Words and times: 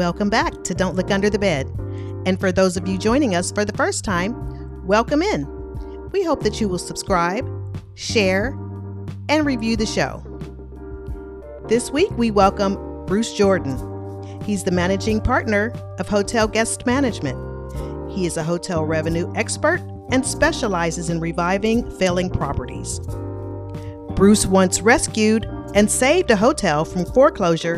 Welcome 0.00 0.30
back 0.30 0.64
to 0.64 0.72
Don't 0.72 0.96
Look 0.96 1.10
Under 1.10 1.28
the 1.28 1.38
Bed. 1.38 1.70
And 2.24 2.40
for 2.40 2.50
those 2.50 2.78
of 2.78 2.88
you 2.88 2.96
joining 2.96 3.34
us 3.34 3.52
for 3.52 3.66
the 3.66 3.76
first 3.76 4.02
time, 4.02 4.86
welcome 4.86 5.20
in. 5.20 5.46
We 6.10 6.24
hope 6.24 6.42
that 6.42 6.58
you 6.58 6.70
will 6.70 6.78
subscribe, 6.78 7.46
share, 7.96 8.58
and 9.28 9.44
review 9.44 9.76
the 9.76 9.84
show. 9.84 10.24
This 11.68 11.90
week, 11.90 12.08
we 12.12 12.30
welcome 12.30 13.04
Bruce 13.04 13.34
Jordan. 13.34 13.76
He's 14.42 14.64
the 14.64 14.70
managing 14.70 15.20
partner 15.20 15.70
of 15.98 16.08
Hotel 16.08 16.48
Guest 16.48 16.86
Management. 16.86 17.36
He 18.10 18.24
is 18.24 18.38
a 18.38 18.42
hotel 18.42 18.86
revenue 18.86 19.30
expert 19.36 19.82
and 20.12 20.24
specializes 20.24 21.10
in 21.10 21.20
reviving 21.20 21.90
failing 21.98 22.30
properties. 22.30 23.00
Bruce 24.14 24.46
once 24.46 24.80
rescued 24.80 25.44
and 25.74 25.90
saved 25.90 26.30
a 26.30 26.36
hotel 26.36 26.86
from 26.86 27.04
foreclosure 27.04 27.76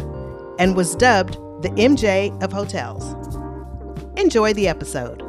and 0.60 0.76
was 0.76 0.94
dubbed 0.94 1.36
the 1.62 1.68
MJ 1.70 2.42
of 2.42 2.52
hotels. 2.52 3.14
Enjoy 4.16 4.52
the 4.52 4.66
episode. 4.66 5.22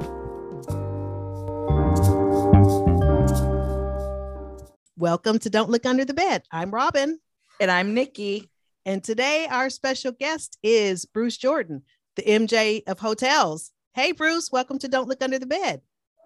Welcome 4.98 5.38
to 5.38 5.52
Don't 5.52 5.70
Look 5.70 5.86
Under 5.86 6.04
the 6.04 6.16
Bed. 6.16 6.42
I'm 6.52 6.72
Robin. 6.72 7.20
And 7.60 7.70
I'm 7.70 7.94
Nikki. 7.94 8.50
And 8.84 9.04
today 9.04 9.48
our 9.52 9.70
special 9.70 10.12
guest 10.12 10.58
is 10.64 11.06
Bruce 11.06 11.38
Jordan, 11.38 11.84
the 12.16 12.24
MJ 12.24 12.82
of 12.88 12.98
hotels. 12.98 13.70
Hey, 13.94 14.12
Bruce, 14.12 14.52
welcome 14.52 14.80
to 14.80 14.88
Don't 14.88 15.08
Look 15.08 15.22
Under 15.22 15.38
the 15.38 15.46
Bed. 15.46 15.82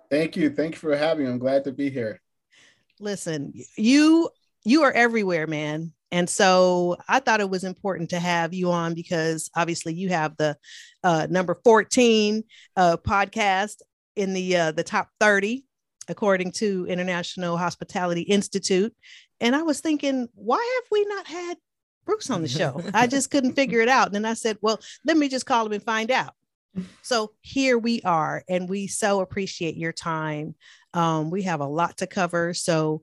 Thank 0.09 0.37
you. 0.37 0.49
Thank 0.49 0.75
you 0.75 0.79
for 0.79 0.95
having 0.95 1.25
me. 1.25 1.31
I'm 1.31 1.37
glad 1.37 1.65
to 1.65 1.73
be 1.73 1.89
here. 1.89 2.21
Listen, 3.01 3.51
you 3.75 4.29
you 4.63 4.83
are 4.83 4.91
everywhere, 4.93 5.47
man. 5.47 5.91
And 6.11 6.29
so 6.29 6.97
I 7.07 7.19
thought 7.19 7.41
it 7.41 7.49
was 7.49 7.63
important 7.63 8.11
to 8.11 8.19
have 8.19 8.53
you 8.53 8.71
on 8.71 8.93
because 8.93 9.49
obviously 9.55 9.93
you 9.93 10.09
have 10.09 10.37
the 10.37 10.55
uh, 11.03 11.27
number 11.29 11.55
14 11.63 12.43
uh, 12.75 12.97
podcast 12.97 13.81
in 14.15 14.33
the 14.33 14.55
uh, 14.55 14.71
the 14.71 14.83
top 14.83 15.09
30 15.19 15.65
according 16.07 16.51
to 16.53 16.85
International 16.87 17.57
Hospitality 17.57 18.21
Institute. 18.21 18.95
And 19.39 19.55
I 19.55 19.63
was 19.63 19.81
thinking, 19.81 20.27
why 20.35 20.79
have 20.81 20.89
we 20.89 21.05
not 21.05 21.27
had 21.27 21.57
Bruce 22.05 22.29
on 22.29 22.41
the 22.41 22.47
show? 22.47 22.81
I 22.93 23.07
just 23.07 23.29
couldn't 23.29 23.53
figure 23.53 23.81
it 23.81 23.89
out. 23.89 24.07
And 24.07 24.15
then 24.15 24.25
I 24.25 24.33
said, 24.33 24.57
well, 24.61 24.79
let 25.05 25.17
me 25.17 25.27
just 25.27 25.45
call 25.45 25.65
him 25.65 25.73
and 25.73 25.83
find 25.83 26.09
out. 26.09 26.33
So 27.01 27.31
here 27.41 27.77
we 27.77 28.01
are, 28.03 28.43
and 28.47 28.69
we 28.69 28.85
so 28.85 29.21
appreciate 29.21 29.77
your 29.77 29.91
time. 29.91 30.53
Um, 30.93 31.31
we 31.31 31.41
have 31.43 31.59
a 31.59 31.65
lot 31.65 31.97
to 31.97 32.07
cover. 32.07 32.53
So 32.53 33.01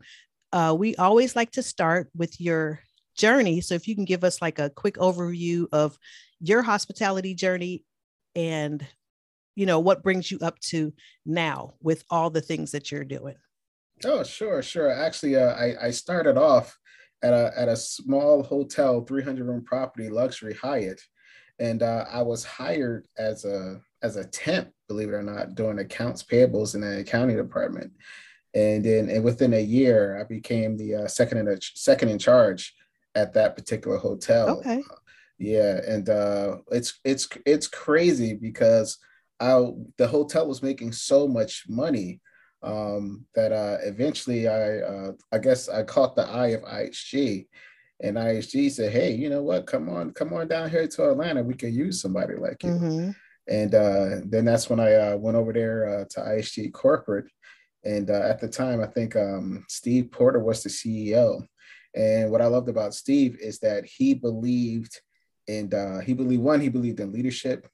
uh, 0.53 0.77
we 0.79 0.95
always 0.95 1.35
like 1.35 1.51
to 1.53 1.63
start 1.63 2.09
with 2.15 2.41
your 2.41 2.84
journey. 3.17 3.61
So 3.61 3.75
if 3.75 3.89
you 3.89 3.95
can 3.95 4.05
give 4.05 4.25
us 4.25 4.43
like 4.43 4.59
a 4.59 4.71
quick 4.71 4.97
overview 4.97 5.67
of 5.73 5.99
your 6.41 6.63
hospitality 6.63 7.35
journey 7.35 7.85
and 8.35 8.85
you 9.57 9.67
know 9.67 9.79
what 9.79 10.03
brings 10.03 10.31
you 10.31 10.39
up 10.41 10.59
to 10.59 10.93
now 11.25 11.75
with 11.81 12.05
all 12.11 12.31
the 12.31 12.41
things 12.41 12.73
that 12.73 12.91
you're 12.91 13.05
doing. 13.05 13.37
Oh, 14.05 14.25
sure, 14.25 14.63
sure. 14.63 14.91
Actually, 14.91 15.37
uh, 15.37 15.55
I, 15.55 15.87
I 15.87 15.91
started 15.91 16.37
off 16.37 16.77
at 17.23 17.33
a 17.33 17.53
at 17.57 17.69
a 17.69 17.77
small 17.77 18.43
hotel, 18.43 19.05
300 19.05 19.47
room 19.47 19.65
property, 19.65 20.09
luxury 20.09 20.55
Hyatt, 20.55 21.01
and 21.59 21.83
uh, 21.83 22.05
I 22.11 22.23
was 22.23 22.45
hired 22.45 23.07
as 23.17 23.45
a 23.45 23.81
as 24.03 24.17
a 24.17 24.25
temp, 24.25 24.71
believe 24.89 25.09
it 25.09 25.15
or 25.15 25.23
not, 25.23 25.55
doing 25.55 25.79
accounts 25.79 26.23
payables 26.23 26.75
in 26.75 26.81
the 26.81 27.01
accounting 27.01 27.37
department. 27.37 27.93
And 28.55 28.85
then 28.85 29.09
and 29.09 29.25
within 29.25 29.55
a 29.55 29.61
year, 29.61 30.21
I 30.21 30.25
became 30.25 30.77
the 30.77 30.97
uh, 30.97 31.09
second 31.09 31.39
in 31.39 31.49
a, 31.49 31.59
second 31.61 32.09
in 32.09 32.19
charge 32.19 32.75
at 33.15 33.33
that 33.35 33.57
particular 33.57 33.97
hotel. 33.97 34.59
Okay. 34.59 34.83
Yeah, 35.39 35.81
and 35.87 36.09
uh, 36.09 36.59
it's 36.71 37.01
it's 37.05 37.29
it's 37.45 37.67
crazy 37.67 38.35
because 38.35 38.99
I 39.41 39.67
the 39.99 40.07
hotel 40.07 40.47
was 40.47 40.63
making 40.63 40.93
so 40.93 41.27
much 41.27 41.65
money 41.69 42.21
um, 42.63 43.27
that 43.35 43.53
uh, 43.53 43.79
eventually 43.83 44.49
I 44.49 44.79
uh, 44.79 45.13
I 45.33 45.39
guess 45.39 45.69
I 45.69 45.83
caught 45.83 46.15
the 46.17 46.27
eye 46.27 46.49
of 46.49 46.63
IHG, 46.63 47.47
and 48.01 48.17
IHG 48.17 48.71
said, 48.71 48.93
"Hey, 48.93 49.13
you 49.13 49.29
know 49.29 49.43
what? 49.43 49.67
Come 49.67 49.89
on, 49.89 50.13
come 50.13 50.33
on 50.33 50.49
down 50.49 50.71
here 50.71 50.87
to 50.87 51.11
Atlanta. 51.11 51.43
We 51.43 51.55
could 51.55 51.75
use 51.75 52.01
somebody 52.01 52.35
like 52.37 52.63
you." 52.63 52.71
Mm-hmm. 52.71 53.11
And 53.47 53.75
uh, 53.75 54.07
then 54.25 54.47
that's 54.47 54.71
when 54.71 54.81
I 54.81 54.95
uh, 54.95 55.17
went 55.17 55.37
over 55.37 55.53
there 55.53 56.01
uh, 56.01 56.05
to 56.11 56.21
IHG 56.21 56.73
corporate, 56.73 57.27
and 57.85 58.09
uh, 58.09 58.23
at 58.23 58.41
the 58.41 58.49
time 58.49 58.81
I 58.81 58.87
think 58.87 59.17
um, 59.17 59.65
Steve 59.69 60.11
Porter 60.11 60.39
was 60.39 60.63
the 60.63 60.71
CEO, 60.71 61.47
and 61.95 62.31
what 62.31 62.43
I 62.43 62.47
loved 62.47 62.69
about 62.69 62.95
Steve 62.95 63.37
is 63.41 63.59
that 63.61 63.85
he 63.85 64.15
believed 64.15 65.01
and 65.49 65.73
uh, 65.75 66.01
he 66.01 66.15
believed 66.15 66.43
one, 66.43 66.61
he 66.61 66.69
believed 66.69 67.01
in 67.01 67.13
leadership, 67.13 67.69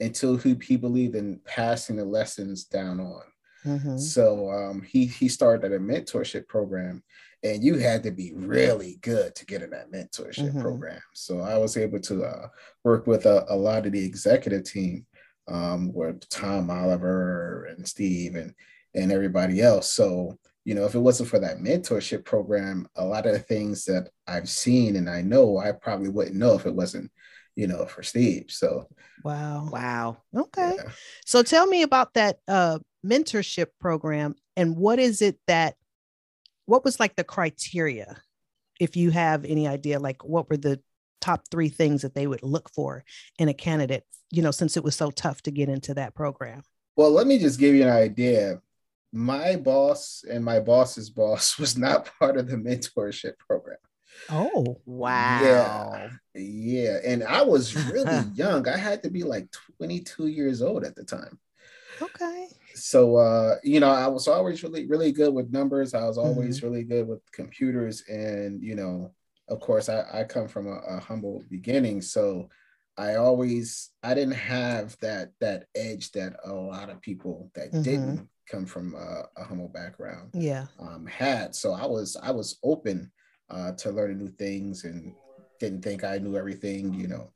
until 0.00 0.36
he, 0.36 0.56
he 0.62 0.76
believed 0.76 1.14
in 1.14 1.40
passing 1.44 1.96
the 1.96 2.04
lessons 2.04 2.64
down 2.64 3.00
on. 3.00 3.22
Mm-hmm. 3.64 3.98
So 3.98 4.50
um, 4.50 4.82
he 4.82 5.04
he 5.04 5.28
started 5.28 5.72
a 5.72 5.78
mentorship 5.78 6.48
program, 6.48 7.02
and 7.42 7.62
you 7.62 7.78
had 7.78 8.02
to 8.04 8.10
be 8.10 8.32
really 8.34 8.98
good 9.02 9.34
to 9.34 9.44
get 9.44 9.62
in 9.62 9.70
that 9.70 9.92
mentorship 9.92 10.48
mm-hmm. 10.48 10.62
program. 10.62 11.00
So 11.12 11.40
I 11.40 11.58
was 11.58 11.76
able 11.76 12.00
to 12.00 12.24
uh, 12.24 12.48
work 12.84 13.06
with 13.06 13.26
a, 13.26 13.44
a, 13.50 13.56
lot 13.56 13.84
of 13.84 13.92
the 13.92 14.02
executive 14.02 14.64
team, 14.64 15.04
um, 15.46 15.92
with 15.92 16.26
Tom 16.30 16.70
Oliver 16.70 17.66
and 17.66 17.86
Steve 17.86 18.34
and 18.34 18.54
and 18.94 19.12
everybody 19.12 19.60
else. 19.60 19.92
So 19.92 20.38
you 20.64 20.74
know, 20.74 20.84
if 20.84 20.94
it 20.94 21.00
wasn't 21.00 21.28
for 21.28 21.38
that 21.38 21.58
mentorship 21.58 22.24
program, 22.24 22.86
a 22.94 23.04
lot 23.04 23.26
of 23.26 23.32
the 23.32 23.38
things 23.38 23.84
that 23.86 24.10
I've 24.26 24.48
seen 24.48 24.96
and 24.96 25.08
I 25.08 25.22
know, 25.22 25.58
I 25.58 25.72
probably 25.72 26.08
wouldn't 26.08 26.36
know 26.36 26.54
if 26.54 26.66
it 26.66 26.74
wasn't, 26.74 27.10
you 27.56 27.66
know, 27.66 27.86
for 27.86 28.02
Steve. 28.02 28.46
So, 28.48 28.86
wow. 29.24 29.68
Wow. 29.70 30.18
Okay. 30.36 30.74
Yeah. 30.76 30.90
So 31.24 31.42
tell 31.42 31.66
me 31.66 31.82
about 31.82 32.14
that 32.14 32.38
uh, 32.46 32.78
mentorship 33.04 33.68
program 33.80 34.34
and 34.56 34.76
what 34.76 34.98
is 34.98 35.22
it 35.22 35.38
that, 35.46 35.76
what 36.66 36.84
was 36.84 37.00
like 37.00 37.16
the 37.16 37.24
criteria? 37.24 38.20
If 38.78 38.96
you 38.96 39.10
have 39.10 39.44
any 39.44 39.66
idea, 39.66 39.98
like 39.98 40.24
what 40.24 40.48
were 40.48 40.56
the 40.56 40.80
top 41.20 41.42
three 41.50 41.68
things 41.68 42.02
that 42.02 42.14
they 42.14 42.26
would 42.26 42.42
look 42.42 42.70
for 42.70 43.04
in 43.38 43.48
a 43.48 43.54
candidate, 43.54 44.04
you 44.30 44.42
know, 44.42 44.50
since 44.50 44.76
it 44.76 44.84
was 44.84 44.94
so 44.94 45.10
tough 45.10 45.42
to 45.42 45.50
get 45.50 45.68
into 45.68 45.94
that 45.94 46.14
program? 46.14 46.62
Well, 46.96 47.10
let 47.10 47.26
me 47.26 47.38
just 47.38 47.58
give 47.58 47.74
you 47.74 47.82
an 47.82 47.90
idea 47.90 48.60
my 49.12 49.56
boss 49.56 50.24
and 50.28 50.44
my 50.44 50.60
boss's 50.60 51.10
boss 51.10 51.58
was 51.58 51.76
not 51.76 52.10
part 52.18 52.36
of 52.36 52.48
the 52.48 52.56
mentorship 52.56 53.38
program. 53.38 53.78
Oh, 54.28 54.80
wow. 54.84 55.40
Yeah. 55.42 56.10
Yeah. 56.34 56.98
And 57.04 57.24
I 57.24 57.42
was 57.42 57.74
really 57.74 58.24
young. 58.34 58.68
I 58.68 58.76
had 58.76 59.02
to 59.04 59.10
be 59.10 59.22
like 59.22 59.48
22 59.78 60.26
years 60.26 60.62
old 60.62 60.84
at 60.84 60.94
the 60.94 61.04
time. 61.04 61.38
Okay. 62.02 62.48
So 62.74 63.16
uh, 63.16 63.56
you 63.62 63.80
know, 63.80 63.90
I 63.90 64.06
was 64.06 64.28
always 64.28 64.62
really, 64.62 64.86
really 64.86 65.12
good 65.12 65.34
with 65.34 65.52
numbers. 65.52 65.94
I 65.94 66.06
was 66.06 66.18
always 66.18 66.58
mm-hmm. 66.58 66.66
really 66.66 66.84
good 66.84 67.08
with 67.08 67.20
computers. 67.32 68.04
And, 68.08 68.62
you 68.62 68.74
know, 68.74 69.12
of 69.48 69.60
course, 69.60 69.88
I, 69.88 70.04
I 70.12 70.24
come 70.24 70.48
from 70.48 70.66
a, 70.66 70.76
a 70.88 71.00
humble 71.00 71.42
beginning. 71.50 72.00
So 72.00 72.48
I 72.96 73.16
always 73.16 73.90
I 74.02 74.14
didn't 74.14 74.34
have 74.34 74.96
that 75.00 75.30
that 75.40 75.66
edge 75.74 76.12
that 76.12 76.36
a 76.44 76.52
lot 76.52 76.90
of 76.90 77.00
people 77.00 77.50
that 77.54 77.72
mm-hmm. 77.72 77.82
didn't 77.82 78.28
come 78.50 78.66
from 78.66 78.94
a, 78.94 79.24
a 79.40 79.44
humble 79.44 79.68
background 79.68 80.30
yeah. 80.34 80.66
um, 80.78 81.06
had. 81.06 81.54
So 81.54 81.72
i 81.72 81.86
was 81.86 82.16
i 82.22 82.30
was 82.30 82.58
open 82.62 83.10
uh, 83.50 83.72
to 83.72 83.90
learning 83.90 84.18
new 84.18 84.28
things 84.28 84.84
and 84.84 85.14
didn't 85.58 85.82
think 85.82 86.04
i 86.04 86.16
knew 86.18 86.36
everything 86.36 86.94
you 86.94 87.08
know 87.08 87.32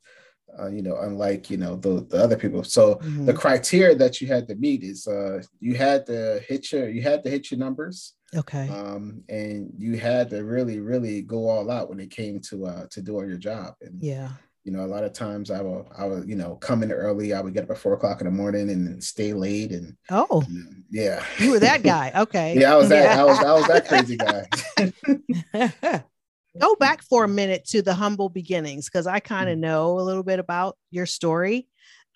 uh, 0.59 0.67
you 0.67 0.81
know 0.81 0.97
unlike 1.01 1.49
you 1.49 1.57
know 1.57 1.75
the, 1.75 2.05
the 2.09 2.17
other 2.17 2.37
people. 2.37 2.63
So 2.63 2.95
mm-hmm. 2.95 3.25
the 3.25 3.33
criteria 3.33 3.95
that 3.95 4.21
you 4.21 4.27
had 4.27 4.47
to 4.47 4.55
meet 4.55 4.83
is 4.83 5.07
uh, 5.07 5.41
you 5.59 5.75
had 5.75 6.05
to 6.07 6.41
hit 6.47 6.71
your 6.71 6.89
you 6.89 7.01
had 7.01 7.23
to 7.23 7.29
hit 7.29 7.51
your 7.51 7.59
numbers 7.59 8.13
okay. 8.35 8.69
um, 8.69 9.23
and 9.29 9.71
you 9.77 9.97
had 9.97 10.29
to 10.29 10.43
really 10.43 10.79
really 10.79 11.21
go 11.21 11.49
all 11.49 11.69
out 11.71 11.89
when 11.89 11.99
it 11.99 12.11
came 12.11 12.39
to 12.41 12.65
uh, 12.67 12.85
to 12.91 13.01
doing 13.01 13.27
your 13.27 13.37
job. 13.37 13.73
And 13.81 14.01
yeah 14.01 14.29
you 14.65 14.71
know, 14.71 14.83
a 14.83 14.87
lot 14.87 15.03
of 15.03 15.13
times 15.13 15.51
I 15.51 15.61
will, 15.61 15.87
I 15.95 16.05
will, 16.05 16.25
you 16.25 16.35
know, 16.35 16.55
come 16.55 16.81
in 16.81 16.91
early. 16.91 17.33
I 17.33 17.39
would 17.39 17.53
get 17.53 17.65
up 17.65 17.69
at 17.69 17.77
four 17.77 17.93
o'clock 17.93 18.19
in 18.19 18.25
the 18.25 18.31
morning 18.31 18.71
and 18.71 19.01
stay 19.01 19.31
late. 19.31 19.71
And 19.71 19.95
oh, 20.09 20.43
you 20.49 20.63
know, 20.63 20.71
yeah, 20.89 21.23
you 21.37 21.51
were 21.51 21.59
that 21.59 21.83
guy. 21.83 22.11
Okay. 22.25 22.59
yeah, 22.59 22.73
I 22.73 22.75
was 22.75 22.89
that. 22.89 23.19
I 23.19 23.23
was, 23.23 23.39
I 23.39 23.53
was 23.53 23.67
that 23.67 23.87
crazy 23.87 24.17
guy. 24.17 26.03
Go 26.59 26.75
back 26.75 27.03
for 27.03 27.25
a 27.25 27.27
minute 27.27 27.65
to 27.65 27.83
the 27.83 27.93
humble 27.93 28.29
beginnings 28.29 28.89
because 28.89 29.05
I 29.05 29.19
kind 29.19 29.49
of 29.49 29.55
mm-hmm. 29.55 29.61
know 29.61 29.99
a 29.99 30.01
little 30.01 30.23
bit 30.23 30.39
about 30.39 30.77
your 30.89 31.05
story, 31.05 31.67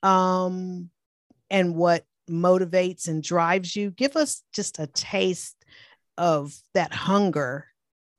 um, 0.01 0.89
and 1.51 1.75
what 1.75 2.03
motivates 2.27 3.07
and 3.07 3.21
drives 3.21 3.75
you. 3.75 3.91
Give 3.91 4.15
us 4.15 4.41
just 4.53 4.79
a 4.79 4.87
taste 4.87 5.55
of 6.17 6.55
that 6.73 6.93
hunger 6.93 7.67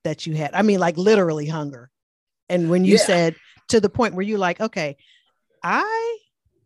that 0.05 0.27
you 0.27 0.35
had. 0.35 0.55
I 0.55 0.63
mean, 0.63 0.79
like 0.79 0.97
literally 0.97 1.47
hunger. 1.47 1.91
And 2.49 2.69
when 2.69 2.85
you 2.85 2.95
yeah. 2.95 3.05
said 3.05 3.37
to 3.71 3.81
the 3.81 3.89
point 3.89 4.15
where 4.15 4.25
you're 4.25 4.39
like, 4.39 4.61
okay, 4.61 4.97
I 5.63 6.19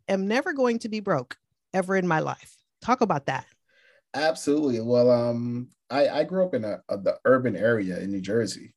am 0.07 0.27
never 0.27 0.53
going 0.53 0.79
to 0.79 0.89
be 0.89 0.99
broke 0.99 1.37
ever 1.73 1.95
in 1.95 2.07
my 2.07 2.19
life. 2.19 2.55
Talk 2.81 3.01
about 3.01 3.25
that. 3.27 3.45
Absolutely. 4.13 4.79
Well, 4.81 5.09
um, 5.11 5.69
I, 5.89 6.07
I 6.07 6.23
grew 6.23 6.45
up 6.45 6.53
in 6.53 6.63
a, 6.63 6.81
a, 6.89 6.97
the 6.97 7.17
urban 7.25 7.55
area 7.55 7.99
in 7.99 8.11
New 8.11 8.21
Jersey, 8.21 8.73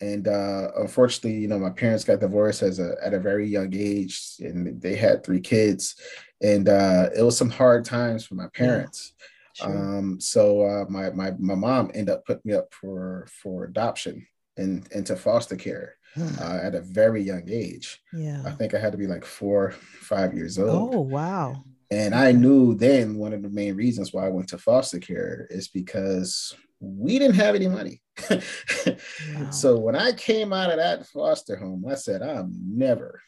and 0.00 0.26
uh, 0.26 0.70
unfortunately, 0.78 1.38
you 1.38 1.48
know, 1.48 1.58
my 1.58 1.70
parents 1.70 2.04
got 2.04 2.20
divorced 2.20 2.62
as 2.62 2.78
a 2.78 2.96
at 3.02 3.14
a 3.14 3.20
very 3.20 3.46
young 3.46 3.72
age, 3.74 4.34
and 4.40 4.80
they 4.80 4.96
had 4.96 5.24
three 5.24 5.40
kids, 5.40 5.94
and 6.42 6.68
uh, 6.68 7.08
it 7.16 7.22
was 7.22 7.36
some 7.36 7.50
hard 7.50 7.84
times 7.84 8.26
for 8.26 8.34
my 8.34 8.48
parents. 8.54 9.12
Yeah. 9.18 9.26
Sure. 9.52 9.98
Um, 9.98 10.20
so 10.20 10.62
uh, 10.62 10.84
my 10.88 11.10
my 11.10 11.32
my 11.38 11.54
mom 11.54 11.90
ended 11.94 12.14
up 12.14 12.24
putting 12.24 12.42
me 12.44 12.54
up 12.54 12.72
for 12.72 13.26
for 13.42 13.64
adoption 13.64 14.26
and 14.56 14.86
into 14.92 15.16
foster 15.16 15.56
care. 15.56 15.96
Uh, 16.18 16.58
at 16.62 16.74
a 16.74 16.80
very 16.80 17.22
young 17.22 17.48
age. 17.48 18.00
Yeah, 18.12 18.42
I 18.44 18.50
think 18.52 18.74
I 18.74 18.78
had 18.78 18.92
to 18.92 18.98
be 18.98 19.06
like 19.06 19.24
four, 19.24 19.72
five 19.72 20.34
years 20.34 20.58
old. 20.58 20.94
Oh 20.94 21.00
wow! 21.00 21.64
And 21.90 22.14
I 22.14 22.32
knew 22.32 22.74
then 22.74 23.16
one 23.16 23.32
of 23.32 23.42
the 23.42 23.48
main 23.48 23.74
reasons 23.74 24.12
why 24.12 24.26
I 24.26 24.30
went 24.30 24.48
to 24.50 24.58
foster 24.58 25.00
care 25.00 25.46
is 25.50 25.68
because 25.68 26.54
we 26.78 27.18
didn't 27.18 27.34
have 27.34 27.54
any 27.54 27.68
money. 27.68 28.00
wow. 28.30 29.50
So 29.50 29.76
when 29.78 29.96
I 29.96 30.12
came 30.12 30.52
out 30.52 30.70
of 30.70 30.76
that 30.76 31.06
foster 31.06 31.56
home, 31.56 31.84
I 31.88 31.96
said, 31.96 32.22
I'm 32.22 32.52
never 32.64 33.20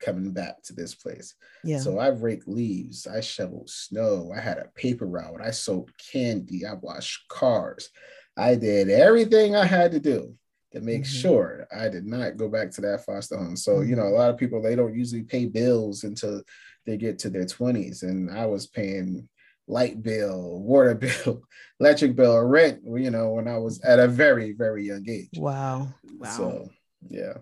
coming 0.00 0.32
back 0.32 0.62
to 0.64 0.72
this 0.72 0.94
place. 0.94 1.34
Yeah. 1.64 1.78
So 1.78 1.98
I 1.98 2.08
raked 2.08 2.48
leaves, 2.48 3.06
I 3.06 3.20
shoveled 3.20 3.70
snow, 3.70 4.32
I 4.36 4.40
had 4.40 4.58
a 4.58 4.68
paper 4.74 5.06
route, 5.06 5.40
I 5.42 5.52
sold 5.52 5.90
candy, 6.12 6.66
I 6.66 6.74
washed 6.74 7.28
cars. 7.28 7.90
I 8.36 8.54
did 8.54 8.88
everything 8.88 9.54
I 9.54 9.66
had 9.66 9.92
to 9.92 10.00
do 10.00 10.34
to 10.72 10.80
make 10.80 11.02
mm-hmm. 11.02 11.18
sure 11.18 11.66
I 11.76 11.88
did 11.88 12.06
not 12.06 12.36
go 12.36 12.48
back 12.48 12.70
to 12.72 12.80
that 12.82 13.04
foster 13.04 13.36
home. 13.36 13.56
So, 13.56 13.76
mm-hmm. 13.76 13.90
you 13.90 13.96
know, 13.96 14.04
a 14.04 14.16
lot 14.16 14.30
of 14.30 14.38
people 14.38 14.60
they 14.60 14.74
don't 14.74 14.96
usually 14.96 15.22
pay 15.22 15.46
bills 15.46 16.04
until 16.04 16.42
they 16.86 16.96
get 16.96 17.18
to 17.20 17.30
their 17.30 17.44
20s. 17.44 18.02
And 18.02 18.30
I 18.30 18.46
was 18.46 18.66
paying 18.66 19.28
light 19.68 20.02
bill, 20.02 20.60
water 20.60 20.94
bill, 21.24 21.42
electric 21.80 22.16
bill, 22.16 22.40
rent, 22.40 22.80
you 22.84 23.10
know, 23.10 23.30
when 23.30 23.48
I 23.48 23.58
was 23.58 23.80
at 23.82 23.98
a 23.98 24.08
very, 24.08 24.52
very 24.52 24.86
young 24.86 25.08
age. 25.08 25.30
Wow. 25.36 25.94
Wow. 26.18 26.30
So 26.30 26.68
yeah. 27.08 27.34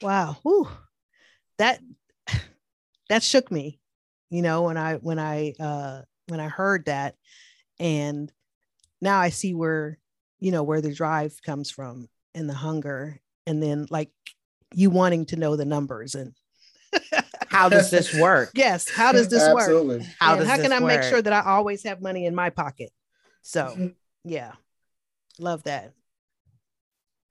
Wow. 0.00 0.36
Whew. 0.42 0.68
That 1.58 1.80
that 3.08 3.22
shook 3.22 3.50
me, 3.50 3.80
you 4.30 4.42
know, 4.42 4.62
when 4.62 4.76
I 4.76 4.94
when 4.94 5.18
I 5.18 5.54
uh 5.58 6.02
when 6.28 6.40
I 6.40 6.48
heard 6.48 6.86
that. 6.86 7.16
And 7.80 8.32
now 9.00 9.20
I 9.20 9.28
see 9.28 9.54
where, 9.54 9.98
you 10.40 10.50
know, 10.50 10.62
where 10.64 10.80
the 10.80 10.92
drive 10.92 11.40
comes 11.42 11.70
from 11.70 12.08
and 12.34 12.48
the 12.48 12.54
hunger. 12.54 13.20
And 13.46 13.62
then 13.62 13.86
like 13.90 14.10
you 14.74 14.90
wanting 14.90 15.26
to 15.26 15.36
know 15.36 15.56
the 15.56 15.64
numbers 15.64 16.14
and 16.14 16.34
how 17.48 17.68
does 17.68 17.90
this 17.90 18.14
work? 18.14 18.50
Yes. 18.54 18.88
How 18.88 19.12
does 19.12 19.28
this 19.28 19.42
Absolutely. 19.42 19.98
work? 19.98 20.06
How, 20.18 20.36
does 20.36 20.48
how 20.48 20.56
can 20.56 20.72
I 20.72 20.80
work? 20.80 20.88
make 20.88 21.02
sure 21.02 21.20
that 21.20 21.32
I 21.32 21.40
always 21.40 21.82
have 21.84 22.00
money 22.00 22.26
in 22.26 22.34
my 22.34 22.50
pocket? 22.50 22.90
So, 23.42 23.64
mm-hmm. 23.64 23.86
yeah, 24.24 24.52
love 25.38 25.62
that. 25.64 25.92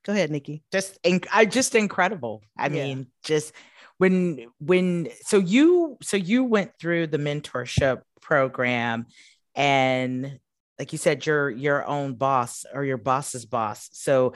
Go 0.06 0.14
ahead, 0.14 0.32
Nikki. 0.32 0.64
Just, 0.72 1.02
inc- 1.04 1.28
I 1.34 1.46
just 1.46 1.76
incredible. 1.76 2.42
I 2.58 2.68
yeah. 2.68 2.70
mean, 2.70 3.08
just 3.24 3.54
when, 3.98 4.48
when, 4.60 5.10
so 5.22 5.38
you, 5.38 5.98
so 6.02 6.18
you 6.18 6.46
went 6.46 6.72
through 6.80 7.08
the 7.08 7.18
mentorship 7.18 8.02
program 8.22 9.08
and 9.54 10.40
like 10.80 10.92
you 10.92 10.98
said, 10.98 11.26
you're 11.26 11.50
your 11.50 11.86
own 11.86 12.14
boss 12.14 12.66
or 12.72 12.86
your 12.86 12.98
boss's 12.98 13.46
boss. 13.46 13.90
So 13.94 14.34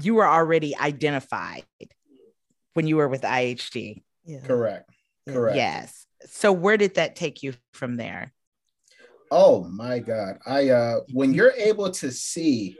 you 0.00 0.14
were 0.14 0.26
already 0.26 0.76
identified 0.76 1.64
when 2.74 2.86
you 2.86 2.96
were 2.96 3.08
with 3.08 3.22
IHG. 3.22 4.02
Yeah. 4.24 4.40
Correct. 4.40 4.90
Correct. 5.28 5.56
Yes. 5.56 6.06
So 6.26 6.52
where 6.52 6.76
did 6.76 6.94
that 6.94 7.16
take 7.16 7.42
you 7.42 7.54
from 7.72 7.96
there? 7.96 8.32
Oh 9.30 9.64
my 9.64 9.98
God. 9.98 10.38
I 10.46 10.70
uh 10.70 11.00
when 11.12 11.32
you're 11.32 11.52
able 11.52 11.90
to 11.90 12.10
see 12.10 12.76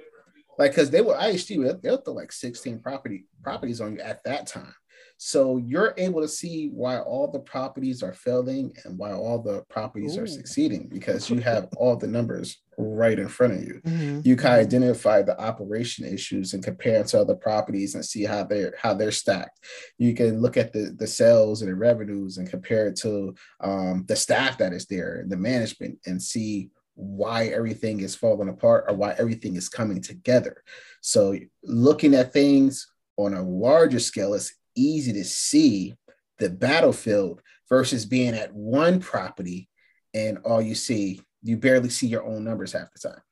like 0.58 0.72
because 0.72 0.90
they 0.90 1.00
were 1.00 1.14
IHG, 1.14 1.80
they 1.82 1.90
were 1.90 2.02
like 2.06 2.32
16 2.32 2.80
property 2.80 3.24
properties 3.42 3.80
on 3.80 3.94
you 3.94 4.00
at 4.00 4.22
that 4.24 4.46
time. 4.46 4.74
So 5.18 5.56
you're 5.56 5.94
able 5.96 6.20
to 6.20 6.28
see 6.28 6.68
why 6.68 6.98
all 6.98 7.28
the 7.28 7.40
properties 7.40 8.02
are 8.02 8.12
failing 8.12 8.74
and 8.84 8.98
why 8.98 9.12
all 9.12 9.38
the 9.38 9.62
properties 9.68 10.16
Ooh. 10.16 10.22
are 10.22 10.26
succeeding 10.26 10.88
because 10.88 11.30
you 11.30 11.40
have 11.40 11.68
all 11.76 11.96
the 11.96 12.06
numbers 12.06 12.58
right 12.78 13.18
in 13.18 13.28
front 13.28 13.54
of 13.54 13.62
you. 13.62 13.80
Mm-hmm. 13.84 14.20
You 14.24 14.36
can 14.36 14.52
identify 14.52 15.22
the 15.22 15.38
operation 15.40 16.04
issues 16.06 16.54
and 16.54 16.64
compare 16.64 17.04
to 17.04 17.20
other 17.20 17.34
properties 17.34 17.94
and 17.94 18.04
see 18.04 18.24
how 18.24 18.44
they're 18.44 18.74
how 18.80 18.94
they're 18.94 19.12
stacked. 19.12 19.60
You 19.98 20.14
can 20.14 20.40
look 20.40 20.56
at 20.56 20.72
the 20.72 20.94
the 20.98 21.06
sales 21.06 21.62
and 21.62 21.70
the 21.70 21.76
revenues 21.76 22.38
and 22.38 22.48
compare 22.48 22.88
it 22.88 22.96
to 22.96 23.34
um, 23.60 24.04
the 24.08 24.16
staff 24.16 24.58
that 24.58 24.72
is 24.72 24.86
there, 24.86 25.24
the 25.28 25.36
management, 25.36 25.98
and 26.06 26.20
see 26.20 26.70
why 26.94 27.46
everything 27.46 28.00
is 28.00 28.14
falling 28.14 28.48
apart 28.48 28.84
or 28.88 28.94
why 28.94 29.14
everything 29.18 29.56
is 29.56 29.68
coming 29.68 30.00
together. 30.00 30.62
So 31.00 31.36
looking 31.62 32.14
at 32.14 32.32
things 32.32 32.86
on 33.16 33.34
a 33.34 33.42
larger 33.42 33.98
scale 33.98 34.34
is 34.34 34.54
easy 34.74 35.12
to 35.12 35.24
see 35.24 35.94
the 36.38 36.50
battlefield 36.50 37.40
versus 37.68 38.04
being 38.04 38.34
at 38.34 38.52
one 38.52 39.00
property 39.00 39.68
and 40.14 40.38
all 40.38 40.60
you 40.60 40.74
see, 40.74 41.20
you 41.42 41.56
barely 41.56 41.88
see 41.88 42.06
your 42.06 42.24
own 42.24 42.44
numbers 42.44 42.72
half 42.72 42.92
the 42.92 43.08
time. 43.08 43.22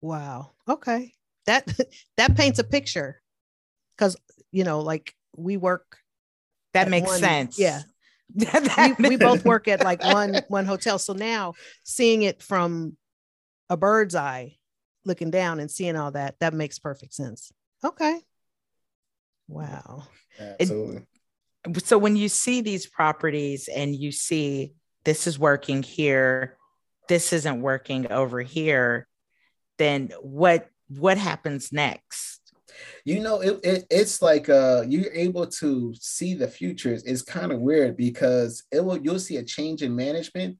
Wow. 0.00 0.52
Okay. 0.68 1.12
That 1.46 1.72
that 2.16 2.36
paints 2.36 2.58
a 2.58 2.64
picture. 2.64 3.20
Cause 3.96 4.16
you 4.52 4.64
know, 4.64 4.80
like 4.80 5.14
we 5.36 5.56
work 5.56 5.98
that 6.74 6.88
makes 6.88 7.08
one, 7.08 7.18
sense. 7.18 7.58
Yeah. 7.58 7.82
we, 8.98 9.08
we 9.08 9.16
both 9.16 9.44
work 9.44 9.68
at 9.68 9.82
like 9.82 10.04
one 10.04 10.42
one 10.48 10.66
hotel. 10.66 10.98
So 10.98 11.12
now 11.12 11.54
seeing 11.84 12.22
it 12.22 12.42
from 12.42 12.96
a 13.70 13.76
bird's 13.76 14.14
eye 14.14 14.56
looking 15.04 15.30
down 15.30 15.60
and 15.60 15.70
seeing 15.70 15.96
all 15.96 16.12
that, 16.12 16.36
that 16.40 16.54
makes 16.54 16.78
perfect 16.78 17.14
sense. 17.14 17.52
Okay. 17.82 18.20
Wow. 19.48 20.04
Absolutely. 20.38 21.02
It, 21.66 21.86
so 21.86 21.98
when 21.98 22.16
you 22.16 22.28
see 22.28 22.60
these 22.60 22.86
properties 22.86 23.68
and 23.68 23.94
you 23.94 24.12
see 24.12 24.74
this 25.04 25.26
is 25.26 25.38
working 25.38 25.82
here, 25.82 26.56
this 27.08 27.32
isn't 27.32 27.62
working 27.62 28.10
over 28.12 28.40
here, 28.40 29.06
then 29.78 30.10
what 30.20 30.68
what 30.88 31.18
happens 31.18 31.72
next? 31.72 32.40
You 33.04 33.20
know, 33.20 33.40
it, 33.40 33.60
it 33.64 33.86
it's 33.90 34.22
like 34.22 34.48
uh 34.48 34.84
you're 34.86 35.12
able 35.12 35.46
to 35.46 35.94
see 35.98 36.34
the 36.34 36.48
futures. 36.48 37.02
It's 37.04 37.22
kind 37.22 37.52
of 37.52 37.60
weird 37.60 37.96
because 37.96 38.64
it 38.70 38.84
will 38.84 38.98
you'll 38.98 39.18
see 39.18 39.36
a 39.36 39.42
change 39.42 39.82
in 39.82 39.96
management 39.96 40.58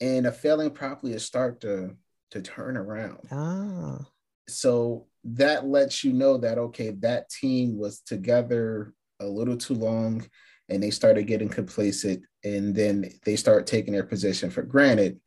and 0.00 0.26
a 0.26 0.32
failing 0.32 0.70
property 0.70 1.12
will 1.12 1.20
start 1.20 1.60
to 1.62 1.96
to 2.32 2.42
turn 2.42 2.76
around. 2.76 3.20
Ah. 3.30 4.06
So 4.48 5.06
that 5.24 5.66
lets 5.66 6.04
you 6.04 6.12
know 6.12 6.38
that 6.38 6.58
okay, 6.58 6.90
that 7.00 7.30
team 7.30 7.78
was 7.78 8.00
together 8.00 8.92
a 9.24 9.28
little 9.28 9.56
too 9.56 9.74
long 9.74 10.24
and 10.68 10.82
they 10.82 10.90
started 10.90 11.26
getting 11.26 11.48
complacent 11.48 12.22
and 12.44 12.74
then 12.74 13.10
they 13.24 13.36
start 13.36 13.66
taking 13.66 13.92
their 13.92 14.04
position 14.04 14.50
for 14.50 14.62
granted 14.62 15.18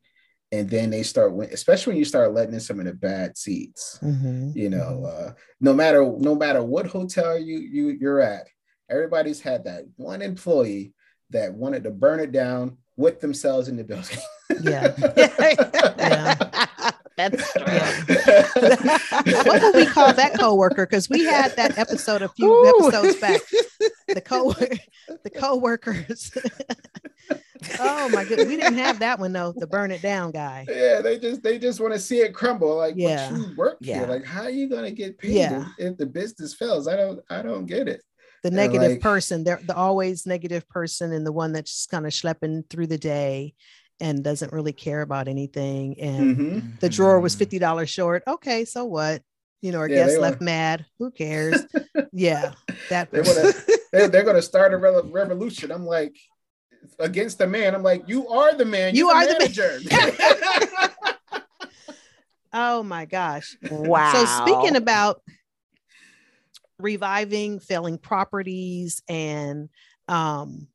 and 0.51 0.69
then 0.69 0.89
they 0.89 1.03
start 1.03 1.33
especially 1.51 1.91
when 1.91 1.99
you 1.99 2.05
start 2.05 2.33
letting 2.33 2.53
in 2.53 2.59
some 2.59 2.79
of 2.79 2.85
the 2.85 2.93
bad 2.93 3.37
seeds 3.37 3.99
mm-hmm. 4.01 4.51
you 4.55 4.69
know 4.69 5.03
mm-hmm. 5.05 5.29
uh, 5.29 5.31
no 5.59 5.73
matter 5.73 6.03
no 6.17 6.35
matter 6.35 6.63
what 6.63 6.87
hotel 6.87 7.37
you 7.37 7.59
you 7.59 7.89
you're 7.99 8.21
at 8.21 8.47
everybody's 8.89 9.41
had 9.41 9.65
that 9.65 9.83
one 9.97 10.21
employee 10.21 10.93
that 11.29 11.53
wanted 11.53 11.83
to 11.83 11.91
burn 11.91 12.19
it 12.19 12.31
down 12.31 12.77
with 12.95 13.19
themselves 13.19 13.67
in 13.67 13.75
the 13.75 13.83
building 13.83 14.17
yeah 14.61 14.93
yeah 15.17 16.46
that's 17.17 17.55
what 17.55 17.67
would 19.62 19.75
we 19.75 19.86
call 19.88 20.13
that 20.13 20.36
coworker? 20.39 20.86
Because 20.86 21.09
we 21.09 21.25
had 21.25 21.55
that 21.55 21.77
episode 21.77 22.21
a 22.21 22.29
few 22.29 22.47
Ooh. 22.47 22.88
episodes 22.88 23.19
back. 23.19 23.41
The 24.07 24.21
co 24.21 24.53
the 25.24 25.29
co-workers. 25.29 26.31
oh 27.79 28.09
my 28.09 28.24
goodness. 28.24 28.47
We 28.47 28.57
didn't 28.57 28.77
have 28.77 29.00
that 29.00 29.19
one 29.19 29.33
though, 29.33 29.51
the 29.51 29.65
burn 29.65 29.91
it 29.91 30.03
down 30.03 30.31
guy. 30.31 30.65
Yeah, 30.69 31.01
they 31.01 31.17
just 31.17 31.41
they 31.41 31.57
just 31.57 31.79
want 31.79 31.93
to 31.93 32.00
see 32.00 32.19
it 32.19 32.36
crumble. 32.36 32.77
Like 32.77 32.93
yeah. 32.95 33.36
you 33.36 33.55
work 33.57 33.77
yeah. 33.81 34.00
here. 34.00 34.07
Like, 34.07 34.24
how 34.24 34.43
are 34.43 34.51
you 34.51 34.69
gonna 34.69 34.91
get 34.91 35.17
paid 35.17 35.33
yeah. 35.33 35.65
if, 35.79 35.93
if 35.93 35.97
the 35.97 36.05
business 36.05 36.53
fails? 36.53 36.88
I 36.88 36.95
don't 36.95 37.19
I 37.29 37.41
don't 37.41 37.65
get 37.65 37.88
it 37.88 38.03
the 38.43 38.51
negative 38.51 38.91
like, 38.91 39.01
person 39.01 39.43
they're 39.43 39.59
the 39.65 39.75
always 39.75 40.27
negative 40.27 40.69
person 40.69 41.12
and 41.12 41.25
the 41.25 41.31
one 41.31 41.51
that's 41.51 41.71
just 41.71 41.89
kind 41.89 42.05
of 42.05 42.13
schlepping 42.13 42.69
through 42.69 42.86
the 42.86 42.97
day 42.97 43.55
and 43.99 44.23
doesn't 44.23 44.53
really 44.53 44.73
care 44.73 45.01
about 45.01 45.27
anything. 45.27 45.99
And 45.99 46.37
mm-hmm. 46.37 46.69
the 46.79 46.89
drawer 46.89 47.19
was 47.19 47.35
mm-hmm. 47.35 47.63
$50 47.63 47.87
short. 47.87 48.23
Okay, 48.27 48.65
so 48.65 48.85
what? 48.85 49.21
You 49.61 49.71
know, 49.71 49.79
our 49.79 49.89
yeah, 49.89 50.05
guest 50.05 50.19
left 50.19 50.41
mad. 50.41 50.85
Who 50.99 51.09
cares? 51.09 51.65
yeah, 52.13 52.53
that 52.89 53.11
they 53.11 53.21
wanna, 53.21 53.53
they're, 53.91 54.07
they're 54.07 54.23
going 54.23 54.35
to 54.35 54.41
start 54.41 54.73
a 54.73 54.77
re- 54.77 55.01
revolution. 55.03 55.71
I'm 55.71 55.85
like, 55.85 56.15
against 56.99 57.37
the 57.37 57.47
man. 57.47 57.75
I'm 57.75 57.83
like, 57.83 58.07
you 58.07 58.27
are 58.27 58.53
the 58.55 58.65
man. 58.65 58.95
You 58.95 59.09
are 59.09 59.25
the 59.25 59.33
manager. 59.33 59.79
The 59.79 61.15
oh 62.53 62.83
my 62.83 63.05
gosh. 63.05 63.57
Wow. 63.69 64.13
So 64.13 64.25
speaking 64.25 64.75
about 64.75 65.21
reviving 66.79 67.59
failing 67.59 67.97
properties 67.97 69.01
and 69.09 69.67
um 70.07 70.67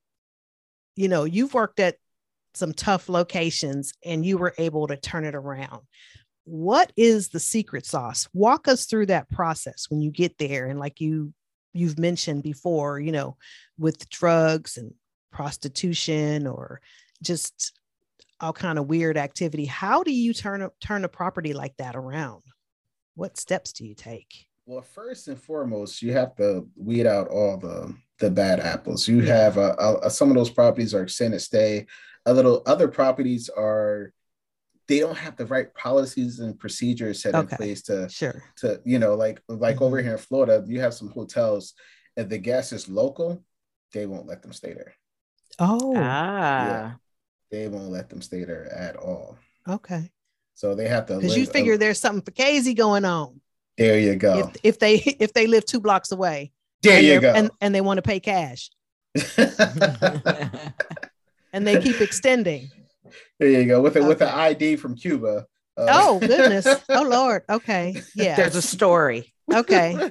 you 0.96 1.06
know 1.06 1.22
you've 1.22 1.54
worked 1.54 1.78
at 1.78 1.94
some 2.54 2.73
tough 2.73 3.09
locations 3.09 3.92
and 4.04 4.25
you 4.25 4.38
were 4.38 4.54
able 4.59 4.87
to 4.87 4.97
turn 4.97 5.25
it 5.25 5.35
around. 5.35 5.82
What 6.44 6.92
is 6.97 7.28
the 7.28 7.40
secret 7.40 7.87
sauce? 7.87 8.28
Walk 8.35 8.68
us 8.68 8.87
through 8.87 9.06
that 9.06 9.30
process 9.30 9.87
when 9.88 10.00
you 10.00 10.11
get 10.11 10.38
there 10.38 10.66
and 10.66 10.78
like 10.78 11.00
you 11.00 11.32
you've 11.73 11.99
mentioned 11.99 12.42
before, 12.42 13.00
you 13.00 13.12
know, 13.12 13.37
with 13.78 14.09
drugs 14.11 14.76
and 14.76 14.92
prostitution 15.30 16.47
or 16.47 16.80
just 17.23 17.73
all 18.40 18.52
kind 18.52 18.78
of 18.78 18.88
weird 18.88 19.16
activity. 19.16 19.64
How 19.64 20.02
do 20.02 20.12
you 20.12 20.35
turn 20.35 20.62
a 20.62 20.71
turn 20.80 21.04
a 21.04 21.09
property 21.09 21.54
like 21.54 21.76
that 21.78 21.97
around? 21.97 22.42
What 23.14 23.38
steps 23.38 23.73
do 23.73 23.87
you 23.87 23.94
take? 23.94 24.47
Well, 24.66 24.82
first 24.82 25.28
and 25.28 25.40
foremost, 25.40 26.02
you 26.02 26.12
have 26.12 26.35
to 26.37 26.68
weed 26.76 27.06
out 27.06 27.28
all 27.28 27.56
the 27.56 27.94
the 28.18 28.30
bad 28.30 28.61
apples. 28.61 29.09
You 29.09 29.21
have 29.23 29.56
a, 29.56 29.75
uh, 29.76 30.09
some 30.09 30.30
of 30.30 30.37
those 30.37 30.50
properties 30.50 30.94
are 30.94 31.02
extended 31.02 31.40
stay. 31.40 31.87
A 32.26 32.32
little 32.32 32.62
other 32.66 32.88
properties 32.88 33.48
are 33.48 34.12
they 34.88 35.00
don't 35.00 35.16
have 35.16 35.36
the 35.36 35.46
right 35.46 35.72
policies 35.74 36.40
and 36.40 36.58
procedures 36.58 37.22
set 37.22 37.34
okay. 37.34 37.40
in 37.40 37.56
place 37.56 37.82
to 37.82 38.08
sure 38.08 38.42
to 38.56 38.80
you 38.84 38.98
know 38.98 39.14
like 39.14 39.40
like 39.48 39.76
mm-hmm. 39.76 39.84
over 39.84 40.02
here 40.02 40.12
in 40.12 40.18
Florida, 40.18 40.64
you 40.66 40.80
have 40.80 40.94
some 40.94 41.08
hotels. 41.10 41.74
If 42.16 42.28
the 42.28 42.38
guest 42.38 42.72
is 42.72 42.88
local, 42.88 43.42
they 43.92 44.06
won't 44.06 44.26
let 44.26 44.42
them 44.42 44.52
stay 44.52 44.74
there. 44.74 44.94
Oh, 45.58 45.94
ah, 45.96 46.66
yeah, 46.66 46.92
they 47.50 47.68
won't 47.68 47.90
let 47.90 48.10
them 48.10 48.20
stay 48.20 48.44
there 48.44 48.70
at 48.72 48.96
all. 48.96 49.38
Okay, 49.68 50.10
so 50.54 50.74
they 50.74 50.88
have 50.88 51.06
to 51.06 51.16
because 51.16 51.36
you 51.36 51.46
figure 51.46 51.74
a, 51.74 51.78
there's 51.78 52.00
something 52.00 52.22
for 52.22 52.32
crazy 52.32 52.74
going 52.74 53.04
on. 53.04 53.40
There 53.78 53.98
you 53.98 54.16
go. 54.16 54.38
If, 54.38 54.56
if 54.62 54.78
they 54.78 54.96
if 54.96 55.32
they 55.32 55.46
live 55.46 55.64
two 55.64 55.80
blocks 55.80 56.12
away, 56.12 56.52
there 56.82 57.00
you 57.00 57.20
go, 57.20 57.32
and 57.32 57.50
and 57.60 57.74
they 57.74 57.80
want 57.80 57.98
to 57.98 58.02
pay 58.02 58.20
cash, 58.20 58.70
and 61.52 61.66
they 61.66 61.80
keep 61.80 62.00
extending. 62.00 62.68
There 63.38 63.50
you 63.50 63.66
go 63.66 63.82
with 63.82 63.97
it 63.97 64.00
okay. 64.00 64.09
with 64.09 64.21
the 64.21 64.35
ID 64.35 64.76
from 64.76 64.94
Cuba. 64.94 65.44
Uh, 65.76 65.87
oh 65.90 66.18
goodness! 66.21 66.66
Oh 66.88 67.02
Lord! 67.02 67.42
Okay, 67.50 68.00
yeah. 68.14 68.37
There's 68.37 68.54
a 68.54 68.62
story. 68.62 69.35
Okay. 69.52 69.94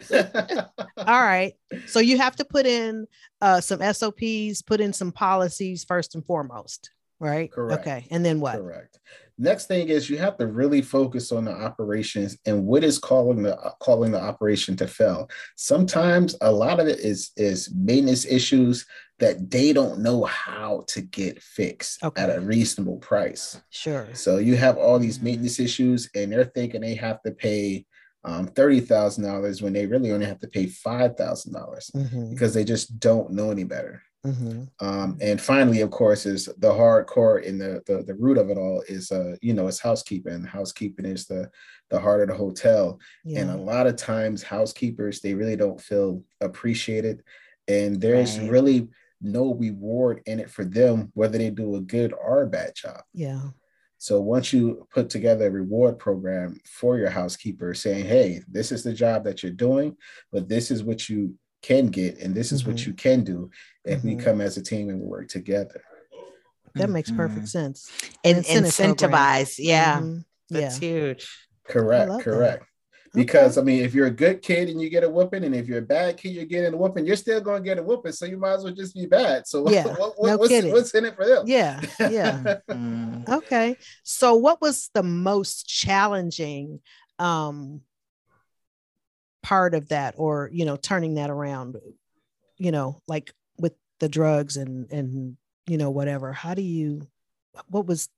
All 0.98 1.24
right. 1.24 1.54
So 1.88 2.00
you 2.00 2.18
have 2.18 2.36
to 2.36 2.46
put 2.46 2.66
in 2.66 3.08
uh, 3.40 3.62
some 3.62 3.82
SOPs, 3.82 4.62
put 4.62 4.82
in 4.82 4.94
some 4.94 5.12
policies 5.12 5.84
first 5.84 6.14
and 6.14 6.26
foremost, 6.26 6.92
right? 7.22 7.52
Correct. 7.52 7.82
Okay. 7.82 8.08
And 8.12 8.26
then 8.26 8.40
what? 8.40 8.58
Correct. 8.58 9.00
Next 9.38 9.68
thing 9.68 9.90
is 9.90 10.10
you 10.10 10.18
have 10.18 10.38
to 10.38 10.48
really 10.48 10.82
focus 10.82 11.32
on 11.32 11.46
the 11.46 11.52
operations 11.52 12.38
and 12.46 12.66
what 12.66 12.84
is 12.84 13.00
calling 13.00 13.42
the 13.42 13.56
calling 13.80 14.12
the 14.12 14.22
operation 14.22 14.76
to 14.78 14.88
fail. 14.88 15.30
Sometimes 15.56 16.36
a 16.42 16.52
lot 16.52 16.80
of 16.80 16.88
it 16.88 17.00
is 17.00 17.32
is 17.38 17.74
maintenance 17.74 18.26
issues 18.26 18.86
that 19.20 19.52
they 19.52 19.72
don't 19.72 20.00
know 20.00 20.26
how 20.26 20.84
to 20.88 21.02
get 21.02 21.42
fixed 21.42 22.04
okay. 22.04 22.22
at 22.22 22.36
a 22.36 22.42
reasonable 22.42 22.98
price. 22.98 23.62
Sure. 23.70 24.08
So 24.14 24.38
you 24.38 24.58
have 24.58 24.78
all 24.78 24.98
these 24.98 25.22
maintenance 25.22 25.60
issues 25.60 26.10
and 26.16 26.32
they're 26.32 26.44
thinking 26.44 26.82
they 26.82 26.96
have 26.96 27.22
to 27.22 27.32
pay 27.32 27.86
um, 28.24 28.48
$30,000 28.48 29.62
when 29.62 29.74
they 29.74 29.86
really 29.86 30.12
only 30.12 30.26
have 30.26 30.40
to 30.40 30.48
pay 30.48 30.66
$5,000 30.66 31.16
mm-hmm. 31.16 32.30
because 32.32 32.54
they 32.54 32.64
just 32.64 33.00
don't 33.00 33.32
know 33.32 33.52
any 33.52 33.64
better. 33.64 34.02
Mm-hmm. 34.26 34.86
Um, 34.86 35.18
and 35.20 35.42
finally, 35.42 35.82
of 35.82 35.90
course, 35.90 36.28
is 36.28 36.46
the 36.60 36.70
hardcore 36.70 37.42
in 37.42 37.58
the, 37.58 37.82
the 37.88 38.04
the 38.04 38.14
root 38.14 38.38
of 38.38 38.52
it 38.52 38.58
all 38.58 38.84
is 38.88 39.12
uh 39.12 39.36
you 39.42 39.54
know 39.54 39.68
it's 39.68 39.80
housekeeping. 39.80 40.44
Housekeeping 40.44 41.06
is 41.06 41.26
the 41.26 41.50
the 41.90 42.00
heart 42.00 42.22
of 42.22 42.28
the 42.28 42.36
hotel, 42.36 43.00
yeah. 43.26 43.40
and 43.40 43.50
a 43.50 43.58
lot 43.58 43.88
of 43.88 43.96
times 43.96 44.44
housekeepers 44.44 45.22
they 45.22 45.34
really 45.34 45.56
don't 45.56 45.82
feel 45.82 46.24
appreciated, 46.40 47.24
and 47.68 48.00
there's 48.00 48.38
right. 48.38 48.52
really 48.52 48.90
no 49.22 49.56
reward 49.56 50.22
in 50.26 50.40
it 50.40 50.50
for 50.50 50.66
them 50.66 51.12
whether 51.14 51.38
they 51.38 51.50
do 51.50 51.76
a 51.76 51.82
good 51.82 52.14
or 52.14 52.44
a 52.44 52.48
bad 52.48 52.76
job. 52.76 53.02
Yeah. 53.14 53.42
So 53.98 54.20
once 54.20 54.52
you 54.52 54.88
put 54.92 55.12
together 55.12 55.48
a 55.48 55.52
reward 55.52 56.00
program 56.00 56.60
for 56.66 56.98
your 56.98 57.12
housekeeper 57.12 57.76
saying, 57.76 58.06
hey, 58.06 58.42
this 58.48 58.72
is 58.72 58.84
the 58.84 58.94
job 58.94 59.24
that 59.26 59.44
you're 59.44 59.52
doing, 59.52 59.96
but 60.32 60.50
this 60.50 60.72
is 60.72 60.84
what 60.84 61.08
you 61.08 61.36
can 61.62 61.88
get 61.88 62.18
and 62.20 62.34
this 62.34 62.52
is 62.52 62.62
mm-hmm. 62.62 62.72
what 62.72 62.86
you 62.86 62.94
can 62.94 63.24
do 63.24 63.50
if 63.86 64.00
mm-hmm. 64.00 64.08
we 64.10 64.16
come 64.16 64.42
as 64.42 64.58
a 64.58 64.64
team 64.64 64.90
and 64.90 65.00
we 65.00 65.08
work 65.08 65.28
together. 65.28 65.82
That 66.76 66.90
makes 66.90 67.12
perfect 67.12 67.40
mm-hmm. 67.40 67.46
sense. 67.46 67.92
And 68.24 68.44
incentivize. 68.46 69.56
Yeah. 69.58 69.98
Mm-hmm. 69.98 70.20
That's 70.50 70.82
yeah. 70.82 70.90
huge. 70.90 71.48
Correct. 71.68 72.24
Correct. 72.24 72.62
That. 72.62 72.68
Because 73.14 73.58
okay. 73.58 73.64
I 73.64 73.66
mean, 73.66 73.84
if 73.84 73.94
you're 73.94 74.08
a 74.08 74.12
good 74.12 74.42
kid 74.42 74.70
and 74.70 74.82
you 74.82 74.90
get 74.90 75.04
a 75.04 75.10
whooping, 75.10 75.44
and 75.44 75.54
if 75.54 75.68
you're 75.68 75.80
a 75.80 75.82
bad 75.82 76.16
kid, 76.16 76.30
you're 76.30 76.46
getting 76.46 76.74
a 76.74 76.78
whooping, 76.78 77.06
you're 77.06 77.18
still 77.18 77.42
going 77.42 77.62
to 77.62 77.68
get 77.68 77.78
a 77.78 77.84
whooping. 77.84 78.14
So 78.14 78.26
you 78.26 78.38
might 78.38 78.54
as 78.54 78.64
well 78.64 78.74
just 78.74 78.96
be 78.96 79.06
bad. 79.06 79.48
So 79.48 79.70
yeah, 79.70 79.86
what, 79.86 80.14
what, 80.18 80.28
no 80.28 80.38
what's, 80.38 80.50
kidding. 80.50 80.72
what's 80.72 80.94
in 80.94 81.06
it 81.06 81.16
for 81.16 81.26
them? 81.26 81.44
Yeah, 81.46 81.82
yeah. 82.00 82.60
mm. 82.70 83.28
Okay. 83.28 83.76
So 84.04 84.36
what 84.36 84.62
was 84.62 84.90
the 84.94 85.04
most 85.04 85.68
challenging 85.68 86.80
um, 87.20 87.82
part 89.44 89.74
of 89.74 89.90
that, 89.90 90.16
or 90.18 90.50
you 90.54 90.64
know, 90.64 90.78
turning 90.78 91.16
that 91.16 91.30
around? 91.30 91.76
You 92.58 92.72
know, 92.72 93.02
like 93.10 93.34
with 93.34 93.41
the 94.02 94.10
drugs 94.10 94.58
and 94.58 94.92
and 94.92 95.38
you 95.68 95.78
know 95.78 95.90
whatever. 95.90 96.34
How 96.34 96.54
do 96.54 96.62
you? 96.62 97.08
What 97.68 97.88
was 97.88 98.10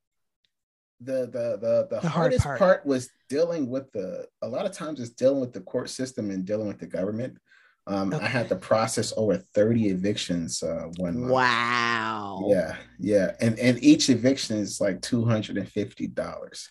the 0.99 1.27
the 1.27 1.57
the, 1.61 1.87
the, 1.91 1.99
the 2.01 2.09
hardest 2.09 2.43
hard 2.43 2.57
part. 2.57 2.77
part. 2.79 2.85
was 2.87 3.09
dealing 3.29 3.69
with 3.69 3.91
the 3.91 4.25
a 4.41 4.47
lot 4.47 4.65
of 4.65 4.71
times 4.71 4.99
it's 4.99 5.11
dealing 5.11 5.41
with 5.41 5.53
the 5.53 5.61
court 5.61 5.89
system 5.89 6.31
and 6.31 6.45
dealing 6.45 6.67
with 6.67 6.79
the 6.79 6.87
government 6.87 7.37
um, 7.85 8.13
okay. 8.13 8.23
I 8.23 8.27
had 8.27 8.47
to 8.49 8.55
process 8.55 9.13
over 9.17 9.37
30 9.37 9.89
evictions 9.89 10.63
uh, 10.63 10.87
one 10.97 11.19
month. 11.19 11.33
Wow. 11.33 12.47
Yeah, 12.47 12.77
yeah. 12.97 13.31
And 13.41 13.59
and 13.59 13.83
each 13.83 14.09
eviction 14.09 14.57
is 14.57 14.79
like 14.79 15.01
$250. 15.01 16.67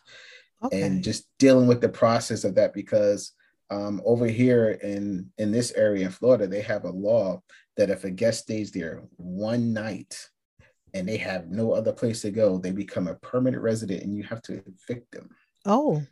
Okay. 0.64 0.82
And 0.82 1.04
just 1.04 1.26
dealing 1.38 1.66
with 1.66 1.80
the 1.80 1.88
process 1.88 2.44
of 2.44 2.54
that 2.54 2.72
because 2.72 3.32
um, 3.70 4.00
over 4.04 4.26
here 4.26 4.70
in 4.70 5.30
in 5.36 5.52
this 5.52 5.72
area 5.72 6.06
in 6.06 6.12
Florida, 6.12 6.46
they 6.46 6.62
have 6.62 6.84
a 6.84 6.90
law 6.90 7.42
that 7.76 7.90
if 7.90 8.04
a 8.04 8.10
guest 8.10 8.40
stays 8.42 8.70
there 8.70 9.02
one 9.16 9.72
night, 9.72 10.28
and 10.94 11.08
they 11.08 11.16
have 11.16 11.48
no 11.48 11.72
other 11.72 11.92
place 11.92 12.22
to 12.22 12.30
go, 12.30 12.58
they 12.58 12.70
become 12.70 13.08
a 13.08 13.14
permanent 13.14 13.62
resident 13.62 14.02
and 14.02 14.14
you 14.14 14.22
have 14.24 14.42
to 14.42 14.62
evict 14.88 15.12
them. 15.12 15.30
Oh. 15.64 16.02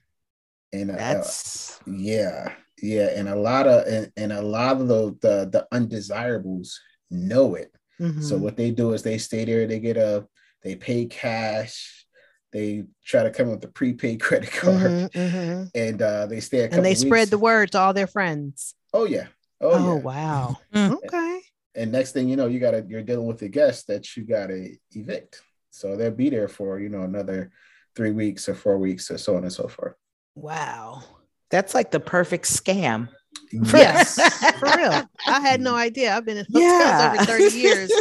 And 0.72 0.90
uh, 0.90 0.96
that's 0.96 1.80
yeah, 1.86 2.52
yeah. 2.80 3.08
And 3.08 3.28
a 3.28 3.34
lot 3.34 3.66
of 3.66 3.86
and, 3.86 4.12
and 4.16 4.32
a 4.32 4.40
lot 4.40 4.80
of 4.80 4.86
the, 4.86 5.16
the 5.20 5.50
the 5.50 5.66
undesirables 5.72 6.80
know 7.10 7.56
it. 7.56 7.74
Mm-hmm. 8.00 8.22
So 8.22 8.36
what 8.38 8.56
they 8.56 8.70
do 8.70 8.92
is 8.92 9.02
they 9.02 9.18
stay 9.18 9.44
there, 9.44 9.66
they 9.66 9.80
get 9.80 9.96
a 9.96 10.26
they 10.62 10.76
pay 10.76 11.06
cash, 11.06 12.06
they 12.52 12.84
try 13.04 13.24
to 13.24 13.30
come 13.30 13.48
up 13.48 13.56
with 13.56 13.64
a 13.64 13.72
prepaid 13.72 14.20
credit 14.22 14.52
card, 14.52 14.76
mm-hmm, 14.76 15.18
mm-hmm. 15.18 15.64
and 15.74 16.02
uh, 16.02 16.26
they 16.26 16.38
stay. 16.38 16.68
and 16.68 16.84
they 16.84 16.94
spread 16.94 17.28
the 17.28 17.38
word 17.38 17.72
to 17.72 17.80
all 17.80 17.92
their 17.92 18.06
friends. 18.06 18.76
Oh 18.94 19.06
yeah. 19.06 19.26
Oh, 19.60 19.70
oh 19.72 19.96
yeah. 19.96 20.02
wow. 20.02 20.56
Mm. 20.72 20.92
okay 20.92 21.40
and 21.74 21.92
next 21.92 22.12
thing 22.12 22.28
you 22.28 22.36
know, 22.36 22.46
you 22.46 22.60
gotta 22.60 22.84
you're 22.88 23.02
dealing 23.02 23.26
with 23.26 23.42
a 23.42 23.48
guest 23.48 23.86
that 23.88 24.16
you 24.16 24.24
gotta 24.24 24.70
evict. 24.92 25.42
So 25.70 25.96
they'll 25.96 26.10
be 26.10 26.30
there 26.30 26.48
for 26.48 26.80
you 26.80 26.88
know 26.88 27.02
another 27.02 27.52
three 27.94 28.12
weeks 28.12 28.48
or 28.48 28.54
four 28.54 28.78
weeks 28.78 29.10
or 29.10 29.18
so 29.18 29.36
on 29.36 29.44
and 29.44 29.52
so 29.52 29.68
forth. 29.68 29.94
Wow, 30.34 31.02
that's 31.50 31.74
like 31.74 31.90
the 31.90 32.00
perfect 32.00 32.44
scam. 32.44 33.08
Yes, 33.52 34.14
for 34.58 34.76
real. 34.76 35.08
I 35.26 35.40
had 35.40 35.60
no 35.60 35.74
idea. 35.74 36.16
I've 36.16 36.24
been 36.24 36.38
in 36.38 36.46
hotels 36.52 36.72
yeah. 36.72 37.14
over 37.14 37.24
30 37.24 37.56
years. 37.56 37.92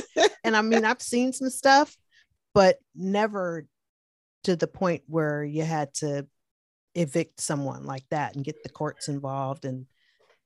And 0.43 0.55
I 0.55 0.61
mean, 0.61 0.85
I've 0.85 1.01
seen 1.01 1.33
some 1.33 1.49
stuff, 1.49 1.95
but 2.53 2.77
never 2.95 3.67
to 4.45 4.55
the 4.55 4.67
point 4.67 5.03
where 5.07 5.43
you 5.43 5.63
had 5.63 5.93
to 5.95 6.25
evict 6.95 7.39
someone 7.39 7.83
like 7.83 8.05
that 8.09 8.35
and 8.35 8.43
get 8.43 8.63
the 8.63 8.69
courts 8.69 9.07
involved 9.07 9.65
and 9.65 9.85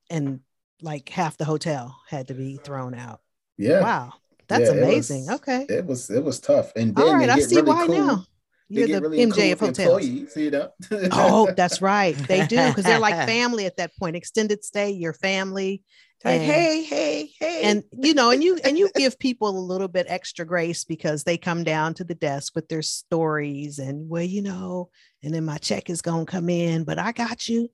and 0.09 0.41
like 0.83 1.09
half 1.09 1.37
the 1.37 1.45
hotel 1.45 1.99
had 2.09 2.27
to 2.27 2.33
be 2.33 2.57
thrown 2.57 2.93
out. 2.93 3.21
Yeah. 3.57 3.81
Wow. 3.81 4.13
That's 4.47 4.69
yeah, 4.69 4.77
amazing. 4.77 5.27
Was, 5.27 5.35
okay. 5.35 5.65
It 5.69 5.85
was 5.85 6.09
it 6.09 6.23
was 6.23 6.39
tough. 6.39 6.71
And 6.75 6.95
then 6.95 7.07
All 7.07 7.13
right, 7.15 7.29
I 7.29 7.39
see 7.39 7.55
really 7.55 7.67
why 7.69 7.87
cool. 7.87 7.95
now. 7.95 8.25
You're 8.69 8.87
the 8.87 9.01
really 9.01 9.17
MJ 9.19 9.57
cool 9.57 9.69
of 9.69 9.77
hotels. 9.77 10.35
You 10.35 10.51
know? 10.51 10.69
oh, 11.11 11.51
that's 11.55 11.81
right. 11.81 12.15
They 12.15 12.45
do 12.47 12.67
because 12.69 12.85
they're 12.85 12.99
like 12.99 13.15
family 13.27 13.65
at 13.65 13.77
that 13.77 13.95
point. 13.97 14.15
Extended 14.15 14.63
stay, 14.63 14.91
your 14.91 15.13
family. 15.13 15.83
Like, 16.23 16.39
and, 16.39 16.43
hey, 16.51 16.83
hey, 16.83 17.31
hey. 17.37 17.61
And 17.63 17.83
you 17.91 18.13
know, 18.13 18.31
and 18.31 18.41
you 18.43 18.57
and 18.63 18.77
you 18.77 18.89
give 18.95 19.19
people 19.19 19.49
a 19.49 19.59
little 19.59 19.89
bit 19.89 20.05
extra 20.09 20.45
grace 20.45 20.85
because 20.85 21.23
they 21.23 21.37
come 21.37 21.63
down 21.63 21.93
to 21.95 22.03
the 22.03 22.15
desk 22.15 22.55
with 22.55 22.69
their 22.69 22.81
stories 22.81 23.77
and 23.77 24.09
well, 24.09 24.23
you 24.23 24.41
know, 24.41 24.89
and 25.21 25.33
then 25.33 25.45
my 25.45 25.57
check 25.57 25.89
is 25.89 26.01
gonna 26.01 26.25
come 26.25 26.49
in, 26.49 26.85
but 26.85 26.97
I 26.97 27.11
got 27.11 27.49
you, 27.49 27.69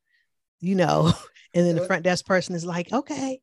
you 0.60 0.76
know. 0.76 1.14
And 1.52 1.66
then 1.66 1.76
the 1.76 1.86
front 1.88 2.04
desk 2.04 2.28
person 2.28 2.54
is 2.54 2.64
like, 2.64 2.94
okay. 2.94 3.42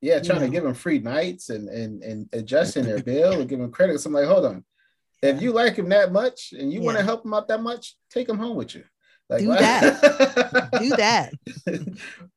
Yeah, 0.00 0.18
trying 0.18 0.24
you 0.24 0.34
know. 0.34 0.46
to 0.46 0.52
give 0.52 0.64
them 0.64 0.74
free 0.74 0.98
nights 0.98 1.50
and 1.50 1.68
and 1.68 2.02
and 2.02 2.28
adjusting 2.32 2.82
their 2.82 3.00
bill 3.04 3.40
and 3.40 3.48
giving 3.48 3.70
credit. 3.70 4.00
So 4.00 4.08
I'm 4.08 4.14
like, 4.14 4.26
hold 4.26 4.44
on. 4.44 4.64
If 5.22 5.40
you 5.40 5.52
like 5.52 5.76
him 5.76 5.88
that 5.90 6.10
much 6.10 6.52
and 6.52 6.72
you 6.72 6.80
yeah. 6.80 6.86
want 6.86 6.98
to 6.98 7.04
help 7.04 7.24
him 7.24 7.32
out 7.32 7.46
that 7.46 7.62
much, 7.62 7.94
take 8.10 8.28
him 8.28 8.38
home 8.38 8.56
with 8.56 8.74
you. 8.74 8.82
Like, 9.28 9.42
do 9.42 9.46
that. 9.46 10.68
do 10.80 10.90
that. 10.96 11.32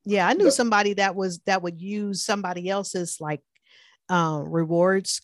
Yeah, 0.05 0.27
I 0.27 0.33
knew 0.33 0.51
somebody 0.51 0.93
that 0.93 1.15
was 1.15 1.39
that 1.47 1.63
would 1.63 1.81
use 1.81 2.21
somebody 2.21 2.69
else's 2.69 3.17
like 3.19 3.41
uh, 4.07 4.43
rewards 4.45 5.21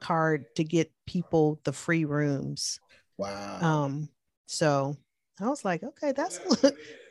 card 0.00 0.46
to 0.56 0.64
get 0.64 0.90
people 1.06 1.60
the 1.64 1.74
free 1.74 2.06
rooms. 2.06 2.80
Wow. 3.18 3.58
Um. 3.60 4.08
So 4.46 4.96
I 5.40 5.48
was 5.48 5.64
like, 5.64 5.82
okay, 5.82 6.12
that's 6.12 6.40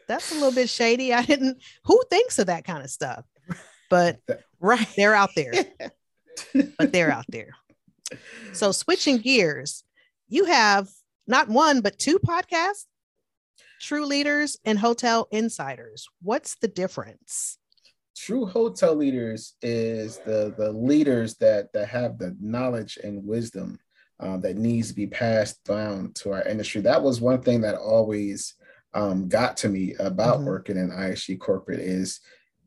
that's 0.07 0.31
a 0.31 0.35
little 0.35 0.51
bit 0.51 0.69
shady. 0.69 1.13
I 1.13 1.23
didn't. 1.23 1.61
Who 1.85 2.01
thinks 2.09 2.39
of 2.39 2.47
that 2.47 2.65
kind 2.65 2.83
of 2.83 2.89
stuff? 2.89 3.25
But 3.89 4.19
Right. 4.63 4.87
They're 4.95 5.13
out 5.13 5.31
there, 5.35 5.51
but 6.77 6.93
they're 6.93 7.11
out 7.11 7.25
there. 7.27 7.49
So 8.53 8.71
switching 8.71 9.17
gears, 9.17 9.83
you 10.29 10.45
have 10.45 10.87
not 11.27 11.49
one, 11.49 11.81
but 11.81 11.99
two 11.99 12.17
podcasts, 12.17 12.85
True 13.81 14.05
Leaders 14.05 14.57
and 14.63 14.79
Hotel 14.79 15.27
Insiders. 15.31 16.07
What's 16.21 16.55
the 16.55 16.69
difference? 16.69 17.57
True 18.15 18.45
hotel 18.45 18.95
leaders 18.95 19.55
is 19.61 20.19
the 20.19 20.53
the 20.57 20.71
leaders 20.71 21.35
that 21.39 21.73
that 21.73 21.89
have 21.89 22.17
the 22.17 22.33
knowledge 22.39 22.97
and 23.03 23.25
wisdom 23.25 23.77
uh, 24.21 24.37
that 24.37 24.55
needs 24.55 24.87
to 24.87 24.93
be 24.93 25.07
passed 25.07 25.61
down 25.65 26.13
to 26.13 26.31
our 26.31 26.47
industry. 26.47 26.79
That 26.79 27.03
was 27.03 27.19
one 27.19 27.41
thing 27.41 27.59
that 27.61 27.75
always 27.75 28.55
um, 28.93 29.27
got 29.27 29.57
to 29.57 29.69
me 29.69 29.95
about 29.99 30.37
mm-hmm. 30.37 30.47
working 30.47 30.77
in 30.77 30.89
IHG 30.89 31.39
corporate 31.39 31.79
is 31.79 32.19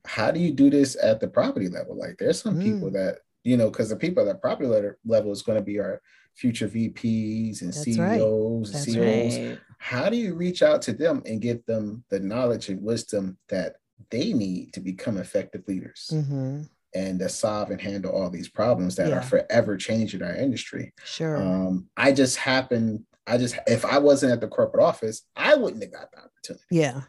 how 0.05 0.31
do 0.31 0.41
you 0.41 0.53
do 0.53 0.71
this 0.71 0.97
at 1.03 1.21
the 1.21 1.29
property 1.29 1.69
level? 1.69 1.97
Like 1.97 2.17
there's 2.19 2.41
some 2.41 2.57
mm. 2.57 2.63
people 2.63 2.91
that, 2.93 3.19
you 3.45 3.57
know, 3.57 3.71
because 3.71 3.89
the 3.89 3.97
people 3.97 4.23
at 4.23 4.33
the 4.33 4.39
property 4.39 4.69
level 5.05 5.33
is 5.33 5.43
going 5.43 5.59
to 5.59 5.65
be 5.65 5.79
our 5.81 6.01
future 6.35 6.69
VPs 6.69 7.63
and 7.63 7.73
That's 7.73 7.83
CEOs 7.83 7.99
right. 7.99 8.75
and 8.75 8.85
CEOs. 8.85 9.39
Right. 9.39 9.59
How 9.79 10.09
do 10.09 10.17
you 10.17 10.35
reach 10.35 10.63
out 10.63 10.83
to 10.83 10.93
them 10.93 11.23
and 11.27 11.41
get 11.41 11.67
them 11.67 12.05
the 12.09 12.21
knowledge 12.21 12.69
and 12.69 12.83
wisdom 12.83 13.37
that 13.49 13.77
they 14.11 14.33
need 14.33 14.73
to 14.75 14.81
become 14.81 15.17
effective 15.17 15.65
leaders? 15.67 16.11
Mm-hmm 16.13 16.63
and 16.97 17.19
to 17.19 17.29
solve 17.29 17.71
and 17.71 17.81
handle 17.81 18.11
all 18.11 18.31
these 18.31 18.49
problems 18.49 18.97
that 18.97 19.11
yeah. 19.11 19.19
are 19.19 19.23
forever 19.23 19.77
changing 19.77 20.23
our 20.23 20.35
industry. 20.35 20.93
Sure. 21.05 21.37
Um, 21.37 21.89
I 21.97 22.13
just 22.13 22.39
happened, 22.39 23.05
I 23.27 23.39
just, 23.39 23.59
if 23.67 23.85
I 23.85 23.99
wasn't 23.99 24.33
at 24.33 24.41
the 24.41 24.49
corporate 24.49 24.85
office, 24.85 25.23
I 25.35 25.55
wouldn't 25.55 25.83
have 25.83 25.93
got 25.93 26.11
the 26.13 26.19
opportunity. 26.19 26.65
Yeah. 26.71 27.01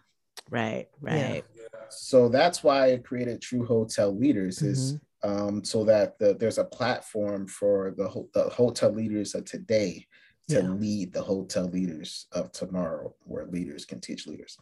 Right. 0.49 0.87
Right. 0.99 1.43
Yeah. 1.55 1.69
So 1.89 2.27
that's 2.29 2.63
why 2.63 2.93
I 2.93 2.97
created 2.97 3.41
True 3.41 3.65
Hotel 3.65 4.15
Leaders 4.15 4.61
is 4.61 4.93
mm-hmm. 5.23 5.47
um, 5.47 5.63
so 5.63 5.83
that 5.85 6.17
the, 6.19 6.33
there's 6.33 6.57
a 6.57 6.65
platform 6.65 7.47
for 7.47 7.93
the, 7.97 8.07
ho- 8.07 8.29
the 8.33 8.43
hotel 8.49 8.91
leaders 8.91 9.35
of 9.35 9.45
today 9.45 10.05
to 10.49 10.61
yeah. 10.61 10.69
lead 10.69 11.13
the 11.13 11.21
hotel 11.21 11.65
leaders 11.65 12.27
of 12.31 12.51
tomorrow, 12.51 13.13
where 13.23 13.45
leaders 13.45 13.85
can 13.85 13.99
teach 13.99 14.27
leaders. 14.27 14.57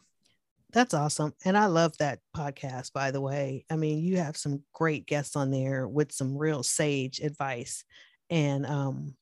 That's 0.74 0.94
awesome. 0.94 1.34
And 1.46 1.58
I 1.58 1.68
love 1.68 1.96
that 2.00 2.20
podcast, 2.36 2.92
by 2.92 3.12
the 3.12 3.22
way. 3.22 3.66
I 3.70 3.76
mean, 3.76 4.00
you 4.00 4.18
have 4.18 4.36
some 4.36 4.64
great 4.74 5.06
guests 5.06 5.36
on 5.36 5.52
there 5.52 5.88
with 5.88 6.12
some 6.12 6.38
real 6.38 6.64
sage 6.64 7.20
advice. 7.20 7.86
And 8.30 8.66
um, 8.66 9.16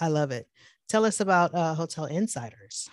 I 0.00 0.08
love 0.08 0.30
it. 0.30 0.48
Tell 0.88 1.04
us 1.04 1.20
about 1.20 1.54
uh, 1.54 1.74
Hotel 1.74 2.06
Insiders. 2.06 2.88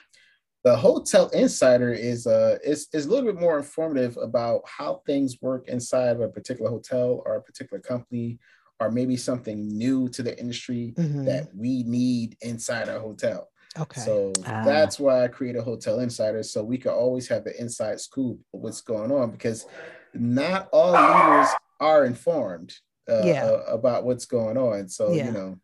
The 0.66 0.76
Hotel 0.76 1.30
Insider 1.30 1.94
is 1.94 2.26
uh 2.28 2.58
is, 2.64 2.88
is 2.92 3.06
a 3.06 3.10
little 3.10 3.32
bit 3.32 3.40
more 3.40 3.58
informative 3.58 4.18
about 4.18 4.62
how 4.66 5.02
things 5.06 5.38
work 5.42 5.68
inside 5.68 6.10
of 6.10 6.22
a 6.22 6.28
particular 6.28 6.72
hotel 6.72 7.22
or 7.26 7.36
a 7.36 7.42
particular 7.42 7.80
company, 7.80 8.40
or 8.80 8.92
maybe 8.92 9.16
something 9.16 9.68
new 9.68 10.10
to 10.10 10.24
the 10.24 10.38
industry 10.40 10.94
mm-hmm. 10.98 11.24
that 11.26 11.50
we 11.56 11.84
need 11.84 12.36
inside 12.42 12.90
a 12.90 13.00
hotel. 13.00 13.48
Okay. 13.80 14.02
So 14.02 14.34
ah. 14.48 14.64
that's 14.66 15.00
why 15.00 15.24
I 15.24 15.28
created 15.28 15.64
Hotel 15.64 16.00
Insider 16.00 16.44
so 16.44 16.64
we 16.64 16.78
can 16.78 16.92
always 16.92 17.28
have 17.28 17.44
the 17.44 17.60
inside 17.60 18.00
scoop 18.00 18.40
of 18.54 18.62
what's 18.62 18.82
going 18.82 19.12
on 19.12 19.32
because 19.32 19.66
not 20.14 20.70
all 20.72 20.94
leaders 20.94 21.50
are 21.80 22.06
informed 22.06 22.74
uh, 23.10 23.22
yeah. 23.24 23.46
uh, 23.46 23.64
about 23.68 24.04
what's 24.06 24.26
going 24.26 24.58
on. 24.58 24.90
So 24.90 25.12
yeah. 25.12 25.26
you 25.26 25.32
know 25.32 25.60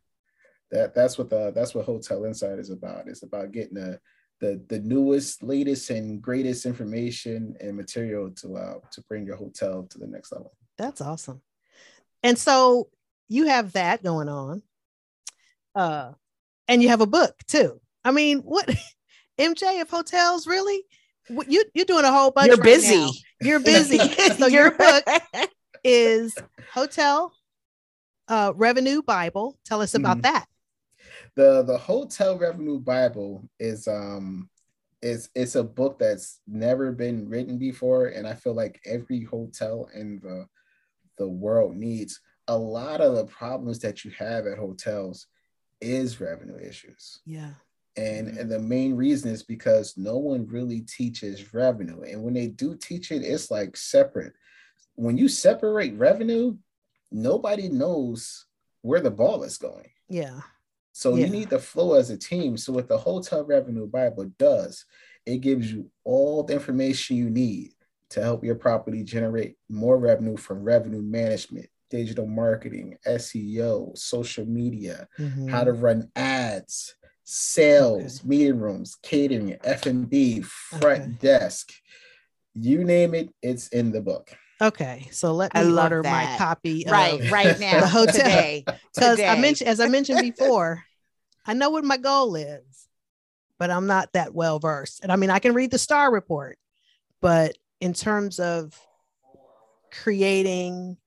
that 0.72 0.96
that's 0.96 1.18
what 1.18 1.30
the 1.30 1.52
that's 1.54 1.76
what 1.76 1.86
Hotel 1.86 2.24
Insider 2.26 2.60
is 2.60 2.70
about. 2.70 3.08
It's 3.08 3.24
about 3.24 3.52
getting 3.52 3.76
the 3.76 4.00
the 4.40 4.62
the 4.68 4.80
newest, 4.80 5.44
latest, 5.44 5.90
and 5.90 6.22
greatest 6.22 6.66
information 6.66 7.56
and 7.60 7.76
material 7.76 8.32
to 8.32 8.56
uh, 8.56 8.74
to 8.92 9.02
bring 9.08 9.26
your 9.26 9.36
hotel 9.36 9.88
to 9.90 9.98
the 9.98 10.08
next 10.08 10.32
level. 10.32 10.54
That's 10.78 11.02
awesome. 11.02 11.42
And 12.24 12.38
so 12.38 12.90
you 13.28 13.48
have 13.48 13.74
that 13.74 14.04
going 14.04 14.30
on. 14.30 14.62
Uh, 15.74 16.12
and 16.68 16.82
you 16.82 16.90
have 16.90 17.02
a 17.02 17.08
book 17.08 17.36
too. 17.48 17.80
I 18.04 18.12
mean, 18.12 18.40
what 18.40 18.70
MJ 19.40 19.82
of 19.82 19.90
hotels 19.90 20.48
really? 20.48 20.84
You 21.30 21.64
you're 21.74 21.86
doing 21.86 22.06
a 22.06 22.12
whole 22.12 22.32
bunch. 22.32 22.48
You're 22.48 22.58
right 22.58 22.64
busy. 22.64 22.98
Now. 22.98 23.12
You're 23.42 23.60
busy. 23.64 23.98
so 24.38 24.48
your 24.48 24.72
book 24.72 25.04
is 25.84 26.36
Hotel 26.74 27.34
uh, 28.28 28.54
Revenue 28.56 29.02
Bible. 29.02 29.58
Tell 29.66 29.82
us 29.82 29.94
about 29.94 30.20
mm. 30.20 30.24
that. 30.24 30.46
The 31.36 31.64
the 31.64 31.78
Hotel 31.78 32.38
Revenue 32.38 32.80
Bible 32.80 33.50
is 33.60 33.88
um 33.88 34.50
is 35.02 35.30
it's 35.36 35.56
a 35.56 35.64
book 35.64 35.98
that's 35.98 36.40
never 36.48 36.92
been 36.92 37.28
written 37.28 37.58
before, 37.58 38.08
and 38.08 38.28
I 38.28 38.34
feel 38.34 38.54
like 38.54 38.80
every 38.86 39.24
hotel 39.24 39.90
in 39.94 40.20
the 40.22 40.46
the 41.18 41.28
world 41.28 41.76
needs 41.76 42.20
a 42.48 42.58
lot 42.58 43.02
of 43.02 43.16
the 43.16 43.26
problems 43.26 43.80
that 43.80 44.04
you 44.04 44.12
have 44.12 44.46
at 44.46 44.58
hotels 44.58 45.28
is 45.80 46.20
revenue 46.20 46.58
issues. 46.58 47.22
Yeah. 47.26 47.52
And, 47.98 48.30
and 48.38 48.50
the 48.50 48.60
main 48.60 48.96
reason 48.96 49.32
is 49.32 49.44
because 49.44 49.98
no 49.98 50.18
one 50.18 50.48
really 50.48 50.82
teaches 50.82 51.54
revenue. 51.54 52.02
And 52.04 52.24
when 52.24 52.34
they 52.34 52.48
do 52.48 52.76
teach 52.76 53.12
it, 53.12 53.22
it's 53.22 53.52
like 53.52 53.76
separate. 53.76 54.34
When 54.96 55.18
you 55.18 55.28
separate 55.28 55.96
revenue, 55.96 56.58
nobody 57.12 57.68
knows 57.68 58.46
where 58.82 59.02
the 59.02 59.12
ball 59.12 59.44
is 59.44 59.58
going. 59.58 59.90
Yeah. 60.08 60.42
So 60.94 61.16
yeah. 61.16 61.26
you 61.26 61.32
need 61.32 61.50
the 61.50 61.60
flow 61.60 61.94
as 61.94 62.10
a 62.10 62.18
team. 62.18 62.58
So 62.58 62.74
what 62.74 62.88
the 62.88 62.98
Hotel 62.98 63.44
Revenue 63.44 63.88
Bible 63.88 64.32
does, 64.38 64.86
it 65.26 65.38
gives 65.38 65.72
you 65.72 65.90
all 66.04 66.44
the 66.44 66.54
information 66.54 67.18
you 67.18 67.30
need 67.30 67.74
to 68.10 68.22
help 68.22 68.44
your 68.44 68.56
property 68.56 69.04
generate 69.04 69.56
more 69.70 69.98
revenue 69.98 70.36
from 70.36 70.64
revenue 70.64 71.02
management, 71.02 71.68
digital 71.90 72.28
marketing, 72.28 72.98
SEO, 73.08 73.98
social 73.98 74.46
media, 74.46 75.08
mm-hmm. 75.18 75.48
how 75.48 75.64
to 75.64 75.72
run 75.72 76.10
ads, 76.16 76.96
sales, 77.24 78.20
okay. 78.20 78.28
meeting 78.28 78.60
rooms, 78.60 78.98
catering, 79.02 79.58
F&B, 79.64 80.42
front 80.42 81.04
okay. 81.04 81.12
desk, 81.20 81.72
you 82.54 82.84
name 82.84 83.14
it, 83.14 83.34
it's 83.42 83.70
in 83.70 83.92
the 83.92 84.02
book. 84.02 84.36
Okay, 84.62 85.08
so 85.12 85.34
let 85.34 85.54
me 85.56 85.62
order 85.62 86.04
that. 86.04 86.12
my 86.12 86.38
copy 86.38 86.86
right 86.88 87.32
right 87.32 87.60
now 87.60 87.80
the 87.80 87.88
hotel 87.88 88.62
because 88.94 89.20
I 89.20 89.40
mentioned 89.40 89.70
as 89.70 89.80
I 89.80 89.88
mentioned 89.88 90.22
before, 90.22 90.84
I 91.46 91.54
know 91.54 91.72
what 91.72 91.84
my 91.84 91.98
goal 91.98 92.36
is, 92.36 92.88
but 93.58 93.72
I'm 93.72 93.88
not 93.88 94.14
that 94.14 94.34
well 94.34 94.60
versed. 94.60 95.02
And 95.02 95.12
I 95.12 95.16
mean, 95.16 95.32
I 95.32 95.40
can 95.40 95.54
read 95.54 95.72
the 95.72 95.80
star 95.80 96.12
report, 96.12 96.60
but 97.22 97.58
in 97.80 97.94
terms 97.94 98.40
of 98.40 98.80
creating 99.92 100.98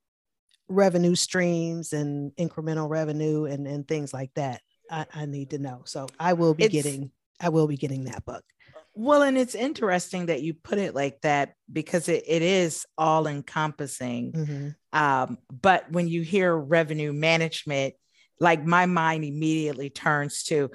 revenue 0.68 1.14
streams 1.14 1.92
and 1.92 2.34
incremental 2.36 2.88
revenue 2.88 3.44
and, 3.44 3.66
and 3.66 3.86
things 3.86 4.12
like 4.12 4.32
that, 4.34 4.62
I, 4.90 5.06
I 5.14 5.26
need 5.26 5.50
to 5.50 5.58
know. 5.58 5.82
So 5.84 6.08
I 6.18 6.32
will 6.32 6.54
be 6.54 6.64
it's, 6.64 6.72
getting 6.72 7.10
I 7.40 7.50
will 7.50 7.66
be 7.66 7.76
getting 7.76 8.04
that 8.04 8.24
book. 8.24 8.44
Well, 8.94 9.22
and 9.22 9.36
it's 9.36 9.54
interesting 9.54 10.26
that 10.26 10.42
you 10.42 10.54
put 10.54 10.78
it 10.78 10.94
like 10.94 11.20
that 11.22 11.54
because 11.72 12.08
it, 12.08 12.24
it 12.26 12.42
is 12.42 12.86
all 12.96 13.26
encompassing. 13.26 14.32
Mm-hmm. 14.32 14.68
Um, 14.98 15.38
but 15.50 15.90
when 15.90 16.08
you 16.08 16.22
hear 16.22 16.56
revenue 16.56 17.12
management, 17.12 17.94
like 18.40 18.64
my 18.64 18.86
mind 18.86 19.24
immediately 19.24 19.90
turns 19.90 20.44
to, 20.44 20.70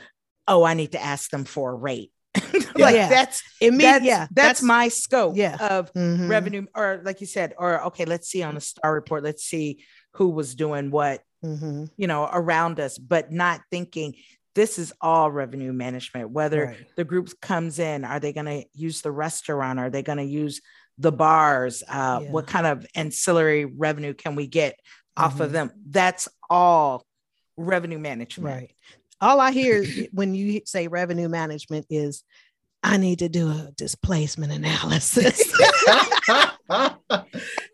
oh, 0.47 0.63
I 0.63 0.73
need 0.73 0.91
to 0.93 1.01
ask 1.01 1.29
them 1.29 1.45
for 1.45 1.71
a 1.71 1.75
rate. 1.75 2.11
like 2.75 2.95
yeah. 2.95 3.09
that's 3.09 3.41
immediate. 3.59 4.03
Yeah, 4.03 4.27
that's, 4.31 4.59
that's, 4.59 4.61
my 4.63 4.89
scope 4.89 5.35
yeah. 5.35 5.57
of 5.59 5.91
mm-hmm. 5.93 6.29
revenue, 6.29 6.65
or 6.75 7.01
like 7.03 7.21
you 7.21 7.27
said, 7.27 7.53
or 7.57 7.85
okay, 7.85 8.05
let's 8.05 8.29
see 8.29 8.43
on 8.43 8.55
the 8.55 8.61
star 8.61 8.93
report, 8.93 9.23
let's 9.23 9.43
see 9.43 9.83
who 10.13 10.29
was 10.29 10.55
doing 10.55 10.91
what 10.91 11.21
mm-hmm. 11.43 11.85
you 11.97 12.07
know, 12.07 12.29
around 12.31 12.79
us, 12.79 12.97
but 12.97 13.31
not 13.31 13.61
thinking 13.71 14.15
this 14.55 14.79
is 14.79 14.93
all 15.01 15.31
revenue 15.31 15.73
management. 15.73 16.31
Whether 16.31 16.65
right. 16.65 16.95
the 16.95 17.03
group 17.03 17.29
comes 17.41 17.79
in, 17.79 18.03
are 18.03 18.19
they 18.19 18.33
going 18.33 18.45
to 18.45 18.65
use 18.73 19.01
the 19.01 19.11
restaurant? 19.11 19.79
Are 19.79 19.89
they 19.89 20.03
going 20.03 20.17
to 20.17 20.23
use 20.23 20.61
the 20.97 21.11
bars? 21.11 21.83
Uh, 21.87 22.19
yeah. 22.23 22.31
What 22.31 22.47
kind 22.47 22.67
of 22.67 22.85
ancillary 22.95 23.65
revenue 23.65 24.13
can 24.13 24.35
we 24.35 24.47
get 24.47 24.73
mm-hmm. 24.73 25.25
off 25.25 25.39
of 25.39 25.47
mm-hmm. 25.47 25.53
them? 25.53 25.71
That's 25.89 26.27
all 26.49 27.05
revenue 27.57 27.99
management. 27.99 28.55
Right. 28.55 28.75
All 29.21 29.39
I 29.41 29.51
hear 29.51 29.85
when 30.11 30.33
you 30.33 30.61
say 30.65 30.87
revenue 30.87 31.27
management 31.27 31.85
is 31.89 32.23
I 32.81 32.97
need 32.97 33.19
to 33.19 33.29
do 33.29 33.49
a 33.49 33.71
displacement 33.75 34.53
analysis. 34.53 35.39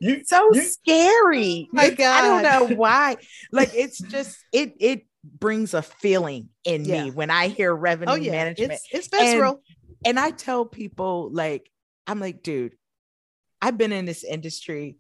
you 0.02 0.24
so 0.26 0.50
you, 0.54 0.62
scary. 0.64 1.70
My 1.72 1.92
God. 1.92 2.24
I 2.24 2.42
don't 2.42 2.44
know 2.44 2.76
why. 2.76 3.18
Like 3.52 3.72
it's 3.76 4.00
just 4.00 4.44
it 4.52 4.74
it 4.80 5.06
brings 5.40 5.74
a 5.74 5.82
feeling 5.82 6.50
in 6.64 6.86
yeah. 6.86 7.06
me 7.06 7.12
when 7.12 7.30
I 7.30 7.48
hear 7.48 7.74
revenue 7.74 8.12
oh, 8.12 8.16
yeah. 8.16 8.32
management. 8.32 8.74
It's, 8.74 8.88
it's 8.92 9.08
visceral. 9.08 9.62
And, 10.06 10.18
and 10.18 10.20
I 10.20 10.32
tell 10.32 10.66
people 10.66 11.30
like 11.32 11.70
I'm 12.08 12.20
like, 12.20 12.44
dude, 12.44 12.76
I've 13.62 13.78
been 13.78 13.92
in 13.92 14.06
this 14.06 14.24
industry. 14.24 14.98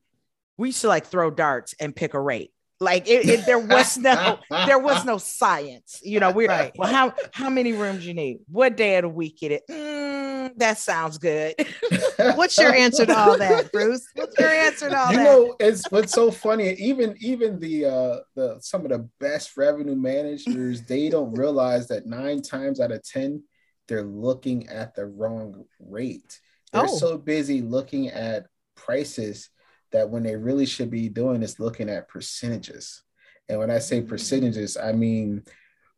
We 0.57 0.69
used 0.69 0.81
to 0.81 0.87
like 0.87 1.05
throw 1.05 1.29
darts 1.29 1.75
and 1.79 1.95
pick 1.95 2.13
a 2.13 2.19
rate. 2.19 2.51
Like 2.79 3.07
it, 3.07 3.27
it, 3.27 3.45
there 3.45 3.59
was 3.59 3.97
no 3.97 4.39
there 4.65 4.79
was 4.79 5.05
no 5.05 5.17
science. 5.17 5.99
You 6.03 6.19
know, 6.19 6.31
we're 6.31 6.49
right. 6.49 6.73
well, 6.77 6.91
how 6.91 7.13
how 7.31 7.49
many 7.49 7.73
rooms 7.73 8.05
you 8.05 8.13
need? 8.13 8.39
What 8.49 8.75
day 8.75 8.97
of 8.97 9.03
the 9.03 9.09
week 9.09 9.37
it 9.41 9.51
is? 9.51 9.75
Mm, 9.75 10.57
that 10.57 10.77
sounds 10.77 11.17
good. 11.17 11.55
What's 12.17 12.57
your 12.57 12.73
answer 12.73 13.05
to 13.05 13.17
all 13.17 13.37
that, 13.37 13.71
Bruce? 13.71 14.05
What's 14.15 14.37
your 14.37 14.49
answer 14.49 14.89
to 14.89 14.97
all 14.97 15.11
you 15.11 15.17
that? 15.17 15.23
You 15.23 15.45
know, 15.47 15.55
it's 15.59 15.89
what's 15.89 16.11
so 16.11 16.31
funny. 16.31 16.73
Even 16.73 17.15
even 17.21 17.59
the 17.59 17.85
uh 17.85 18.17
the 18.35 18.57
some 18.59 18.83
of 18.83 18.89
the 18.89 19.09
best 19.19 19.55
revenue 19.55 19.95
managers, 19.95 20.81
they 20.81 21.09
don't 21.09 21.33
realize 21.33 21.87
that 21.87 22.05
nine 22.05 22.41
times 22.41 22.81
out 22.81 22.91
of 22.91 23.03
ten, 23.03 23.43
they're 23.87 24.03
looking 24.03 24.67
at 24.67 24.95
the 24.95 25.05
wrong 25.05 25.63
rate. 25.79 26.39
They're 26.73 26.83
oh. 26.83 26.97
so 26.97 27.17
busy 27.17 27.61
looking 27.61 28.09
at 28.09 28.47
prices 28.75 29.49
that 29.95 30.09
when 30.09 30.23
they 30.23 30.35
really 30.35 30.65
should 30.65 30.91
be 30.91 31.07
doing 31.07 31.41
is 31.41 31.57
looking 31.57 31.89
at 31.89 32.09
percentages. 32.09 33.01
And 33.47 33.59
when 33.59 33.71
I 33.71 33.79
say 33.79 34.01
mm. 34.01 34.07
percentages, 34.09 34.75
I 34.75 34.91
mean 34.91 35.43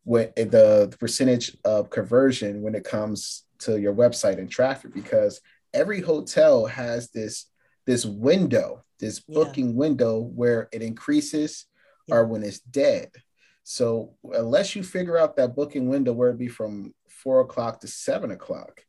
what 0.04 0.36
the, 0.36 0.86
the 0.88 0.96
percentage 0.98 1.56
of 1.64 1.90
conversion 1.90 2.62
when 2.62 2.76
it 2.76 2.84
comes 2.84 3.44
to 3.60 3.78
your 3.78 3.92
website 3.92 4.38
and 4.38 4.48
traffic, 4.48 4.94
because 4.94 5.40
every 5.74 6.00
hotel 6.00 6.66
has 6.66 7.10
this 7.10 7.46
this 7.86 8.06
window, 8.06 8.84
this 9.00 9.18
booking 9.18 9.70
yeah. 9.70 9.74
window 9.74 10.20
where 10.20 10.68
it 10.72 10.80
increases 10.80 11.66
yeah. 12.06 12.16
or 12.16 12.26
when 12.26 12.44
it's 12.44 12.60
dead. 12.60 13.10
So 13.64 14.14
unless 14.22 14.76
you 14.76 14.84
figure 14.84 15.18
out 15.18 15.36
that 15.36 15.56
booking 15.56 15.88
window 15.88 16.12
where 16.12 16.30
it 16.30 16.38
be 16.38 16.48
from 16.48 16.94
four 17.08 17.40
o'clock 17.40 17.80
to 17.80 17.88
seven 17.88 18.30
o'clock, 18.30 18.84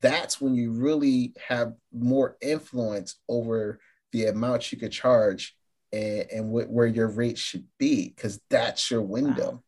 that's 0.00 0.40
when 0.40 0.54
you 0.54 0.72
really 0.72 1.34
have 1.48 1.74
more 1.92 2.38
influence 2.40 3.16
over 3.28 3.80
the 4.12 4.26
amount 4.26 4.72
you 4.72 4.78
could 4.78 4.92
charge 4.92 5.56
and, 5.92 6.26
and 6.30 6.44
wh- 6.50 6.70
where 6.70 6.86
your 6.86 7.08
rate 7.08 7.38
should 7.38 7.66
be 7.78 8.08
because 8.08 8.40
that's 8.50 8.90
your 8.90 9.02
window. 9.02 9.50
Wow. 9.50 9.62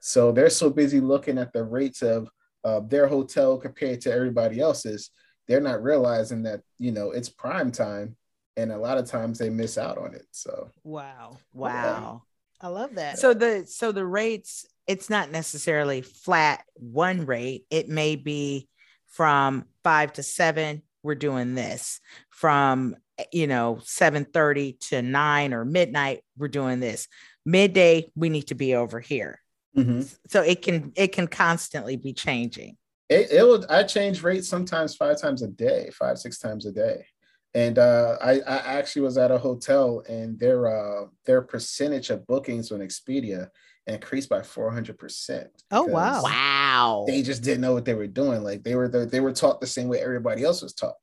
So 0.00 0.32
they're 0.32 0.50
so 0.50 0.70
busy 0.70 1.00
looking 1.00 1.38
at 1.38 1.52
the 1.52 1.64
rates 1.64 2.02
of 2.02 2.28
uh, 2.64 2.80
their 2.80 3.06
hotel 3.06 3.56
compared 3.56 4.00
to 4.02 4.12
everybody 4.12 4.60
else's, 4.60 5.10
they're 5.46 5.60
not 5.60 5.82
realizing 5.82 6.42
that 6.42 6.60
you 6.78 6.92
know 6.92 7.10
it's 7.10 7.28
prime 7.28 7.72
time, 7.72 8.16
and 8.56 8.70
a 8.70 8.78
lot 8.78 8.98
of 8.98 9.06
times 9.06 9.38
they 9.38 9.50
miss 9.50 9.78
out 9.78 9.98
on 9.98 10.14
it. 10.14 10.26
So 10.30 10.70
wow, 10.84 11.38
wow, 11.52 12.22
I 12.60 12.68
love 12.68 12.94
that. 12.96 13.18
So 13.18 13.32
the 13.32 13.64
so 13.66 13.92
the 13.92 14.04
rates, 14.04 14.66
it's 14.86 15.08
not 15.08 15.30
necessarily 15.30 16.02
flat 16.02 16.64
one 16.74 17.24
rate. 17.24 17.64
It 17.70 17.88
may 17.88 18.16
be 18.16 18.68
from 19.06 19.64
five 19.82 20.12
to 20.14 20.22
seven. 20.22 20.82
We're 21.02 21.14
doing 21.14 21.54
this 21.54 22.00
from 22.30 22.96
you 23.32 23.46
know 23.46 23.78
7:30 23.82 24.78
to 24.88 25.02
9 25.02 25.54
or 25.54 25.64
midnight 25.64 26.20
we're 26.36 26.48
doing 26.48 26.80
this. 26.80 27.08
Midday 27.44 28.10
we 28.14 28.28
need 28.28 28.48
to 28.48 28.54
be 28.54 28.74
over 28.74 29.00
here. 29.00 29.40
Mm-hmm. 29.76 30.00
so 30.26 30.42
it 30.42 30.62
can 30.62 30.92
it 30.96 31.12
can 31.12 31.28
constantly 31.28 31.96
be 31.96 32.12
changing. 32.12 32.76
It, 33.08 33.30
it 33.30 33.46
would 33.46 33.64
i 33.70 33.84
change 33.84 34.22
rates 34.22 34.48
sometimes 34.48 34.96
five 34.96 35.20
times 35.20 35.42
a 35.42 35.48
day 35.48 35.90
five 35.92 36.18
six 36.18 36.38
times 36.38 36.66
a 36.66 36.72
day. 36.72 37.06
And 37.54 37.78
uh, 37.78 38.16
I, 38.20 38.40
I 38.40 38.56
actually 38.78 39.02
was 39.02 39.16
at 39.16 39.30
a 39.30 39.38
hotel 39.38 40.02
and 40.08 40.38
their 40.38 40.66
uh, 40.66 41.06
their 41.26 41.42
percentage 41.42 42.10
of 42.10 42.26
bookings 42.26 42.72
on 42.72 42.80
expedia 42.80 43.48
increased 43.88 44.28
by 44.28 44.40
400% 44.40 45.46
oh 45.70 45.84
wow 45.84 46.22
wow 46.22 47.04
they 47.06 47.22
just 47.22 47.42
didn't 47.42 47.62
know 47.62 47.72
what 47.72 47.84
they 47.84 47.94
were 47.94 48.06
doing 48.06 48.44
like 48.44 48.62
they 48.62 48.74
were 48.74 48.88
the, 48.88 49.06
they 49.06 49.20
were 49.20 49.32
taught 49.32 49.60
the 49.60 49.66
same 49.66 49.88
way 49.88 50.00
everybody 50.00 50.44
else 50.44 50.62
was 50.62 50.74
taught 50.74 50.96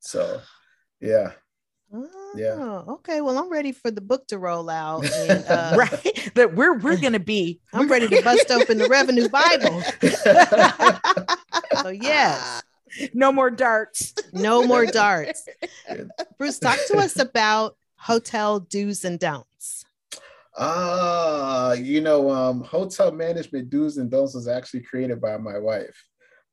so 0.00 0.40
yeah 1.00 1.32
Oh, 1.94 2.32
yeah. 2.36 2.82
Okay. 2.94 3.20
Well, 3.20 3.36
I'm 3.36 3.50
ready 3.50 3.72
for 3.72 3.90
the 3.90 4.00
book 4.00 4.26
to 4.28 4.38
roll 4.38 4.70
out. 4.70 5.04
And, 5.14 5.44
uh, 5.46 5.74
right. 5.78 6.30
That 6.34 6.54
we're 6.54 6.78
we're 6.78 6.96
gonna 6.96 7.20
be. 7.20 7.60
I'm 7.72 7.88
ready 7.88 8.08
to 8.08 8.22
bust 8.22 8.50
open 8.50 8.78
the 8.78 8.88
revenue 8.88 9.28
Bible. 9.40 9.82
so 11.82 11.90
yes. 11.90 12.62
No 13.12 13.30
more 13.30 13.50
darts. 13.50 14.14
No 14.32 14.66
more 14.66 14.86
darts. 14.86 15.46
Bruce, 16.38 16.58
talk 16.58 16.78
to 16.88 16.98
us 16.98 17.18
about 17.18 17.76
hotel 17.96 18.60
do's 18.60 19.04
and 19.04 19.18
don'ts. 19.18 19.46
Ah, 20.56 21.70
uh, 21.70 21.72
you 21.72 22.00
know, 22.00 22.30
um, 22.30 22.62
hotel 22.62 23.10
management 23.10 23.70
do's 23.70 23.96
and 23.96 24.10
don'ts 24.10 24.34
was 24.34 24.48
actually 24.48 24.82
created 24.82 25.20
by 25.20 25.36
my 25.38 25.58
wife. 25.58 26.06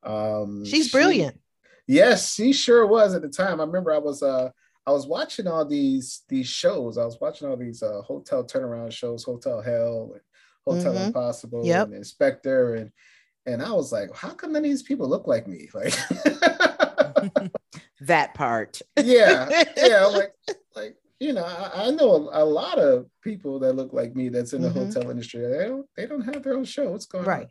Um, 0.03 0.65
She's 0.65 0.91
brilliant. 0.91 1.35
She, 1.35 1.95
yes, 1.95 2.33
she 2.33 2.53
sure 2.53 2.87
was 2.87 3.13
at 3.13 3.21
the 3.21 3.29
time. 3.29 3.59
I 3.59 3.65
remember 3.65 3.91
I 3.93 3.97
was 3.97 4.23
uh 4.23 4.51
I 4.89 4.91
was 4.91 5.05
watching 5.05 5.47
all 5.47 5.65
these 5.65 6.23
these 6.29 6.47
shows. 6.47 6.97
I 6.97 7.05
was 7.05 7.19
watching 7.21 7.47
all 7.47 7.55
these 7.55 7.83
uh, 7.83 8.01
hotel 8.01 8.43
turnaround 8.43 8.91
shows, 8.91 9.23
Hotel 9.23 9.61
Hell, 9.61 10.13
and 10.13 10.21
Hotel 10.65 10.93
mm-hmm. 10.93 11.05
Impossible, 11.05 11.65
yep. 11.65 11.87
and 11.87 11.95
Inspector, 11.95 12.73
and 12.73 12.91
and 13.45 13.61
I 13.61 13.71
was 13.71 13.91
like, 13.91 14.15
how 14.15 14.29
come 14.29 14.53
none 14.53 14.63
of 14.63 14.69
these 14.69 14.81
people 14.81 15.07
look 15.07 15.27
like 15.27 15.47
me? 15.47 15.69
Like 15.75 15.93
that 18.01 18.33
part. 18.33 18.81
yeah, 18.97 19.63
yeah. 19.77 20.05
Like 20.05 20.33
you 21.19 21.33
know, 21.33 21.43
I, 21.43 21.87
I 21.87 21.91
know 21.91 22.29
a, 22.29 22.43
a, 22.43 22.45
lot 22.45 22.79
of 22.79 23.07
people 23.21 23.59
that 23.59 23.73
look 23.73 23.91
like 23.91 24.15
me 24.15 24.29
that's 24.29 24.53
in 24.53 24.61
the 24.61 24.69
mm-hmm. 24.69 24.85
hotel 24.85 25.11
industry. 25.11 25.41
They 25.41 25.65
don't 25.65 25.85
they 25.95 26.05
don't 26.05 26.33
have 26.33 26.43
their 26.43 26.55
own 26.55 26.65
show. 26.65 26.91
What's 26.91 27.05
going 27.05 27.25
right. 27.25 27.47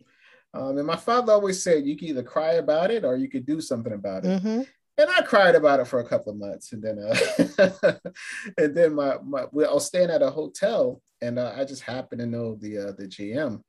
on? 0.54 0.70
Um, 0.70 0.78
and 0.78 0.86
my 0.86 0.96
father 0.96 1.32
always 1.32 1.62
said 1.62 1.86
you 1.86 1.96
can 1.96 2.08
either 2.08 2.22
cry 2.22 2.54
about 2.54 2.90
it 2.90 3.04
or 3.04 3.16
you 3.16 3.28
could 3.28 3.44
do 3.44 3.60
something 3.60 3.92
about 3.92 4.24
it. 4.24 4.42
Mm-hmm 4.42 4.62
and 4.98 5.08
I 5.08 5.22
cried 5.22 5.54
about 5.54 5.78
it 5.78 5.86
for 5.86 6.00
a 6.00 6.08
couple 6.08 6.32
of 6.32 6.38
months, 6.38 6.72
and 6.72 6.82
then 6.82 6.98
uh, 6.98 7.94
and 8.58 8.74
then 8.74 8.94
my 8.94 9.16
my 9.24 9.42
I 9.42 9.72
was 9.72 9.86
staying 9.86 10.10
at 10.10 10.22
a 10.22 10.30
hotel, 10.30 11.00
and 11.22 11.38
uh, 11.38 11.52
I 11.56 11.64
just 11.64 11.82
happened 11.82 12.20
to 12.20 12.26
know 12.26 12.56
the 12.56 12.78
uh, 12.78 12.92
the 12.98 13.06
GM, 13.06 13.62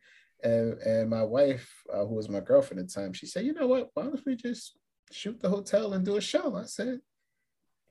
and 0.43 0.73
and 0.79 1.09
my 1.09 1.23
wife, 1.23 1.71
uh, 1.93 2.03
who 2.03 2.15
was 2.15 2.29
my 2.29 2.39
girlfriend 2.39 2.79
at 2.79 2.87
the 2.87 3.01
time, 3.01 3.13
she 3.13 3.27
said, 3.27 3.45
you 3.45 3.53
know 3.53 3.67
what, 3.67 3.89
why 3.93 4.03
don't 4.03 4.25
we 4.25 4.35
just 4.35 4.75
shoot 5.11 5.39
the 5.39 5.49
hotel 5.49 5.93
and 5.93 6.03
do 6.03 6.17
a 6.17 6.21
show? 6.21 6.55
I 6.55 6.63
said, 6.63 6.99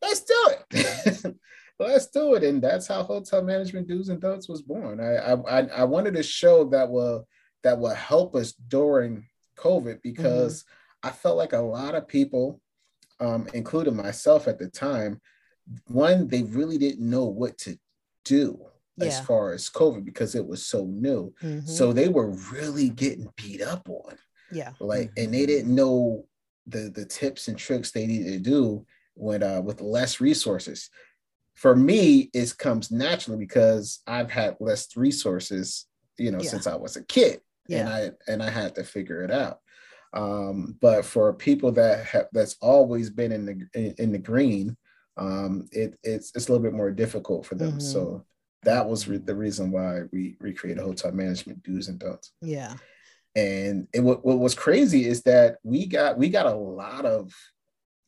let's 0.03 0.21
do 0.21 0.51
it. 0.71 1.37
let's 1.79 2.09
do 2.09 2.35
it, 2.35 2.43
and 2.43 2.63
that's 2.63 2.87
how 2.87 3.03
hotel 3.03 3.43
management 3.43 3.89
do's 3.89 4.09
and 4.09 4.21
don'ts 4.21 4.49
was 4.49 4.63
born. 4.63 5.01
I 5.01 5.33
I 5.33 5.61
I 5.69 5.85
wanted 5.85 6.17
a 6.17 6.23
show 6.23 6.65
that 6.71 6.91
will 6.91 7.27
that 7.63 7.79
will 7.79 7.95
help 7.95 8.35
us 8.35 8.53
during 8.53 9.27
COVID 9.57 10.03
because 10.03 10.63
mm-hmm. 10.63 11.09
I 11.09 11.11
felt 11.13 11.37
like 11.37 11.53
a 11.53 11.59
lot 11.59 11.95
of 11.95 12.09
people 12.09 12.61
um, 13.21 13.49
including 13.55 13.97
myself 13.97 14.49
at 14.49 14.59
the 14.59 14.69
time, 14.69 15.21
one, 15.87 16.29
they 16.29 16.43
really 16.43 16.79
didn't 16.79 17.09
know 17.09 17.25
what 17.25 17.59
to 17.59 17.79
do 18.25 18.61
yeah. 18.97 19.07
as 19.07 19.21
far 19.21 19.53
as 19.53 19.69
COVID 19.69 20.05
because 20.05 20.35
it 20.35 20.47
was 20.47 20.65
so 20.67 20.85
new. 20.85 21.35
Mm-hmm. 21.43 21.67
So 21.67 21.93
they 21.93 22.09
were 22.09 22.31
really 22.53 22.89
getting 22.89 23.29
beat 23.37 23.63
up 23.63 23.89
on. 23.89 24.17
Yeah. 24.51 24.73
Like, 24.81 25.11
mm-hmm. 25.11 25.25
and 25.25 25.35
they 25.35 25.47
didn't 25.47 25.75
know 25.75 26.27
the 26.67 26.91
the 26.95 27.05
tips 27.05 27.49
and 27.49 27.57
tricks 27.57 27.91
they 27.91 28.07
needed 28.07 28.33
to 28.33 28.51
do 28.51 28.87
when 29.15 29.43
uh 29.43 29.61
with 29.61 29.81
less 29.81 30.21
resources. 30.21 30.91
For 31.59 31.75
me, 31.75 32.31
it 32.33 32.57
comes 32.57 32.93
naturally 32.93 33.39
because 33.39 34.01
I've 34.07 34.31
had 34.31 34.57
less 34.61 34.97
resources, 34.97 35.87
you 36.17 36.31
know, 36.31 36.41
yeah. 36.41 36.51
since 36.51 36.69
I 36.69 36.77
was 36.77 36.95
a 36.97 37.05
kid. 37.05 37.41
Yeah. 37.67 37.81
And 37.81 37.89
I 37.89 38.11
and 38.33 38.43
I 38.43 38.51
had 38.51 38.77
to 38.77 38.85
figure 38.85 39.23
it 39.23 39.33
out. 39.33 39.59
Um, 40.15 40.77
but 40.81 41.05
for 41.05 41.33
people 41.35 41.73
that 41.73 42.05
have 42.07 42.29
that's 42.33 42.57
always 42.61 43.11
been 43.11 43.33
in 43.33 43.45
the 43.45 43.69
in, 43.75 43.95
in 43.99 44.13
the 44.13 44.19
green, 44.19 44.77
um, 45.17 45.69
it, 45.73 45.99
it's 46.05 46.31
it's 46.35 46.49
a 46.49 46.53
little 46.53 46.63
bit 46.63 46.75
more 46.75 46.93
difficult 46.93 47.45
for 47.45 47.57
them. 47.57 47.73
Mm-hmm. 47.73 47.81
So 47.81 48.25
that 48.63 48.89
was 48.89 49.09
re- 49.09 49.19
the 49.19 49.35
reason 49.35 49.73
why 49.73 50.03
we 50.13 50.37
recreated 50.41 50.83
hotel 50.83 51.13
management 51.13 51.63
do's 51.65 51.89
and 51.89 51.99
don'ts. 51.99 52.33
Yeah. 52.41 52.75
And 53.37 53.89
it, 53.93 54.01
what, 54.01 54.25
what 54.25 54.39
was 54.39 54.55
crazy 54.55 55.07
is 55.07 55.23
that 55.25 55.57
we 55.63 55.87
got 55.87 56.19
we 56.19 56.29
got 56.29 56.47
a 56.47 56.55
lot 56.55 57.05
of 57.05 57.35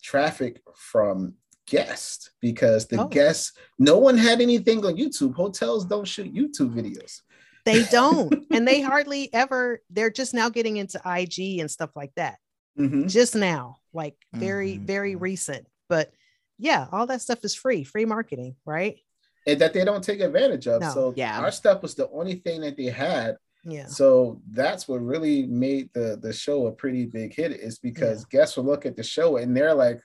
traffic 0.02 0.62
from 0.76 1.34
guests 1.70 2.30
because 2.40 2.86
the 2.86 3.00
oh. 3.00 3.08
guests 3.08 3.52
no 3.78 3.98
one 3.98 4.18
had 4.18 4.40
anything 4.40 4.84
on 4.84 4.96
YouTube. 4.96 5.34
Hotels 5.34 5.86
don't 5.86 6.06
shoot 6.06 6.34
YouTube 6.34 6.74
videos. 6.74 7.20
They 7.64 7.84
don't. 7.90 8.46
and 8.50 8.66
they 8.66 8.80
hardly 8.80 9.32
ever, 9.32 9.80
they're 9.88 10.10
just 10.10 10.34
now 10.34 10.48
getting 10.48 10.76
into 10.76 11.00
IG 11.06 11.60
and 11.60 11.70
stuff 11.70 11.90
like 11.94 12.12
that. 12.16 12.38
Mm-hmm. 12.78 13.06
Just 13.06 13.34
now, 13.34 13.78
like 13.92 14.16
very, 14.34 14.74
mm-hmm. 14.74 14.86
very 14.86 15.14
recent. 15.14 15.66
But 15.88 16.12
yeah, 16.58 16.86
all 16.92 17.06
that 17.06 17.22
stuff 17.22 17.44
is 17.44 17.54
free, 17.54 17.84
free 17.84 18.04
marketing, 18.04 18.56
right? 18.64 18.98
And 19.46 19.60
that 19.60 19.72
they 19.72 19.84
don't 19.84 20.04
take 20.04 20.20
advantage 20.20 20.66
of. 20.66 20.82
No. 20.82 20.90
So 20.90 21.14
yeah, 21.16 21.40
our 21.40 21.50
stuff 21.50 21.82
was 21.82 21.94
the 21.94 22.10
only 22.10 22.36
thing 22.36 22.60
that 22.60 22.76
they 22.76 22.86
had. 22.86 23.36
Yeah. 23.64 23.86
So 23.86 24.40
that's 24.50 24.88
what 24.88 25.02
really 25.02 25.46
made 25.46 25.90
the 25.92 26.18
the 26.20 26.32
show 26.32 26.66
a 26.66 26.72
pretty 26.72 27.06
big 27.06 27.34
hit 27.34 27.52
is 27.52 27.78
because 27.78 28.26
yeah. 28.30 28.40
guests 28.40 28.56
will 28.56 28.64
look 28.64 28.86
at 28.86 28.96
the 28.96 29.02
show 29.02 29.38
and 29.38 29.56
they're 29.56 29.74
like, 29.74 30.00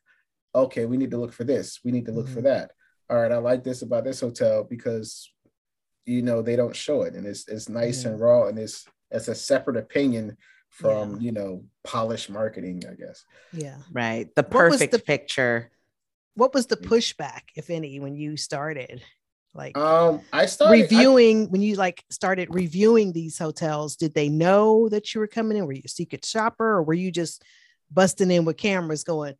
okay, 0.56 0.86
we 0.86 0.98
need 0.98 1.12
to 1.12 1.18
look 1.18 1.34
for 1.34 1.44
this. 1.44 1.80
We 1.84 1.92
need 1.92 2.06
to 2.06 2.12
look 2.12 2.26
mm-hmm. 2.26 2.36
for 2.36 2.42
that. 2.42 2.72
All 3.10 3.18
right, 3.18 3.32
I 3.32 3.38
like 3.38 3.64
this 3.64 3.82
about 3.82 4.04
this 4.04 4.22
hotel 4.22 4.64
because 4.64 5.30
you 6.06 6.22
know 6.22 6.42
they 6.42 6.56
don't 6.56 6.76
show 6.76 7.02
it 7.02 7.16
and 7.16 7.26
it's 7.26 7.48
it's 7.48 7.68
nice 7.68 8.02
mm-hmm. 8.02 8.10
and 8.10 8.20
raw 8.20 8.46
and 8.48 8.60
it's 8.60 8.86
it's 9.12 9.28
a 9.28 9.36
separate 9.36 9.78
opinion 9.78 10.38
from 10.70 11.14
yeah. 11.14 11.20
you 11.20 11.32
know 11.32 11.64
polished 11.84 12.30
marketing 12.30 12.84
i 12.90 12.94
guess 12.94 13.26
yeah 13.54 13.78
right 13.92 14.30
the 14.36 14.44
perfect 14.44 14.92
the, 14.92 15.00
picture 15.00 15.72
what 16.36 16.54
was 16.54 16.68
the 16.68 16.78
pushback 16.78 17.42
if 17.56 17.70
any 17.70 18.00
when 18.00 18.16
you 18.16 18.38
started 18.38 19.02
Like 19.56 19.78
um, 19.78 20.20
I 20.34 20.48
started 20.48 20.82
reviewing 20.82 21.44
I, 21.44 21.46
when 21.46 21.62
you 21.62 21.76
like 21.76 22.04
started 22.10 22.54
reviewing 22.54 23.14
these 23.14 23.40
hotels. 23.40 23.96
Did 23.96 24.14
they 24.14 24.28
know 24.28 24.90
that 24.90 25.14
you 25.14 25.22
were 25.22 25.28
coming 25.28 25.58
in? 25.58 25.66
Were 25.66 25.72
you 25.72 25.82
a 25.86 25.88
secret 25.88 26.26
shopper, 26.26 26.66
or 26.66 26.84
were 26.84 26.94
you 26.94 27.10
just 27.10 27.42
busting 27.90 28.32
in 28.32 28.44
with 28.44 28.58
cameras, 28.58 29.06
going, 29.06 29.36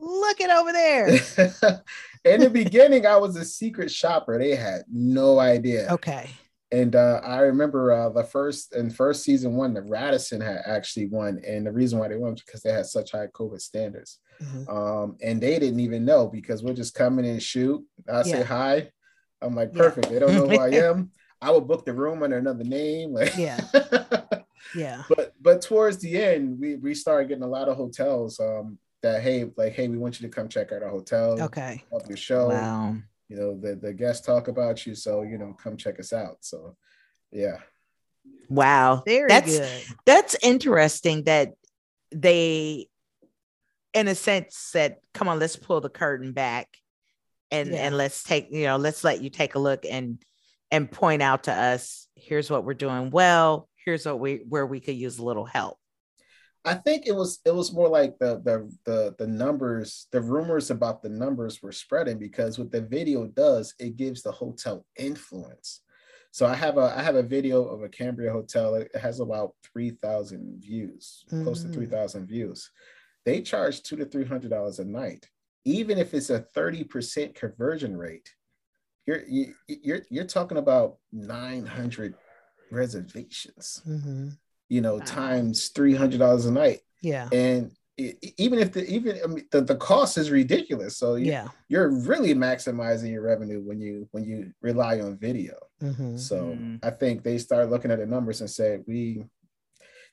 "Look 0.00 0.40
it 0.40 0.50
over 0.50 0.72
there"? 0.72 1.08
in 2.24 2.40
the 2.40 2.50
beginning, 2.50 3.06
I 3.06 3.16
was 3.16 3.36
a 3.36 3.44
secret 3.44 3.90
shopper. 3.90 4.38
They 4.38 4.54
had 4.54 4.82
no 4.90 5.38
idea. 5.38 5.88
Okay. 5.90 6.30
And 6.72 6.94
uh, 6.94 7.20
I 7.24 7.40
remember 7.40 7.92
uh, 7.92 8.10
the 8.10 8.22
first 8.22 8.74
and 8.74 8.94
first 8.94 9.24
season 9.24 9.56
one, 9.56 9.74
the 9.74 9.82
Radisson 9.82 10.40
had 10.40 10.60
actually 10.66 11.06
won, 11.06 11.40
and 11.46 11.66
the 11.66 11.72
reason 11.72 11.98
why 11.98 12.08
they 12.08 12.16
won 12.16 12.32
was 12.32 12.42
because 12.42 12.62
they 12.62 12.72
had 12.72 12.86
such 12.86 13.10
high 13.10 13.26
COVID 13.26 13.60
standards, 13.60 14.20
mm-hmm. 14.40 14.70
um, 14.70 15.16
and 15.20 15.40
they 15.40 15.58
didn't 15.58 15.80
even 15.80 16.04
know 16.04 16.28
because 16.28 16.62
we're 16.62 16.74
just 16.74 16.94
coming 16.94 17.24
in 17.24 17.32
and 17.32 17.42
shoot. 17.42 17.84
I 18.08 18.18
yeah. 18.18 18.22
say 18.22 18.42
hi, 18.44 18.90
I'm 19.42 19.56
like 19.56 19.72
perfect. 19.72 20.06
Yeah. 20.06 20.12
They 20.12 20.18
don't 20.20 20.34
know 20.34 20.48
who 20.48 20.60
I 20.60 20.68
am. 20.90 21.10
I 21.42 21.50
would 21.50 21.66
book 21.66 21.84
the 21.84 21.92
room 21.92 22.22
under 22.22 22.38
another 22.38 22.64
name. 22.64 23.14
Like 23.14 23.34
yeah, 23.36 23.60
yeah. 24.74 25.02
But 25.08 25.32
but 25.40 25.62
towards 25.62 25.98
the 25.98 26.22
end, 26.22 26.60
we 26.60 26.76
we 26.76 26.94
started 26.94 27.28
getting 27.28 27.42
a 27.42 27.48
lot 27.48 27.68
of 27.68 27.76
hotels 27.76 28.38
um, 28.38 28.78
that 29.02 29.22
hey 29.22 29.50
like 29.56 29.72
hey 29.72 29.88
we 29.88 29.98
want 29.98 30.20
you 30.20 30.28
to 30.28 30.34
come 30.34 30.48
check 30.48 30.72
out 30.72 30.82
our 30.82 30.90
hotel. 30.90 31.40
Okay. 31.42 31.82
Of 31.92 32.06
your 32.08 32.16
show. 32.16 32.48
Wow 32.48 32.96
you 33.30 33.36
know 33.36 33.56
the 33.56 33.76
the 33.76 33.94
guests 33.94 34.26
talk 34.26 34.48
about 34.48 34.84
you 34.84 34.94
so 34.94 35.22
you 35.22 35.38
know 35.38 35.56
come 35.62 35.76
check 35.76 35.98
us 35.98 36.12
out 36.12 36.38
so 36.40 36.76
yeah 37.30 37.58
wow 38.48 39.02
Very 39.06 39.28
that's 39.28 39.58
good. 39.58 39.82
that's 40.04 40.36
interesting 40.42 41.22
that 41.24 41.52
they 42.10 42.88
in 43.94 44.08
a 44.08 44.14
sense 44.14 44.56
said 44.56 44.96
come 45.14 45.28
on 45.28 45.38
let's 45.38 45.56
pull 45.56 45.80
the 45.80 45.88
curtain 45.88 46.32
back 46.32 46.68
and 47.52 47.70
yeah. 47.70 47.86
and 47.86 47.96
let's 47.96 48.24
take 48.24 48.48
you 48.50 48.64
know 48.64 48.76
let's 48.76 49.04
let 49.04 49.22
you 49.22 49.30
take 49.30 49.54
a 49.54 49.60
look 49.60 49.84
and 49.88 50.22
and 50.72 50.90
point 50.90 51.22
out 51.22 51.44
to 51.44 51.52
us 51.52 52.08
here's 52.16 52.50
what 52.50 52.64
we're 52.64 52.74
doing 52.74 53.10
well 53.10 53.68
here's 53.84 54.04
what 54.04 54.18
we 54.18 54.42
where 54.48 54.66
we 54.66 54.80
could 54.80 54.96
use 54.96 55.18
a 55.18 55.24
little 55.24 55.46
help 55.46 55.78
I 56.64 56.74
think 56.74 57.06
it 57.06 57.14
was 57.14 57.40
it 57.46 57.54
was 57.54 57.72
more 57.72 57.88
like 57.88 58.18
the 58.18 58.40
the 58.44 58.70
the 58.84 59.14
the 59.18 59.26
numbers, 59.26 60.08
the 60.12 60.20
rumors 60.20 60.70
about 60.70 61.02
the 61.02 61.08
numbers 61.08 61.62
were 61.62 61.72
spreading 61.72 62.18
because 62.18 62.58
what 62.58 62.70
the 62.70 62.82
video 62.82 63.26
does, 63.26 63.74
it 63.78 63.96
gives 63.96 64.22
the 64.22 64.32
hotel 64.32 64.84
influence. 64.98 65.80
So 66.32 66.46
I 66.46 66.54
have 66.54 66.76
a 66.76 66.94
I 66.96 67.02
have 67.02 67.16
a 67.16 67.22
video 67.22 67.64
of 67.64 67.82
a 67.82 67.88
Cambria 67.88 68.30
hotel. 68.30 68.74
It 68.74 68.94
has 68.94 69.20
about 69.20 69.54
three 69.72 69.90
thousand 70.02 70.60
views, 70.62 71.24
mm-hmm. 71.28 71.44
close 71.44 71.62
to 71.62 71.68
mm. 71.68 71.74
three 71.74 71.86
thousand 71.86 72.26
views. 72.26 72.70
They 73.24 73.40
charge 73.40 73.82
two 73.82 73.96
to 73.96 74.04
three 74.04 74.26
hundred 74.26 74.50
dollars 74.50 74.80
a 74.80 74.84
night, 74.84 75.26
even 75.64 75.96
if 75.96 76.12
it's 76.12 76.30
a 76.30 76.40
thirty 76.40 76.84
percent 76.84 77.34
conversion 77.34 77.96
rate. 77.96 78.28
You're 79.06 79.22
you, 79.26 79.54
you're 79.66 80.02
you're 80.10 80.24
talking 80.24 80.58
about 80.58 80.98
nine 81.10 81.64
hundred 81.64 82.16
reservations. 82.70 83.82
Mm-hmm 83.88 84.28
you 84.70 84.80
know, 84.80 84.94
wow. 84.94 85.04
times 85.04 85.68
three 85.68 85.94
hundred 85.94 86.20
dollars 86.20 86.46
a 86.46 86.52
night. 86.52 86.78
Yeah, 87.02 87.28
and 87.32 87.72
it, 87.98 88.16
even 88.38 88.58
if 88.58 88.72
the 88.72 88.86
even 88.88 89.20
I 89.22 89.26
mean, 89.26 89.46
the, 89.50 89.60
the 89.60 89.76
cost 89.76 90.16
is 90.16 90.30
ridiculous, 90.30 90.96
so 90.96 91.16
you, 91.16 91.32
yeah, 91.32 91.48
you're 91.68 91.90
really 91.90 92.34
maximizing 92.34 93.10
your 93.10 93.22
revenue 93.22 93.60
when 93.62 93.80
you 93.80 94.08
when 94.12 94.24
you 94.24 94.52
rely 94.62 95.00
on 95.00 95.18
video. 95.18 95.56
Mm-hmm. 95.82 96.16
So 96.16 96.46
mm-hmm. 96.46 96.76
I 96.82 96.90
think 96.90 97.22
they 97.22 97.36
start 97.36 97.68
looking 97.68 97.90
at 97.90 97.98
the 97.98 98.06
numbers 98.06 98.40
and 98.40 98.48
said, 98.48 98.84
we 98.86 99.24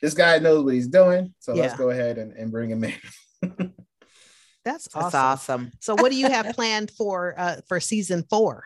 this 0.01 0.13
guy 0.13 0.39
knows 0.39 0.65
what 0.65 0.73
he's 0.73 0.87
doing, 0.87 1.33
so 1.39 1.53
yeah. 1.53 1.63
let's 1.63 1.77
go 1.77 1.91
ahead 1.91 2.17
and, 2.17 2.33
and 2.33 2.51
bring 2.51 2.69
him 2.69 2.83
in. 2.83 2.93
That's 4.65 4.87
awesome. 4.87 5.01
That's 5.01 5.15
awesome. 5.15 5.71
So 5.79 5.95
what 5.95 6.11
do 6.11 6.17
you 6.17 6.29
have 6.29 6.47
planned 6.55 6.91
for 6.91 7.35
uh 7.37 7.57
for 7.67 7.79
season 7.79 8.25
four? 8.29 8.63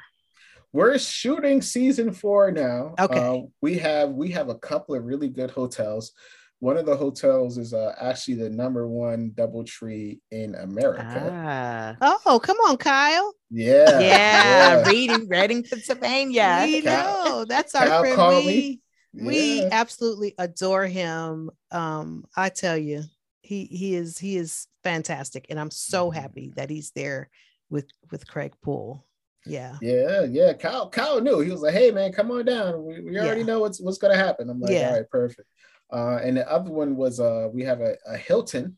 We're 0.74 0.98
shooting 0.98 1.62
season 1.62 2.12
four 2.14 2.52
now. 2.52 2.96
Okay. 3.00 3.20
Uh, 3.20 3.42
we 3.62 3.78
have 3.80 4.10
we 4.12 4.32
have 4.32 4.50
a 4.50 4.56
couple 4.56 4.96
of 4.96 5.06
really 5.06 5.30
good 5.30 5.52
hotels. 5.52 6.14
One 6.60 6.78
of 6.78 6.86
the 6.86 6.96
hotels 6.96 7.58
is 7.58 7.74
uh, 7.74 7.96
actually 8.00 8.36
the 8.36 8.50
number 8.50 8.88
one 8.88 9.32
DoubleTree 9.32 10.20
in 10.30 10.54
America. 10.54 11.98
Ah. 12.00 12.20
Oh, 12.26 12.40
come 12.40 12.58
on, 12.58 12.78
Kyle. 12.78 13.34
Yeah. 13.50 14.00
Yeah. 14.00 14.84
yeah. 14.84 14.88
Reading, 14.88 15.28
Reading, 15.28 15.64
Pennsylvania. 15.64 16.62
We 16.64 16.82
know. 16.82 17.46
That's 17.50 17.74
our 17.74 17.88
Kyle 17.88 18.02
friend. 18.04 18.46
We, 18.46 18.80
yeah. 19.12 19.26
we 19.26 19.66
absolutely 19.66 20.36
adore 20.38 20.86
him. 20.86 21.50
Um, 21.72 22.26
I 22.38 22.50
tell 22.50 22.78
you, 22.78 23.04
he 23.42 23.66
he 23.66 23.96
is 23.96 24.20
he 24.20 24.38
is 24.38 24.68
fantastic. 24.84 25.48
And 25.50 25.60
I'm 25.60 25.72
so 25.72 26.10
mm-hmm. 26.10 26.20
happy 26.20 26.54
that 26.58 26.70
he's 26.70 26.92
there 26.92 27.32
with 27.72 27.88
with 28.12 28.28
Craig 28.28 28.54
Poole. 28.62 29.04
Yeah. 29.46 29.76
Yeah, 29.82 30.24
yeah. 30.24 30.54
Kyle, 30.54 30.90
Kyle 30.90 31.20
knew. 31.20 31.40
He 31.40 31.52
was 31.52 31.62
like, 31.62 31.74
"Hey, 31.74 31.92
man, 31.92 32.12
come 32.12 32.32
on 32.32 32.46
down. 32.46 32.84
We, 32.84 33.02
we 33.02 33.18
already 33.18 33.42
yeah. 33.42 33.48
know 33.48 33.60
what's 33.60 33.80
what's 33.80 33.98
gonna 33.98 34.18
happen." 34.18 34.50
I'm 34.50 34.60
like, 34.60 34.72
yeah. 34.72 34.90
"All 34.90 34.98
right, 34.98 35.10
perfect." 35.10 35.48
Uh, 35.92 36.20
and 36.24 36.38
the 36.38 36.50
other 36.50 36.72
one 36.72 36.96
was 36.96 37.20
uh, 37.20 37.50
we 37.52 37.64
have 37.64 37.82
a, 37.82 37.98
a 38.08 38.18
Hilton. 38.18 38.78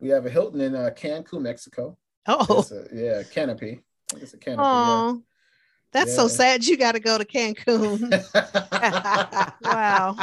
We 0.00 0.08
have 0.08 0.26
a 0.26 0.30
Hilton 0.30 0.60
in 0.60 0.74
uh, 0.74 0.90
Cancun, 0.96 1.42
Mexico. 1.42 1.96
Oh, 2.26 2.66
a, 2.70 2.94
yeah, 2.94 3.22
canopy. 3.22 3.80
It's 4.16 4.34
a 4.34 4.38
canopy. 4.38 4.62
Oh, 4.64 5.12
yeah. 5.14 5.20
that's 5.92 6.10
yeah. 6.10 6.16
so 6.16 6.28
sad. 6.28 6.66
You 6.66 6.76
got 6.76 6.92
to 6.92 7.00
go 7.00 7.18
to 7.18 7.24
Cancun. 7.24 8.10
wow. 9.62 10.16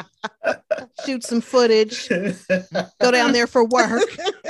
Shoot 1.06 1.24
some 1.24 1.42
footage. 1.42 2.10
Go 2.10 3.12
down 3.12 3.32
there 3.32 3.48
for 3.48 3.66
work. 3.66 4.10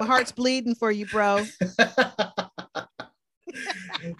My 0.00 0.06
heart's 0.06 0.32
bleeding 0.32 0.74
for 0.74 0.90
you, 0.90 1.06
bro 1.06 1.44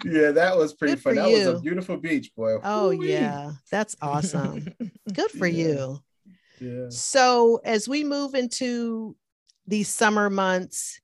yeah, 0.04 0.30
that 0.32 0.56
was 0.56 0.74
pretty 0.74 0.94
Good 0.94 1.02
fun. 1.02 1.14
That 1.16 1.30
you. 1.30 1.36
was 1.36 1.46
a 1.46 1.60
beautiful 1.60 1.96
beach, 1.96 2.30
boy. 2.36 2.58
Oh 2.62 2.92
Ooh-wee. 2.92 3.12
yeah, 3.12 3.52
that's 3.70 3.96
awesome. 4.02 4.72
Good 5.12 5.30
for 5.30 5.46
yeah. 5.46 5.66
you. 5.66 5.98
Yeah. 6.60 6.86
So 6.90 7.60
as 7.64 7.88
we 7.88 8.04
move 8.04 8.34
into 8.34 9.16
these 9.66 9.88
summer 9.88 10.30
months, 10.30 11.00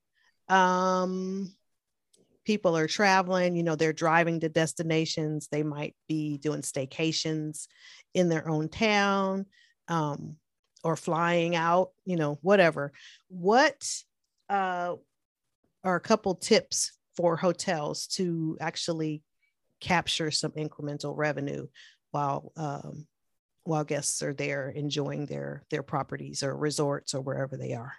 um, 0.49 1.53
people 2.45 2.77
are 2.77 2.87
traveling. 2.87 3.57
You 3.57 3.63
know, 3.63 3.77
they're 3.77 3.93
driving 3.93 4.41
to 4.41 4.49
destinations. 4.49 5.49
They 5.51 5.63
might 5.63 5.95
be 6.09 6.39
doing 6.39 6.63
staycations 6.63 7.67
in 8.15 8.29
their 8.29 8.49
own 8.49 8.69
town, 8.69 9.47
um, 9.89 10.37
or 10.85 10.97
flying 10.97 11.57
out. 11.57 11.91
You 12.05 12.17
know, 12.17 12.39
whatever. 12.43 12.93
What 13.29 13.87
uh, 14.49 14.97
are 15.85 15.97
a 15.97 16.01
couple 16.01 16.35
tips 16.35 16.93
for 17.21 17.37
hotels 17.37 18.07
to 18.07 18.57
actually 18.63 19.23
capture 19.79 20.31
some 20.31 20.53
incremental 20.53 21.15
revenue 21.15 21.67
while 22.13 22.51
um, 22.57 23.07
while 23.65 23.85
guests 23.85 24.23
are 24.23 24.33
there 24.33 24.71
enjoying 24.71 25.27
their 25.27 25.67
their 25.71 25.83
properties 25.83 26.43
or 26.43 26.57
resorts 26.57 27.13
or 27.13 27.21
wherever 27.21 27.59
they 27.59 27.75
are. 27.75 27.93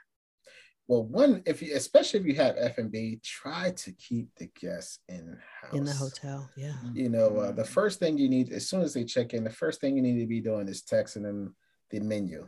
Well 0.88 1.04
one 1.04 1.44
if 1.46 1.62
you 1.62 1.76
especially 1.76 2.22
if 2.22 2.26
you 2.26 2.36
have 2.36 2.56
f&b 2.58 3.20
try 3.24 3.70
to 3.70 3.92
keep 3.94 4.30
the 4.38 4.50
guests 4.60 4.98
in 5.08 5.38
house 5.62 5.74
in 5.74 5.86
the 5.86 5.94
hotel 5.94 6.50
yeah. 6.58 6.74
You 6.96 7.10
know 7.10 7.38
uh, 7.38 7.52
the 7.52 7.64
first 7.64 8.00
thing 8.00 8.18
you 8.18 8.28
need 8.28 8.52
as 8.52 8.68
soon 8.68 8.82
as 8.82 8.96
they 8.96 9.04
check 9.04 9.36
in 9.36 9.44
the 9.44 9.52
first 9.52 9.80
thing 9.80 9.96
you 9.96 10.02
need 10.02 10.20
to 10.20 10.26
be 10.26 10.42
doing 10.42 10.68
is 10.68 10.82
texting 10.82 11.22
them 11.22 11.56
the 11.92 12.00
menu. 12.00 12.48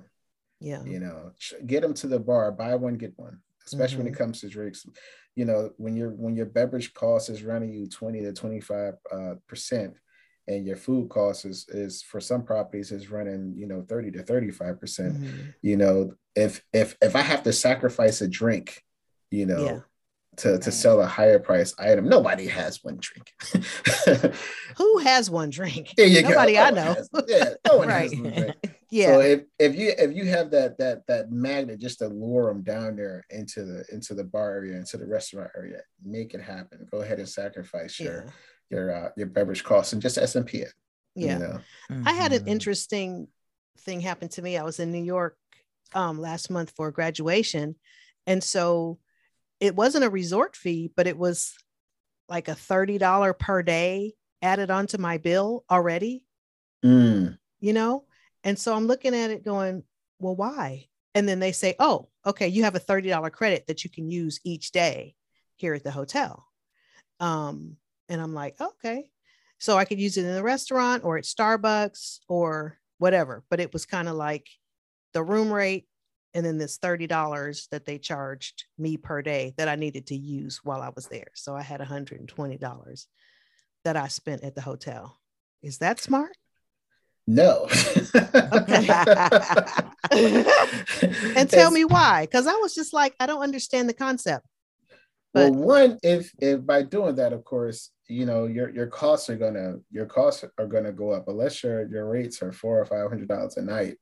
Yeah. 0.60 0.84
You 0.84 1.00
know 1.00 1.34
get 1.68 1.84
them 1.84 1.94
to 1.94 2.08
the 2.08 2.20
bar 2.20 2.52
buy 2.52 2.74
one 2.74 2.96
get 2.96 3.14
one 3.16 3.42
especially 3.66 3.96
mm-hmm. 3.96 3.98
when 4.00 4.08
it 4.08 4.12
mm-hmm. 4.12 4.24
comes 4.24 4.42
to 4.42 4.50
drinks 4.50 4.86
you 5.36 5.46
know 5.46 5.72
when 5.78 5.96
your 5.96 6.10
when 6.12 6.36
your 6.36 6.46
beverage 6.46 6.94
cost 6.94 7.30
is 7.30 7.44
running 7.44 7.74
you 7.74 7.88
20 7.88 8.22
to 8.22 8.34
25 8.34 8.94
uh, 9.12 9.34
percent 9.48 9.96
and 10.48 10.66
your 10.66 10.76
food 10.76 11.10
cost 11.10 11.46
is 11.46 11.66
is 11.70 12.02
for 12.02 12.20
some 12.20 12.44
properties 12.44 12.92
is 12.92 13.10
running 13.10 13.54
you 13.56 13.68
know 13.68 13.86
30 13.88 14.12
to 14.12 14.24
35 14.24 14.80
percent 14.80 15.14
mm-hmm. 15.16 15.50
you 15.62 15.78
know 15.78 16.14
if 16.36 16.64
if 16.74 16.96
if 17.02 17.16
i 17.16 17.22
have 17.22 17.44
to 17.44 17.54
sacrifice 17.54 18.22
a 18.22 18.28
drink 18.28 18.84
you 19.32 19.46
know 19.46 19.66
yeah. 19.66 19.80
To 20.38 20.58
to 20.60 20.72
sell 20.72 21.02
a 21.02 21.06
higher 21.06 21.40
price 21.40 21.74
item 21.80 22.08
nobody 22.08 22.48
has 22.48 22.84
one 22.84 22.98
drink 23.00 23.32
who 24.78 24.98
has 25.00 25.30
one 25.30 25.50
drink 25.50 25.94
There 25.96 26.08
you 26.08 26.22
nobody 26.24 26.58
i 26.58 26.70
know 26.70 26.94
has, 26.94 27.10
yeah 27.28 27.54
no 27.68 27.78
one 27.78 27.88
right. 27.88 28.12
has 28.12 28.20
one 28.20 28.34
drink 28.34 28.56
yeah. 28.94 29.08
So 29.08 29.20
if, 29.22 29.42
if 29.58 29.76
you 29.76 29.92
if 29.98 30.16
you 30.16 30.26
have 30.26 30.52
that 30.52 30.78
that 30.78 31.08
that 31.08 31.32
magnet 31.32 31.80
just 31.80 31.98
to 31.98 32.08
lure 32.08 32.54
them 32.54 32.62
down 32.62 32.96
there 32.96 33.26
into 33.32 33.66
the 33.66 33.84
into 33.92 34.14
the 34.14 34.24
bar 34.24 34.52
area 34.52 34.78
into 34.78 34.98
the 34.98 35.08
restaurant 35.08 35.50
area, 35.58 35.82
make 36.06 36.36
it 36.36 36.42
happen. 36.42 36.88
Go 36.92 37.02
ahead 37.02 37.18
and 37.18 37.28
sacrifice 37.28 38.00
your 38.00 38.26
yeah. 38.26 38.32
your 38.70 38.96
uh, 38.96 39.10
your 39.18 39.28
beverage 39.28 39.64
costs 39.64 39.94
and 39.94 40.02
just 40.02 40.20
S 40.20 40.36
and 40.36 40.46
P 40.46 40.60
it. 40.60 40.74
Yeah. 41.16 41.34
You 41.34 41.40
know? 41.40 41.60
mm-hmm. 41.92 42.08
I 42.08 42.14
had 42.14 42.34
an 42.34 42.48
interesting 42.48 43.28
thing 43.80 44.00
happen 44.00 44.30
to 44.30 44.42
me. 44.44 44.58
I 44.58 44.64
was 44.64 44.80
in 44.80 44.92
New 44.92 45.04
York 45.04 45.38
um, 45.96 46.22
last 46.22 46.52
month 46.52 46.72
for 46.76 46.92
graduation, 46.92 47.76
and 48.28 48.44
so 48.44 49.00
it 49.60 49.76
wasn't 49.76 50.06
a 50.06 50.10
resort 50.10 50.56
fee, 50.56 50.92
but 50.96 51.08
it 51.08 51.18
was 51.18 51.54
like 52.30 52.48
a 52.48 52.56
thirty 52.56 52.98
dollar 52.98 53.34
per 53.34 53.62
day 53.62 54.14
added 54.42 54.72
onto 54.72 54.98
my 54.98 55.18
bill 55.18 55.64
already. 55.70 56.24
Mm. 56.84 57.38
You 57.60 57.74
know, 57.74 58.06
and 58.44 58.60
so 58.60 58.76
I'm 58.76 58.88
looking 58.88 59.16
at 59.16 59.32
it 59.32 59.46
going, 59.46 59.84
well, 60.20 60.36
why? 60.36 60.88
And 61.16 61.28
then 61.28 61.40
they 61.40 61.52
say, 61.52 61.76
oh, 61.80 62.10
okay, 62.26 62.48
you 62.48 62.64
have 62.64 62.76
a 62.76 62.80
$30 62.80 63.32
credit 63.32 63.68
that 63.68 63.84
you 63.84 63.90
can 63.90 64.10
use 64.10 64.40
each 64.44 64.72
day 64.72 65.16
here 65.56 65.74
at 65.74 65.84
the 65.84 65.92
hotel. 65.92 66.46
Um, 67.20 67.78
and 68.10 68.20
I'm 68.20 68.34
like, 68.34 68.60
okay. 68.60 69.10
so 69.60 69.78
I 69.78 69.86
could 69.86 70.00
use 70.00 70.18
it 70.18 70.26
in 70.26 70.34
the 70.34 70.44
restaurant 70.44 71.06
or 71.06 71.18
at 71.18 71.24
Starbucks 71.24 72.20
or 72.28 72.80
whatever. 72.98 73.44
But 73.50 73.60
it 73.62 73.72
was 73.72 73.86
kind 73.86 74.10
of 74.10 74.16
like 74.16 74.48
the 75.14 75.24
room 75.24 75.54
rate 75.54 75.88
and 76.34 76.46
then 76.46 76.58
this 76.58 76.78
$30 76.78 77.70
that 77.70 77.86
they 77.86 77.98
charged 77.98 78.66
me 78.78 78.98
per 78.98 79.22
day 79.22 79.54
that 79.58 79.68
I 79.68 79.76
needed 79.76 80.08
to 80.08 80.16
use 80.16 80.62
while 80.64 80.82
I 80.82 80.90
was 80.96 81.08
there. 81.08 81.28
So 81.36 81.56
I 81.56 81.62
had 81.62 81.80
$120 81.80 83.06
that 83.84 83.98
I 83.98 84.08
spent 84.08 84.44
at 84.44 84.56
the 84.56 84.62
hotel. 84.62 85.20
Is 85.62 85.78
that 85.80 86.00
smart? 86.00 86.36
No. 87.26 87.68
and 91.36 91.50
tell 91.50 91.72
me 91.72 91.86
why. 91.86 92.26
Because 92.26 92.48
I 92.48 92.56
was 92.56 92.76
just 92.76 92.94
like, 92.94 93.16
I 93.20 93.26
don't 93.26 93.42
understand 93.42 93.88
the 93.88 93.94
concept. 93.94 94.46
But, 95.34 95.52
well, 95.52 95.64
one, 95.64 96.00
if 96.04 96.32
if 96.40 96.64
by 96.66 96.84
doing 96.84 97.16
that, 97.16 97.34
of 97.34 97.44
course, 97.44 97.90
you 98.08 98.26
know 98.26 98.46
your 98.46 98.70
your 98.70 98.86
costs 98.88 99.30
are 99.32 99.36
gonna 99.36 99.78
your 99.90 100.06
costs 100.06 100.46
are 100.60 100.68
gonna 100.68 100.92
go 100.92 101.10
up 101.10 101.28
unless 101.28 101.64
your 101.64 101.88
your 101.88 102.08
rates 102.08 102.44
are 102.44 102.52
four 102.52 102.80
or 102.80 102.86
five 102.86 103.10
hundred 103.10 103.30
dollars 103.30 103.58
a 103.58 103.64
night. 103.64 103.98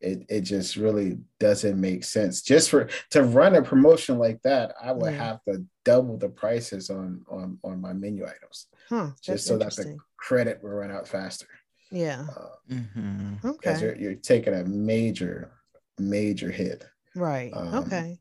It 0.00 0.26
it 0.28 0.40
just 0.42 0.76
really 0.76 1.18
doesn't 1.38 1.80
make 1.80 2.04
sense. 2.04 2.42
Just 2.42 2.70
for 2.70 2.88
to 3.10 3.22
run 3.22 3.54
a 3.54 3.62
promotion 3.62 4.18
like 4.18 4.40
that, 4.42 4.74
I 4.82 4.92
would 4.92 5.12
yeah. 5.12 5.24
have 5.24 5.44
to 5.44 5.64
double 5.84 6.16
the 6.16 6.28
prices 6.28 6.90
on 6.90 7.24
on 7.28 7.58
on 7.62 7.80
my 7.80 7.92
menu 7.92 8.24
items, 8.24 8.66
huh, 8.88 9.10
just 9.22 9.46
so 9.46 9.58
that 9.58 9.76
the 9.76 9.96
credit 10.16 10.62
will 10.62 10.70
run 10.70 10.90
out 10.90 11.06
faster. 11.06 11.46
Yeah. 11.90 12.26
Uh, 12.36 12.74
mm-hmm. 12.74 13.34
Okay. 13.44 13.80
You're, 13.80 13.96
you're 13.96 14.14
taking 14.14 14.54
a 14.54 14.64
major, 14.64 15.50
major 15.98 16.50
hit. 16.50 16.86
Right. 17.14 17.50
Um, 17.52 17.74
okay. 17.74 18.18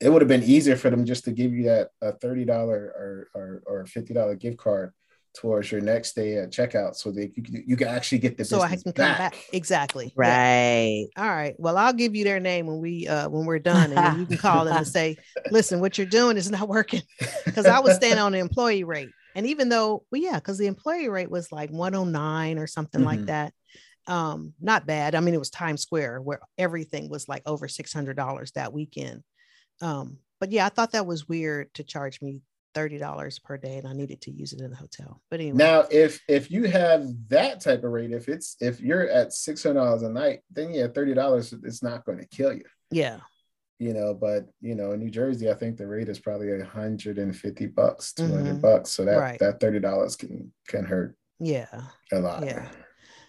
It 0.00 0.10
would 0.10 0.22
have 0.22 0.28
been 0.28 0.42
easier 0.42 0.76
for 0.76 0.90
them 0.90 1.06
just 1.06 1.24
to 1.24 1.32
give 1.32 1.54
you 1.54 1.64
that 1.64 1.90
a 2.02 2.12
thirty 2.12 2.44
dollar 2.44 2.76
or 2.76 3.28
or 3.34 3.62
or 3.64 3.86
fifty 3.86 4.12
dollar 4.12 4.34
gift 4.34 4.58
card 4.58 4.92
towards 5.36 5.70
your 5.70 5.80
next 5.80 6.14
day 6.14 6.38
at 6.38 6.50
checkout, 6.50 6.96
so 6.96 7.10
that 7.12 7.36
you 7.36 7.42
can, 7.42 7.64
you 7.66 7.76
can 7.76 7.88
actually 7.88 8.18
get 8.18 8.36
the 8.36 8.44
so 8.44 8.62
I 8.62 8.76
can 8.76 8.92
back. 8.92 8.94
come 8.94 9.18
back. 9.18 9.36
Exactly. 9.52 10.12
Right. 10.16 11.06
Yeah. 11.16 11.22
All 11.22 11.28
right. 11.28 11.54
Well, 11.58 11.76
I'll 11.76 11.92
give 11.92 12.16
you 12.16 12.24
their 12.24 12.40
name 12.40 12.66
when 12.66 12.80
we 12.80 13.06
uh 13.06 13.28
when 13.28 13.44
we're 13.44 13.58
done, 13.58 13.92
and 13.92 14.20
you 14.20 14.26
can 14.26 14.38
call 14.38 14.64
them 14.64 14.76
and 14.76 14.86
say, 14.86 15.16
"Listen, 15.50 15.80
what 15.80 15.98
you're 15.98 16.06
doing 16.06 16.36
is 16.36 16.50
not 16.50 16.68
working," 16.68 17.02
because 17.44 17.66
I 17.66 17.80
was 17.80 17.96
staying 17.96 18.18
on 18.18 18.32
the 18.32 18.38
employee 18.38 18.84
rate. 18.84 19.10
And 19.34 19.46
even 19.46 19.68
though, 19.68 20.04
well, 20.10 20.22
yeah, 20.22 20.36
because 20.36 20.56
the 20.56 20.66
employee 20.66 21.10
rate 21.10 21.30
was 21.30 21.52
like 21.52 21.70
109 21.70 22.58
or 22.58 22.66
something 22.66 23.02
mm-hmm. 23.02 23.06
like 23.06 23.26
that. 23.26 23.52
Um, 24.08 24.54
not 24.60 24.86
bad. 24.86 25.14
I 25.14 25.20
mean, 25.20 25.34
it 25.34 25.38
was 25.38 25.50
Times 25.50 25.82
Square 25.82 26.22
where 26.22 26.40
everything 26.56 27.10
was 27.10 27.28
like 27.28 27.42
over 27.44 27.66
$600 27.66 28.52
that 28.52 28.72
weekend. 28.72 29.22
Um, 29.82 30.18
but 30.40 30.52
yeah, 30.52 30.64
I 30.64 30.68
thought 30.68 30.92
that 30.92 31.06
was 31.06 31.28
weird 31.28 31.74
to 31.74 31.84
charge 31.84 32.22
me 32.22 32.40
$30 32.76 33.42
per 33.42 33.56
day 33.56 33.78
and 33.78 33.88
I 33.88 33.92
needed 33.92 34.20
to 34.22 34.30
use 34.30 34.52
it 34.52 34.60
in 34.60 34.70
the 34.70 34.76
hotel. 34.76 35.22
But 35.30 35.40
anyway. 35.40 35.56
Now, 35.56 35.84
if 35.90 36.20
if 36.28 36.50
you 36.50 36.64
have 36.64 37.06
that 37.28 37.60
type 37.60 37.84
of 37.84 37.90
rate, 37.90 38.12
if 38.12 38.28
it's 38.28 38.56
if 38.60 38.80
you're 38.80 39.08
at 39.08 39.28
$600 39.28 40.04
a 40.04 40.08
night, 40.10 40.40
then 40.50 40.72
yeah, 40.72 40.88
$30 40.88 41.64
it's 41.64 41.82
not 41.82 42.04
going 42.04 42.18
to 42.18 42.26
kill 42.26 42.52
you. 42.52 42.64
Yeah 42.90 43.18
you 43.78 43.92
know 43.92 44.14
but 44.14 44.46
you 44.60 44.74
know 44.74 44.92
in 44.92 45.00
new 45.00 45.10
jersey 45.10 45.50
i 45.50 45.54
think 45.54 45.76
the 45.76 45.86
rate 45.86 46.08
is 46.08 46.18
probably 46.18 46.50
150 46.50 47.66
bucks 47.66 48.12
200 48.14 48.44
mm-hmm. 48.44 48.60
bucks 48.60 48.90
so 48.90 49.04
that 49.04 49.18
right. 49.18 49.38
that 49.38 49.60
30 49.60 49.80
dollars 49.80 50.16
can 50.16 50.52
can 50.66 50.84
hurt 50.84 51.14
yeah 51.38 51.82
a 52.12 52.18
lot 52.18 52.44
yeah 52.44 52.68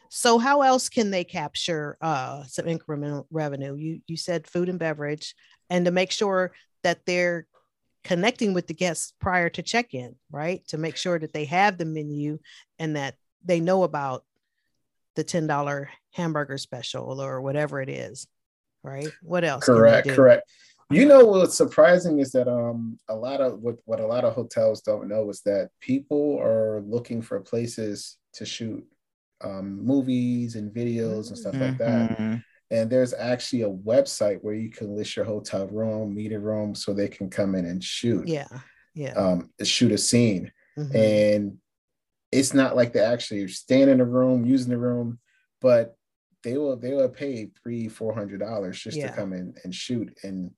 so 0.10 0.38
how 0.38 0.62
else 0.62 0.88
can 0.88 1.12
they 1.12 1.24
capture 1.24 1.98
uh 2.02 2.44
some 2.46 2.66
incremental 2.66 3.26
revenue 3.30 3.76
you 3.76 4.00
you 4.08 4.16
said 4.16 4.48
food 4.48 4.70
and 4.70 4.80
beverage 4.80 5.36
and 5.70 5.86
to 5.86 5.92
make 5.92 6.12
sure 6.12 6.54
that 6.84 7.06
they're 7.06 7.46
connecting 8.04 8.54
with 8.54 8.68
the 8.68 8.74
guests 8.74 9.14
prior 9.20 9.50
to 9.50 9.62
check-in 9.62 10.16
right 10.32 10.66
to 10.68 10.78
make 10.78 10.96
sure 10.96 11.20
that 11.20 11.34
they 11.34 11.46
have 11.46 11.78
the 11.78 11.86
menu 11.86 12.40
and 12.80 12.96
that 12.96 13.16
they 13.44 13.60
know 13.60 13.84
about 13.84 14.24
the 15.16 15.24
$10 15.24 15.88
hamburger 16.12 16.58
special 16.58 17.22
or 17.22 17.42
whatever 17.42 17.82
it 17.82 17.90
is 17.90 18.28
right? 18.88 19.08
What 19.22 19.44
else? 19.44 19.66
Correct, 19.66 20.08
correct. 20.10 20.50
You 20.90 21.06
know 21.06 21.26
what's 21.26 21.56
surprising 21.56 22.20
is 22.20 22.32
that 22.32 22.48
um 22.48 22.98
a 23.10 23.16
lot 23.16 23.42
of 23.42 23.60
what, 23.60 23.76
what 23.84 24.00
a 24.00 24.08
lot 24.08 24.24
of 24.24 24.34
hotels 24.34 24.82
don't 24.82 25.10
know 25.10 25.30
is 25.30 25.42
that 25.42 25.70
people 25.82 26.40
are 26.40 26.82
looking 26.82 27.22
for 27.22 27.40
places 27.42 28.18
to 28.34 28.46
shoot 28.46 28.86
um, 29.42 29.86
movies 29.86 30.56
and 30.56 30.74
videos 30.74 31.28
and 31.28 31.38
stuff 31.38 31.54
mm-hmm. 31.54 31.64
like 31.64 31.78
that. 31.78 32.42
And 32.70 32.90
there's 32.90 33.14
actually 33.14 33.62
a 33.62 33.70
website 33.70 34.40
where 34.42 34.54
you 34.54 34.70
can 34.70 34.96
list 34.96 35.16
your 35.16 35.26
hotel 35.26 35.68
room, 35.68 36.14
meeting 36.14 36.42
room, 36.42 36.76
so 36.76 36.94
they 36.94 37.08
can 37.08 37.30
come 37.30 37.56
in 37.56 37.66
and 37.66 37.82
shoot. 37.84 38.28
Yeah, 38.28 38.48
yeah. 38.94 39.14
Um, 39.14 39.50
shoot 39.64 39.92
a 39.92 39.98
scene, 39.98 40.52
mm-hmm. 40.78 40.96
and 40.96 41.58
it's 42.32 42.54
not 42.54 42.76
like 42.76 42.92
they 42.92 43.00
actually 43.00 43.48
stand 43.48 43.90
in 43.90 44.02
a 44.02 44.06
room 44.06 44.46
using 44.46 44.70
the 44.70 44.78
room, 44.78 45.20
but 45.62 45.98
they 46.44 46.58
will 46.58 46.78
they 46.78 46.94
will 46.94 47.10
pay 47.10 47.50
three 47.62 47.88
four 47.88 48.14
hundred 48.14 48.40
dollars 48.40 48.80
just 48.80 48.98
yeah. 48.98 49.10
to 49.10 49.16
come 49.16 49.34
in 49.34 49.54
and 49.64 49.74
shoot 49.74 50.18
and 50.24 50.52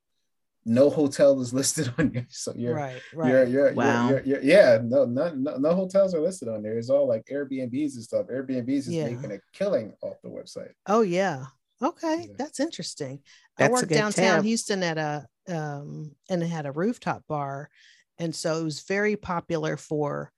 no 0.65 0.89
hotel 0.89 1.39
is 1.41 1.54
listed 1.62 1.91
on 1.98 2.12
there 2.12 2.28
so 2.30 2.54
you're 2.56 2.76
right 2.76 3.02
right 3.13 3.30
you're, 3.30 3.45
you're, 3.45 3.74
wow. 3.74 4.10
You're, 4.10 4.22
you're, 4.24 4.41
yeah 4.41 4.80
no, 4.84 5.06
no 5.06 5.34
no 5.34 5.74
hotels 5.74 6.13
are 6.13 6.22
listed 6.22 6.48
on 6.48 6.62
there 6.62 6.78
it's 6.78 6.89
all 6.89 7.08
like 7.08 7.26
airbnbs 7.26 7.95
and 7.95 8.04
stuff 8.04 8.28
airbnbs 8.28 8.69
is 8.69 8.89
yeah. 8.89 9.10
making 9.10 9.32
a 9.32 9.39
killing 9.54 9.93
off 10.02 10.17
the 10.22 10.30
website 10.30 10.74
oh 10.86 11.02
yeah 11.02 11.45
okay 11.82 12.28
yeah. 12.28 12.34
that's 12.38 12.60
interesting 12.60 13.20
that's 13.58 13.70
i 13.70 13.72
worked 13.72 13.89
downtown 13.89 14.38
tip. 14.38 14.46
houston 14.46 14.84
at 14.84 14.98
a 14.98 15.26
um 15.48 16.12
and 16.30 16.44
it 16.44 16.48
had 16.48 16.65
a 16.65 16.72
rooftop 16.72 17.24
bar 17.28 17.70
and 18.18 18.36
so 18.36 18.60
it 18.60 18.63
was 18.63 18.82
very 18.82 19.15
popular 19.15 19.78
for 19.78 20.32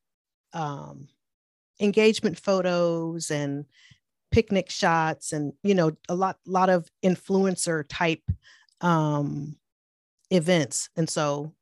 um 0.54 1.08
engagement 1.80 2.40
photos 2.40 3.32
and 3.32 3.66
picnic 4.32 4.70
shots 4.70 5.34
and 5.34 5.54
you 5.64 5.76
know 5.76 5.92
a 6.08 6.16
lot 6.16 6.38
lot 6.46 6.70
of 6.70 6.88
influencer 7.04 7.84
type 7.90 8.24
um 8.82 9.56
events 10.30 10.90
and 10.96 11.10
so 11.10 11.54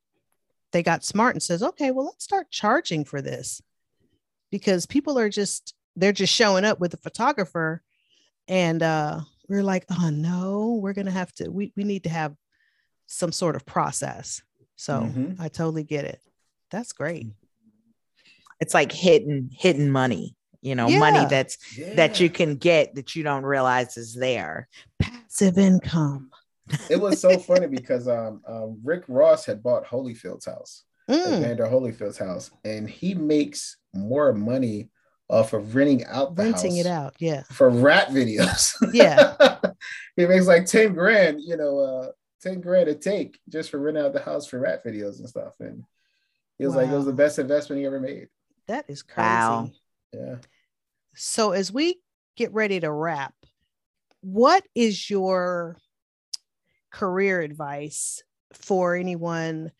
they 0.71 0.83
got 0.83 1.03
smart 1.03 1.33
and 1.33 1.41
says 1.41 1.63
okay 1.63 1.89
well 1.89 2.05
let's 2.05 2.23
start 2.23 2.51
charging 2.51 3.03
for 3.03 3.21
this 3.21 3.61
because 4.51 4.85
people 4.85 5.17
are 5.17 5.29
just 5.29 5.73
they're 5.95 6.11
just 6.11 6.33
showing 6.33 6.63
up 6.63 6.79
with 6.79 6.93
a 6.93 6.97
photographer 6.97 7.81
and 8.47 8.83
uh 8.83 9.19
we're 9.49 9.63
like 9.63 9.85
oh 9.89 10.09
no 10.09 10.79
we're 10.81 10.93
gonna 10.93 11.11
have 11.11 11.33
to 11.33 11.49
we, 11.49 11.73
we 11.75 11.83
need 11.83 12.03
to 12.03 12.09
have 12.09 12.35
some 13.07 13.31
sort 13.31 13.55
of 13.55 13.65
process 13.65 14.41
so 14.75 15.01
mm-hmm. 15.01 15.41
i 15.41 15.47
totally 15.47 15.83
get 15.83 16.05
it 16.05 16.21
that's 16.71 16.93
great 16.93 17.27
it's 18.59 18.73
like 18.73 18.91
hidden 18.91 19.49
hidden 19.51 19.89
money 19.89 20.35
you 20.61 20.75
know 20.75 20.87
yeah. 20.87 20.99
money 20.99 21.25
that's 21.29 21.77
yeah. 21.77 21.93
that 21.95 22.19
you 22.19 22.29
can 22.29 22.55
get 22.55 22.95
that 22.95 23.15
you 23.15 23.23
don't 23.23 23.43
realize 23.43 23.97
is 23.97 24.13
there 24.13 24.67
passive 24.99 25.57
income 25.57 26.29
it 26.89 27.01
was 27.01 27.19
so 27.19 27.37
funny 27.39 27.65
because 27.65 28.07
um, 28.07 28.41
um, 28.47 28.79
rick 28.83 29.03
ross 29.07 29.45
had 29.45 29.63
bought 29.63 29.85
holyfield's 29.85 30.45
house 30.45 30.83
mm. 31.09 31.37
Evander 31.37 31.65
holyfield's 31.65 32.17
house 32.17 32.51
and 32.63 32.87
he 32.89 33.15
makes 33.15 33.77
more 33.93 34.33
money 34.33 34.89
off 35.29 35.53
of 35.53 35.75
renting 35.75 36.05
out 36.05 36.35
the 36.35 36.43
renting 36.43 36.77
house 36.77 36.85
it 36.85 36.87
out 36.87 37.15
yeah 37.19 37.43
for 37.51 37.69
rat 37.69 38.09
videos 38.09 38.73
yeah 38.93 39.57
he 40.15 40.25
makes 40.25 40.47
like 40.47 40.65
10 40.65 40.93
grand 40.93 41.39
you 41.41 41.55
know 41.55 41.79
uh 41.79 42.07
10 42.41 42.61
grand 42.61 42.87
a 42.87 42.95
take 42.95 43.39
just 43.49 43.69
for 43.69 43.79
renting 43.79 44.03
out 44.03 44.13
the 44.13 44.19
house 44.19 44.47
for 44.47 44.59
rat 44.59 44.83
videos 44.83 45.19
and 45.19 45.29
stuff 45.29 45.53
and 45.59 45.83
he 46.57 46.65
was 46.65 46.75
wow. 46.75 46.81
like 46.81 46.91
it 46.91 46.95
was 46.95 47.05
the 47.05 47.13
best 47.13 47.37
investment 47.37 47.79
he 47.79 47.85
ever 47.85 47.99
made 47.99 48.27
that 48.67 48.85
is 48.87 49.03
crazy 49.03 49.27
wow. 49.27 49.69
Yeah. 50.13 50.35
So 51.15 51.51
as 51.51 51.71
we 51.71 51.99
get 52.35 52.53
ready 52.53 52.79
to 52.79 52.91
wrap, 52.91 53.33
what 54.21 54.63
is 54.75 55.09
your 55.09 55.77
career 56.91 57.41
advice 57.41 58.23
for 58.53 58.95
anyone? 58.95 59.71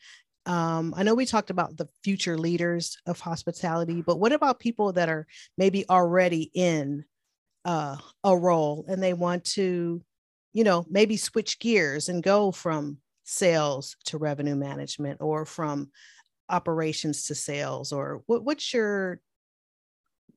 Um, 0.50 0.96
I 0.98 1.04
know 1.04 1.14
we 1.14 1.28
talked 1.28 1.52
about 1.52 1.78
the 1.78 1.88
future 2.04 2.36
leaders 2.36 2.98
of 3.06 3.20
hospitality, 3.20 4.02
but 4.02 4.20
what 4.20 4.32
about 4.32 4.60
people 4.60 4.92
that 4.94 5.08
are 5.08 5.28
maybe 5.60 5.88
already 5.88 6.50
in 6.56 7.06
uh, 7.66 7.98
a 8.24 8.36
role 8.36 8.84
and 8.88 9.02
they 9.02 9.14
want 9.14 9.44
to, 9.44 10.02
you 10.54 10.64
know, 10.64 10.88
maybe 10.90 11.18
switch 11.18 11.60
gears 11.60 12.10
and 12.10 12.24
go 12.24 12.52
from 12.52 12.98
sales 13.26 13.96
to 14.06 14.18
revenue 14.18 14.56
management 14.56 15.22
or 15.22 15.46
from 15.46 15.92
operations 16.50 17.26
to 17.26 17.36
sales 17.36 17.92
or 17.92 18.24
what, 18.26 18.44
what's 18.44 18.74
your 18.74 19.22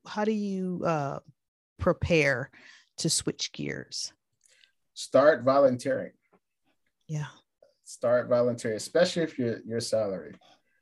how 0.05 0.25
do 0.25 0.31
you 0.31 0.83
uh, 0.85 1.17
prepare 1.79 2.51
to 2.97 3.09
switch 3.09 3.51
gears? 3.51 4.13
Start 4.93 5.41
volunteering. 5.43 6.11
Yeah. 7.07 7.25
Start 7.85 8.29
volunteering, 8.29 8.77
especially 8.77 9.23
if 9.23 9.37
you're 9.37 9.59
your 9.65 9.79
salary. 9.79 10.35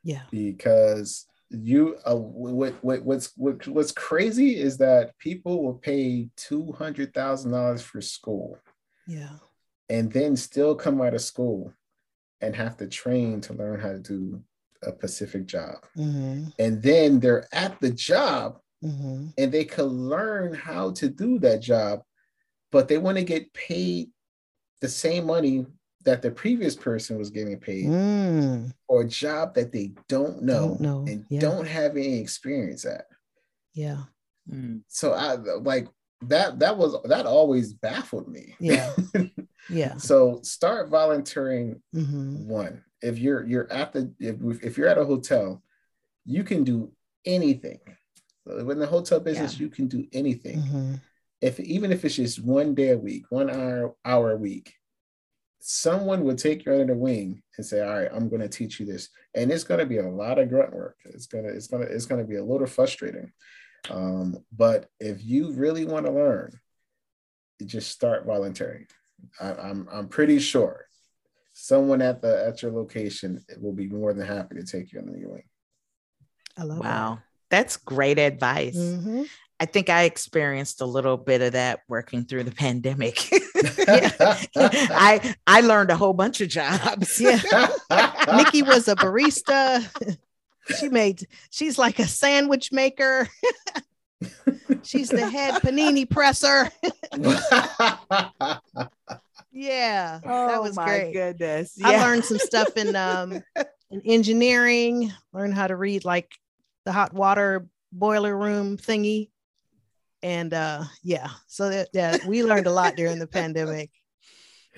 Yeah. 0.04 0.24
Because 0.32 1.26
you 1.50 1.98
uh, 2.06 2.16
what, 2.16 2.74
what 2.82 3.04
what's 3.04 3.34
what, 3.36 3.68
what's 3.68 3.92
crazy 3.92 4.58
is 4.58 4.78
that 4.78 5.18
people 5.18 5.64
will 5.64 5.74
pay 5.74 6.30
two 6.38 6.72
hundred 6.72 7.14
thousand 7.14 7.52
dollars 7.52 7.82
for 7.82 8.02
school. 8.02 8.58
Yeah. 9.08 9.38
And 9.90 10.12
then 10.12 10.36
still 10.36 10.76
come 10.76 11.02
out 11.02 11.14
of 11.14 11.22
school 11.22 11.74
and 12.40 12.56
have 12.56 12.78
to 12.78 12.88
train 12.88 13.42
to 13.42 13.54
learn 13.54 13.80
how 13.80 13.92
to 13.92 14.00
do 14.00 14.42
a 14.84 14.92
specific 14.92 15.46
job. 15.46 15.86
Mm-hmm. 15.98 16.50
And 16.58 16.82
then 16.82 17.20
they're 17.20 17.48
at 17.54 17.80
the 17.80 17.92
job 17.92 18.60
mm-hmm. 18.84 19.28
and 19.38 19.52
they 19.52 19.66
could 19.66 19.92
learn 19.92 20.54
how 20.54 20.92
to 20.92 21.10
do 21.10 21.40
that 21.40 21.62
job, 21.62 22.02
but 22.72 22.88
they 22.88 22.98
want 22.98 23.18
to 23.18 23.24
get 23.24 23.54
paid 23.54 24.10
the 24.80 24.88
same 24.88 25.26
money 25.26 25.66
that 26.04 26.22
the 26.22 26.32
previous 26.32 26.76
person 26.76 27.18
was 27.18 27.30
getting 27.30 27.60
paid 27.60 27.86
mm. 27.86 28.72
for 28.88 29.02
a 29.02 29.08
job 29.08 29.54
that 29.56 29.72
they 29.72 29.94
don't 30.08 30.42
know, 30.42 30.70
don't 30.70 30.82
know. 30.82 31.06
and 31.08 31.26
yeah. 31.30 31.40
don't 31.40 31.68
have 31.68 31.92
any 31.92 32.20
experience 32.20 32.86
at. 32.86 33.06
Yeah. 33.74 34.04
Mm. 34.50 34.82
So 34.88 35.14
I 35.14 35.36
like 35.36 35.88
that 36.24 36.60
that 36.60 36.78
was 36.78 36.96
that 37.06 37.26
always 37.26 37.74
baffled 37.74 38.28
me. 38.28 38.56
Yeah. 38.60 38.94
yeah. 39.70 39.98
So 39.98 40.40
start 40.44 40.90
volunteering 40.90 41.82
mm-hmm. 41.96 42.48
one. 42.48 42.84
If 43.02 43.18
you're 43.18 43.46
you're 43.46 43.72
at 43.72 43.94
the 43.94 44.14
if, 44.20 44.64
if 44.64 44.78
you're 44.78 44.88
at 44.88 44.98
a 44.98 45.06
hotel, 45.06 45.64
you 46.26 46.44
can 46.44 46.64
do 46.64 46.92
anything. 47.26 47.80
So 48.48 48.70
in 48.70 48.80
the 48.80 48.88
hotel 48.88 49.20
business, 49.20 49.56
yeah. 49.56 49.66
you 49.66 49.70
can 49.70 49.88
do 49.88 50.08
anything. 50.14 50.60
Mm-hmm. 50.60 50.96
If 51.42 51.60
even 51.60 51.92
if 51.92 52.06
it's 52.06 52.16
just 52.16 52.44
one 52.44 52.76
day 52.76 52.90
a 52.90 52.98
week, 52.98 53.26
one 53.30 53.50
hour 53.50 53.96
hour 54.06 54.32
a 54.32 54.38
week, 54.38 54.74
someone 55.62 56.24
would 56.24 56.38
take 56.38 56.66
you 56.66 56.74
under 56.74 56.86
the 56.86 56.96
wing 56.96 57.42
and 57.58 57.66
say, 57.66 57.82
"All 57.82 57.94
right, 57.94 58.10
I'm 58.12 58.30
going 58.30 58.42
to 58.42 58.50
teach 58.50 58.80
you 58.80 58.86
this," 58.86 59.10
and 59.36 59.52
it's 59.52 59.64
going 59.64 59.80
to 59.80 59.86
be 59.86 60.00
a 60.00 60.10
lot 60.10 60.40
of 60.40 60.50
grunt 60.50 60.74
work. 60.74 60.98
It's 61.06 61.28
gonna 61.28 61.50
it's 61.50 61.68
gonna 61.68 61.86
it's 61.86 62.06
gonna 62.06 62.24
be 62.24 62.38
a 62.38 62.44
little 62.44 62.68
frustrating. 62.68 63.32
Um, 63.90 64.44
but 64.52 64.90
if 65.00 65.24
you 65.24 65.54
really 65.54 65.86
want 65.86 66.06
to 66.06 66.12
learn, 66.12 66.60
just 67.66 67.92
start 67.92 68.26
volunteering. 68.26 68.88
I, 69.40 69.54
I'm 69.54 69.88
I'm 69.92 70.08
pretty 70.08 70.40
sure 70.40 70.88
someone 71.54 72.02
at 72.02 72.22
the 72.22 72.48
at 72.48 72.62
your 72.62 72.72
location 72.72 73.44
will 73.60 73.74
be 73.74 73.88
more 73.88 74.14
than 74.14 74.26
happy 74.26 74.56
to 74.56 74.66
take 74.66 74.92
you 74.92 75.00
under 75.00 75.18
your 75.18 75.30
wing. 75.30 75.44
I 76.58 76.64
love 76.64 76.80
wow. 76.80 77.16
That. 77.16 77.22
That's 77.50 77.78
great 77.78 78.18
advice. 78.18 78.78
Mm-hmm. 78.78 79.24
I 79.62 79.66
think 79.66 79.90
I 79.90 80.06
experienced 80.06 80.82
a 80.82 80.88
little 80.88 81.18
bit 81.18 81.44
of 81.44 81.52
that 81.52 81.82
working 81.88 82.26
through 82.26 82.46
the 82.46 82.52
pandemic. 82.52 83.20
I 84.58 85.36
I 85.46 85.62
learned 85.62 85.92
a 85.92 85.96
whole 85.96 86.14
bunch 86.14 86.42
of 86.42 86.50
jobs. 86.50 87.22
Yeah. 87.22 87.40
Nikki 88.36 88.64
was 88.64 88.88
a 88.88 88.96
barista. 88.96 89.88
She 90.80 90.90
made 90.90 91.28
she's 91.52 91.78
like 91.78 92.00
a 92.00 92.08
sandwich 92.08 92.72
maker. 92.72 93.30
she's 94.82 95.10
the 95.10 95.30
head 95.30 95.62
panini 95.62 96.10
presser. 96.10 96.72
yeah. 99.52 100.22
Oh, 100.26 100.48
that 100.48 100.64
was 100.64 100.76
my 100.76 100.86
great. 100.86 101.14
goodness. 101.14 101.74
Yeah. 101.78 101.90
I 101.90 102.04
learned 102.04 102.26
some 102.26 102.40
stuff 102.40 102.76
in 102.78 102.96
um 102.96 103.44
in 103.92 104.02
engineering, 104.06 105.14
learned 105.34 105.54
how 105.54 105.68
to 105.68 105.76
read 105.76 106.04
like 106.04 106.32
the 106.84 106.92
hot 106.92 107.14
water 107.14 107.68
boiler 107.92 108.36
room 108.36 108.78
thingy. 108.78 109.30
And 110.24 110.54
uh 110.54 110.84
yeah, 111.04 111.30
so 111.48 111.70
that 111.70 111.90
yeah, 111.94 112.18
we 112.28 112.44
learned 112.44 112.68
a 112.68 112.72
lot 112.72 112.96
during 112.96 113.20
the 113.20 113.28
pandemic. 113.28 113.90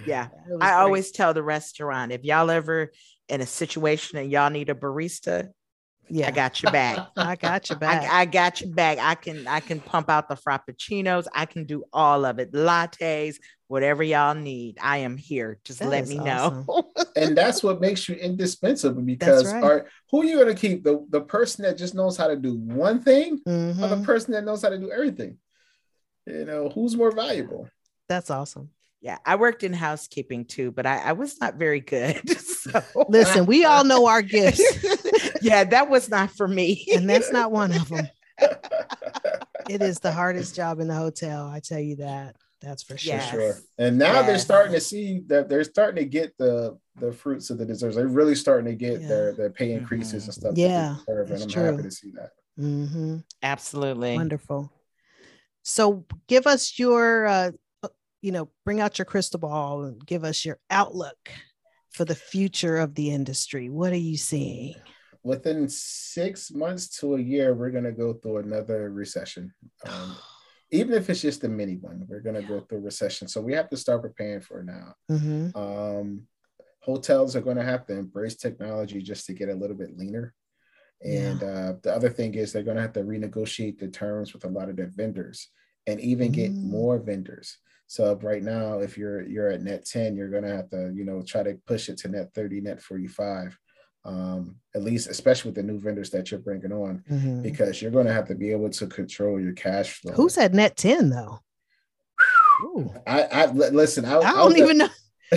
Yeah. 0.08 0.30
I 0.60 0.72
great. 0.72 0.72
always 0.72 1.12
tell 1.12 1.36
the 1.36 1.44
restaurant 1.44 2.12
if 2.12 2.24
y'all 2.24 2.50
ever 2.50 2.92
in 3.30 3.42
a 3.42 3.46
situation 3.46 4.18
and 4.18 4.32
y'all 4.32 4.50
need 4.50 4.70
a 4.70 4.74
barista, 4.74 5.50
yeah, 6.10 6.28
I 6.30 6.32
got 6.32 6.62
your 6.62 6.72
back. 6.74 7.08
I 7.16 7.36
got 7.36 7.70
your 7.70 7.80
back. 7.80 8.04
I, 8.04 8.22
I, 8.22 8.26
got 8.26 8.62
your 8.62 8.72
back. 8.72 8.98
I 9.00 9.16
can 9.16 9.48
I 9.48 9.60
can 9.60 9.80
pump 9.80 10.10
out 10.10 10.30
the 10.30 10.36
frappuccinos. 10.36 11.26
I 11.34 11.46
can 11.46 11.66
do 11.66 11.84
all 11.94 12.26
of 12.26 12.40
it. 12.40 12.52
Lattes, 12.52 13.36
whatever 13.74 14.04
y'all 14.04 14.36
need. 14.36 14.78
I 14.80 14.98
am 14.98 15.18
here. 15.18 15.58
Just 15.64 15.80
that 15.80 15.90
let 15.90 16.08
me 16.08 16.20
awesome. 16.20 16.64
know. 16.68 16.92
and 17.16 17.36
that's 17.36 17.64
what 17.64 17.82
makes 17.82 18.08
you 18.08 18.14
indispensable 18.14 19.02
because 19.02 19.52
right. 19.52 19.64
are, 19.64 19.88
who 20.12 20.22
are 20.22 20.26
you 20.26 20.36
going 20.36 20.56
to 20.56 20.62
keep? 20.62 20.84
The, 20.84 21.04
the 21.10 21.22
person 21.22 21.64
that 21.64 21.76
just 21.76 21.96
knows 21.96 22.16
how 22.16 22.28
to 22.28 22.36
do 22.36 22.56
one 22.56 23.02
thing 23.02 23.40
mm-hmm. 23.40 23.84
or 23.84 23.88
the 23.88 23.96
mm-hmm. 23.96 24.06
person 24.06 24.34
that 24.34 24.44
knows 24.44 24.62
how 24.62 24.70
to 24.70 24.78
do 24.78 24.92
everything? 24.92 25.40
You 26.28 26.46
know, 26.46 26.70
who's 26.70 26.96
more 26.96 27.12
valuable? 27.12 27.68
That's 28.08 28.30
awesome. 28.30 28.70
Yeah, 29.02 29.18
I 29.26 29.38
worked 29.38 29.64
in 29.64 29.74
housekeeping 29.74 30.46
too, 30.46 30.72
but 30.72 30.86
I, 30.86 31.00
I 31.00 31.14
was 31.14 31.42
not 31.42 31.56
very 31.56 31.80
good. 31.80 32.22
So. 32.64 32.82
Listen, 33.10 33.46
we 33.46 33.66
all 33.66 33.84
know 33.84 34.08
our 34.08 34.22
gifts. 34.22 34.62
yeah, 35.42 35.66
that 35.66 35.90
was 35.90 36.10
not 36.10 36.32
for 36.32 36.48
me. 36.48 36.88
and 36.94 37.10
that's 37.10 37.30
not 37.30 37.52
one 37.52 37.74
of 37.74 37.90
them. 37.90 38.08
it 39.70 39.82
is 39.82 40.00
the 40.00 40.14
hardest 40.14 40.56
job 40.56 40.80
in 40.80 40.88
the 40.88 40.94
hotel. 40.94 41.46
I 41.46 41.60
tell 41.60 41.80
you 41.80 41.98
that. 41.98 42.38
That's 42.64 42.82
for 42.82 42.98
sure. 42.98 43.16
Yes. 43.16 43.30
For 43.30 43.36
sure. 43.36 43.56
And 43.78 43.98
now 43.98 44.14
yes. 44.14 44.26
they're 44.26 44.40
starting 44.40 44.74
to 44.74 44.80
see 44.80 45.22
that 45.28 45.50
they're 45.50 45.66
starting 45.66 46.04
to 46.04 46.10
get 46.10 46.36
the 46.38 46.78
the 46.96 47.12
fruits 47.12 47.50
of 47.50 47.58
the 47.58 47.66
deserts. 47.66 47.96
They're 47.96 48.08
really 48.08 48.36
starting 48.36 48.66
to 48.66 48.76
get 48.76 49.02
yeah. 49.02 49.08
their 49.08 49.34
their 49.34 49.50
pay 49.50 49.74
increases 49.74 50.24
mm-hmm. 50.24 50.30
and 50.30 50.34
stuff. 50.34 50.54
Yeah, 50.56 50.96
and 51.08 51.44
I'm 51.44 51.50
true. 51.50 51.64
happy 51.64 51.84
to 51.84 51.92
see 51.92 52.12
that. 52.12 52.30
Mm-hmm. 52.58 53.18
Absolutely 53.42 54.16
wonderful. 54.16 54.72
So, 55.64 56.06
give 56.28 56.46
us 56.46 56.78
your, 56.78 57.26
uh, 57.26 57.52
you 58.22 58.32
know, 58.32 58.50
bring 58.66 58.80
out 58.80 58.98
your 58.98 59.06
crystal 59.06 59.40
ball 59.40 59.84
and 59.84 60.06
give 60.06 60.24
us 60.24 60.46
your 60.46 60.60
outlook 60.70 61.18
for 61.92 62.06
the 62.06 62.16
future 62.16 62.78
of 62.78 62.96
the 62.96 63.12
industry. 63.12 63.70
What 63.70 63.94
are 63.94 63.98
you 63.98 64.18
seeing? 64.18 64.76
Within 65.24 65.70
six 65.70 66.52
months 66.52 67.00
to 67.00 67.16
a 67.16 67.20
year, 67.20 67.54
we're 67.54 67.72
going 67.72 67.86
to 67.86 67.94
go 67.94 68.14
through 68.14 68.38
another 68.38 68.90
recession. 68.90 69.54
Um, 69.88 70.18
even 70.74 70.96
if 70.96 71.10
it's 71.10 71.22
just 71.22 71.44
a 71.44 71.50
mini 71.50 71.76
one, 71.76 72.04
we're 72.08 72.20
going 72.20 72.36
to 72.36 72.42
go 72.42 72.60
through 72.60 72.80
recession. 72.80 73.28
So 73.28 73.40
we 73.42 73.54
have 73.54 73.70
to 73.70 73.78
start 73.78 74.02
preparing 74.02 74.42
for 74.42 74.62
it 74.62 74.66
now. 74.66 74.96
Mm-hmm. 75.10 75.58
Um, 75.58 76.24
hotels 76.82 77.36
are 77.36 77.42
going 77.42 77.58
to 77.58 77.64
have 77.64 77.86
to 77.86 77.94
embrace 77.94 78.36
technology 78.36 79.02
just 79.02 79.28
to 79.28 79.34
get 79.34 79.50
a 79.50 79.56
little 79.56 79.78
bit 79.78 79.96
leaner. 79.98 80.34
And 81.02 81.42
yeah. 81.42 81.48
uh, 81.48 81.74
the 81.84 81.94
other 81.94 82.10
thing 82.10 82.34
is 82.34 82.52
they're 82.52 82.64
going 82.64 82.78
to 82.78 82.82
have 82.82 82.94
to 82.94 83.04
renegotiate 83.04 83.78
the 83.78 83.88
terms 83.88 84.34
with 84.34 84.46
a 84.46 84.50
lot 84.50 84.70
of 84.70 84.76
their 84.76 84.92
vendors 84.94 85.50
and 85.86 86.00
even 86.00 86.32
get 86.32 86.52
mm. 86.52 86.64
more 86.64 86.98
vendors. 86.98 87.60
So 87.88 88.18
right 88.24 88.42
now, 88.42 88.80
if 88.80 88.98
you're 88.98 89.22
you're 89.22 89.50
at 89.50 89.62
net 89.62 89.86
10, 89.86 90.16
you're 90.16 90.30
gonna 90.30 90.56
have 90.56 90.70
to, 90.72 90.92
you 90.96 91.06
know, 91.06 91.22
try 91.22 91.44
to 91.44 91.60
push 91.68 91.90
it 91.90 91.98
to 91.98 92.08
net 92.08 92.34
30, 92.34 92.62
net 92.62 92.82
45. 92.82 93.56
Um, 94.06 94.58
at 94.76 94.84
least 94.84 95.10
especially 95.10 95.50
with 95.50 95.56
the 95.56 95.64
new 95.64 95.80
vendors 95.80 96.10
that 96.10 96.30
you're 96.30 96.40
bringing 96.40 96.74
on, 96.74 97.04
mm-hmm. 97.10 97.42
because 97.42 97.82
you're 97.82 97.92
gonna 97.92 98.12
have 98.12 98.28
to 98.28 98.36
be 98.36 98.52
able 98.52 98.70
to 98.70 98.88
control 98.88 99.40
your 99.40 99.54
cash 99.54 100.02
flow. 100.02 100.14
Who's 100.14 100.38
at 100.38 100.54
net 100.54 100.76
10 100.76 101.10
though? 101.10 101.40
I, 103.08 103.24
I 103.24 103.46
listen, 103.48 104.06
I, 104.06 104.18
I 104.18 104.32
don't 104.34 104.56
I 104.56 104.60
even 104.60 104.78
know. 104.80 104.90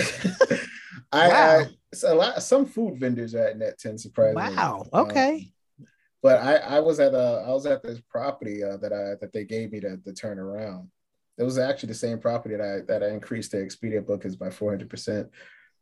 I, 1.11 1.27
wow. 1.27 1.59
I 1.61 1.67
a 2.05 2.13
lot 2.13 2.43
some 2.43 2.65
food 2.65 2.99
vendors 2.99 3.33
are 3.35 3.47
at 3.47 3.57
net 3.57 3.79
10 3.79 3.97
surprisingly. 3.97 4.55
Wow. 4.55 4.85
Um, 4.91 5.05
okay. 5.05 5.33
Um, 5.79 5.87
but 6.21 6.41
I, 6.41 6.55
I 6.55 6.79
was 6.79 6.99
at 6.99 7.13
a 7.13 7.45
I 7.47 7.51
was 7.51 7.65
at 7.65 7.83
this 7.83 8.01
property 8.09 8.63
uh, 8.63 8.77
that 8.77 8.91
I 8.91 9.15
that 9.21 9.31
they 9.33 9.45
gave 9.45 9.71
me 9.71 9.79
to, 9.81 9.97
to 9.97 10.13
turn 10.13 10.39
around. 10.39 10.89
It 11.37 11.43
was 11.43 11.57
actually 11.57 11.87
the 11.87 11.95
same 11.95 12.19
property 12.19 12.55
that 12.55 12.63
I 12.63 12.81
that 12.87 13.03
I 13.03 13.09
increased 13.13 13.51
the 13.51 13.57
Expedia 13.57 14.05
bookings 14.05 14.35
by 14.35 14.49
400 14.49 14.89
percent. 14.89 15.29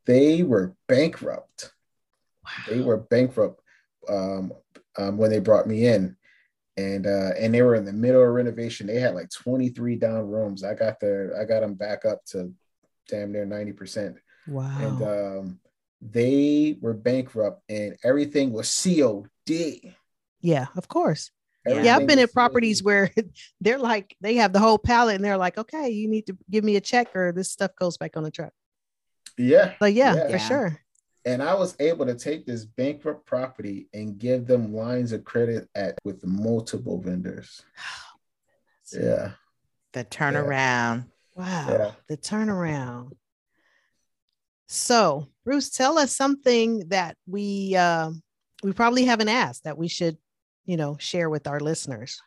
They 0.06 0.44
were 0.44 0.76
bankrupt. 0.88 1.72
Wow. 2.46 2.64
They 2.70 2.82
were 2.82 2.98
bankrupt 2.98 3.62
um, 4.08 4.54
um, 4.98 5.18
when 5.18 5.32
they 5.32 5.40
brought 5.40 5.68
me 5.68 5.88
in, 5.88 6.16
and 6.78 7.08
uh, 7.08 7.32
and 7.38 7.54
they 7.54 7.62
were 7.62 7.76
in 7.76 7.86
the 7.86 7.94
middle 7.94 8.22
of 8.22 8.30
renovation. 8.30 8.88
They 8.88 9.00
had 9.00 9.16
like 9.16 9.30
23 9.30 9.96
down 9.96 10.28
rooms. 10.28 10.64
I 10.64 10.74
got 10.74 11.00
the 11.00 11.36
I 11.40 11.46
got 11.46 11.62
them 11.62 11.74
back 11.74 12.06
up 12.06 12.24
to 12.28 12.54
damn 13.08 13.32
near 13.32 13.46
90 13.46 13.74
percent. 13.74 14.18
Wow. 14.48 14.78
And 14.80 15.02
um, 15.02 15.60
they 16.02 16.78
were 16.82 16.94
bankrupt, 16.94 17.62
and 17.70 17.98
everything 18.04 18.52
was 18.52 18.70
COD. 18.84 19.94
Yeah, 20.42 20.68
of 20.76 20.88
course. 20.88 21.32
Everything 21.68 21.86
yeah, 21.86 21.96
I've 21.96 22.08
been 22.08 22.20
at 22.20 22.32
properties 22.32 22.84
where 22.84 23.12
they're 23.62 23.80
like 23.80 24.16
they 24.22 24.36
have 24.36 24.54
the 24.54 24.60
whole 24.60 24.78
pallet, 24.78 25.16
and 25.16 25.26
they're 25.26 25.38
like, 25.38 25.58
"Okay, 25.58 25.90
you 25.90 26.08
need 26.08 26.28
to 26.28 26.38
give 26.50 26.64
me 26.64 26.76
a 26.76 26.82
check, 26.82 27.16
or 27.16 27.32
this 27.32 27.52
stuff 27.52 27.72
goes 27.80 27.98
back 27.98 28.18
on 28.18 28.24
the 28.24 28.32
truck." 28.32 28.54
Yeah, 29.38 29.74
but 29.80 29.94
yeah, 29.94 30.16
yeah. 30.16 30.28
for 30.30 30.40
sure. 30.40 30.85
And 31.26 31.42
I 31.42 31.56
was 31.56 31.76
able 31.80 32.06
to 32.06 32.16
take 32.16 32.46
this 32.46 32.66
bankrupt 32.66 33.26
property 33.26 33.88
and 33.94 34.18
give 34.18 34.46
them 34.46 34.74
lines 34.74 35.12
of 35.12 35.24
credit 35.24 35.68
at 35.74 35.98
with 36.04 36.24
multiple 36.24 37.02
vendors. 37.02 37.64
yeah, 38.94 39.32
the 39.94 40.06
turnaround. 40.06 41.06
Yeah. 41.06 41.06
Wow, 41.36 41.68
yeah. 41.70 41.92
the 42.08 42.18
turnaround. 42.18 43.12
So, 44.68 45.28
Bruce, 45.44 45.70
tell 45.70 45.98
us 46.00 46.16
something 46.16 46.88
that 46.90 47.18
we 47.28 47.76
uh, 47.76 48.12
we 48.64 48.74
probably 48.74 49.06
haven't 49.06 49.30
asked 49.30 49.64
that 49.64 49.78
we 49.78 49.88
should 49.88 50.18
you 50.66 50.78
know 50.78 50.98
share 51.00 51.30
with 51.30 51.48
our 51.48 51.60
listeners 51.60 52.20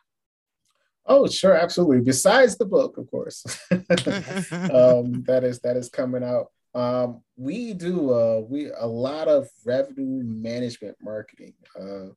oh 1.05 1.27
sure 1.27 1.53
absolutely 1.53 1.99
besides 1.99 2.57
the 2.57 2.65
book 2.65 2.97
of 2.97 3.09
course 3.11 3.43
um, 3.71 5.23
that 5.23 5.41
is 5.43 5.59
that 5.59 5.75
is 5.75 5.89
coming 5.89 6.23
out 6.23 6.47
um, 6.75 7.21
we 7.35 7.73
do 7.73 8.13
uh, 8.13 8.41
we 8.47 8.71
a 8.71 8.85
lot 8.85 9.27
of 9.27 9.47
revenue 9.65 10.23
management 10.23 10.95
marketing 11.01 11.53
uh, 11.79 12.13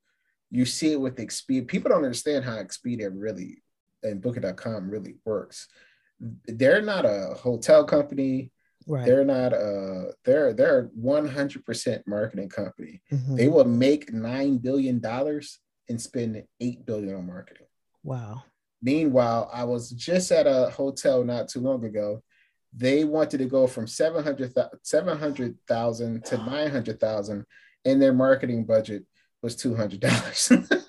you 0.52 0.66
see 0.66 0.92
it 0.92 1.00
with 1.00 1.16
Expedia. 1.16 1.66
People 1.66 1.88
don't 1.88 2.04
understand 2.04 2.44
how 2.44 2.56
Expedia 2.56 3.10
really 3.12 3.62
and 4.02 4.20
Booking.com 4.20 4.90
really 4.90 5.16
works. 5.24 5.66
They're 6.46 6.82
not 6.82 7.06
a 7.06 7.34
hotel 7.34 7.84
company. 7.84 8.52
Right. 8.86 9.06
They're 9.06 9.24
not 9.24 9.52
a 9.54 10.12
they're 10.24 10.52
they're 10.52 10.90
100% 11.00 12.02
marketing 12.06 12.48
company. 12.50 13.00
Mm-hmm. 13.10 13.36
They 13.36 13.48
will 13.48 13.64
make 13.64 14.12
nine 14.12 14.58
billion 14.58 15.00
dollars 15.00 15.58
and 15.88 16.00
spend 16.00 16.42
eight 16.60 16.84
billion 16.84 17.14
on 17.14 17.26
marketing. 17.26 17.66
Wow. 18.02 18.42
Meanwhile, 18.82 19.50
I 19.52 19.64
was 19.64 19.90
just 19.90 20.30
at 20.32 20.46
a 20.46 20.70
hotel 20.70 21.24
not 21.24 21.48
too 21.48 21.60
long 21.60 21.84
ago. 21.84 22.22
They 22.74 23.04
wanted 23.04 23.38
to 23.38 23.46
go 23.46 23.66
from 23.66 23.86
700,000 23.86 24.80
700, 24.82 26.24
to 26.24 26.36
900,000 26.38 27.46
and 27.84 28.02
their 28.02 28.12
marketing 28.12 28.64
budget 28.64 29.04
was 29.42 29.56
$200. 29.56 30.80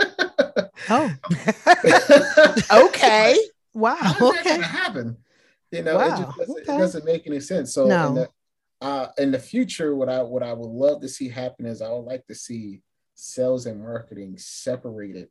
oh. 0.89 1.11
okay. 2.87 3.37
Wow. 3.73 3.95
How 3.95 4.29
okay. 4.29 4.43
going 4.43 4.61
to 4.61 4.67
happen? 4.67 5.17
You 5.71 5.83
know, 5.83 5.97
wow. 5.97 6.05
it 6.05 6.09
just 6.09 6.37
doesn't, 6.37 6.61
okay. 6.61 6.75
it 6.75 6.77
doesn't, 6.77 7.05
make 7.05 7.27
any 7.27 7.39
sense. 7.39 7.73
So 7.73 7.87
no. 7.87 8.07
in, 8.07 8.15
the, 8.15 8.29
uh, 8.81 9.07
in 9.17 9.31
the 9.31 9.39
future, 9.39 9.95
what 9.95 10.07
I 10.07 10.21
what 10.21 10.43
I 10.43 10.53
would 10.53 10.69
love 10.69 11.01
to 11.01 11.09
see 11.09 11.29
happen 11.29 11.65
is 11.65 11.81
I 11.81 11.89
would 11.89 12.05
like 12.05 12.27
to 12.27 12.35
see 12.35 12.83
sales 13.15 13.65
and 13.65 13.81
marketing 13.81 14.37
separated 14.37 15.29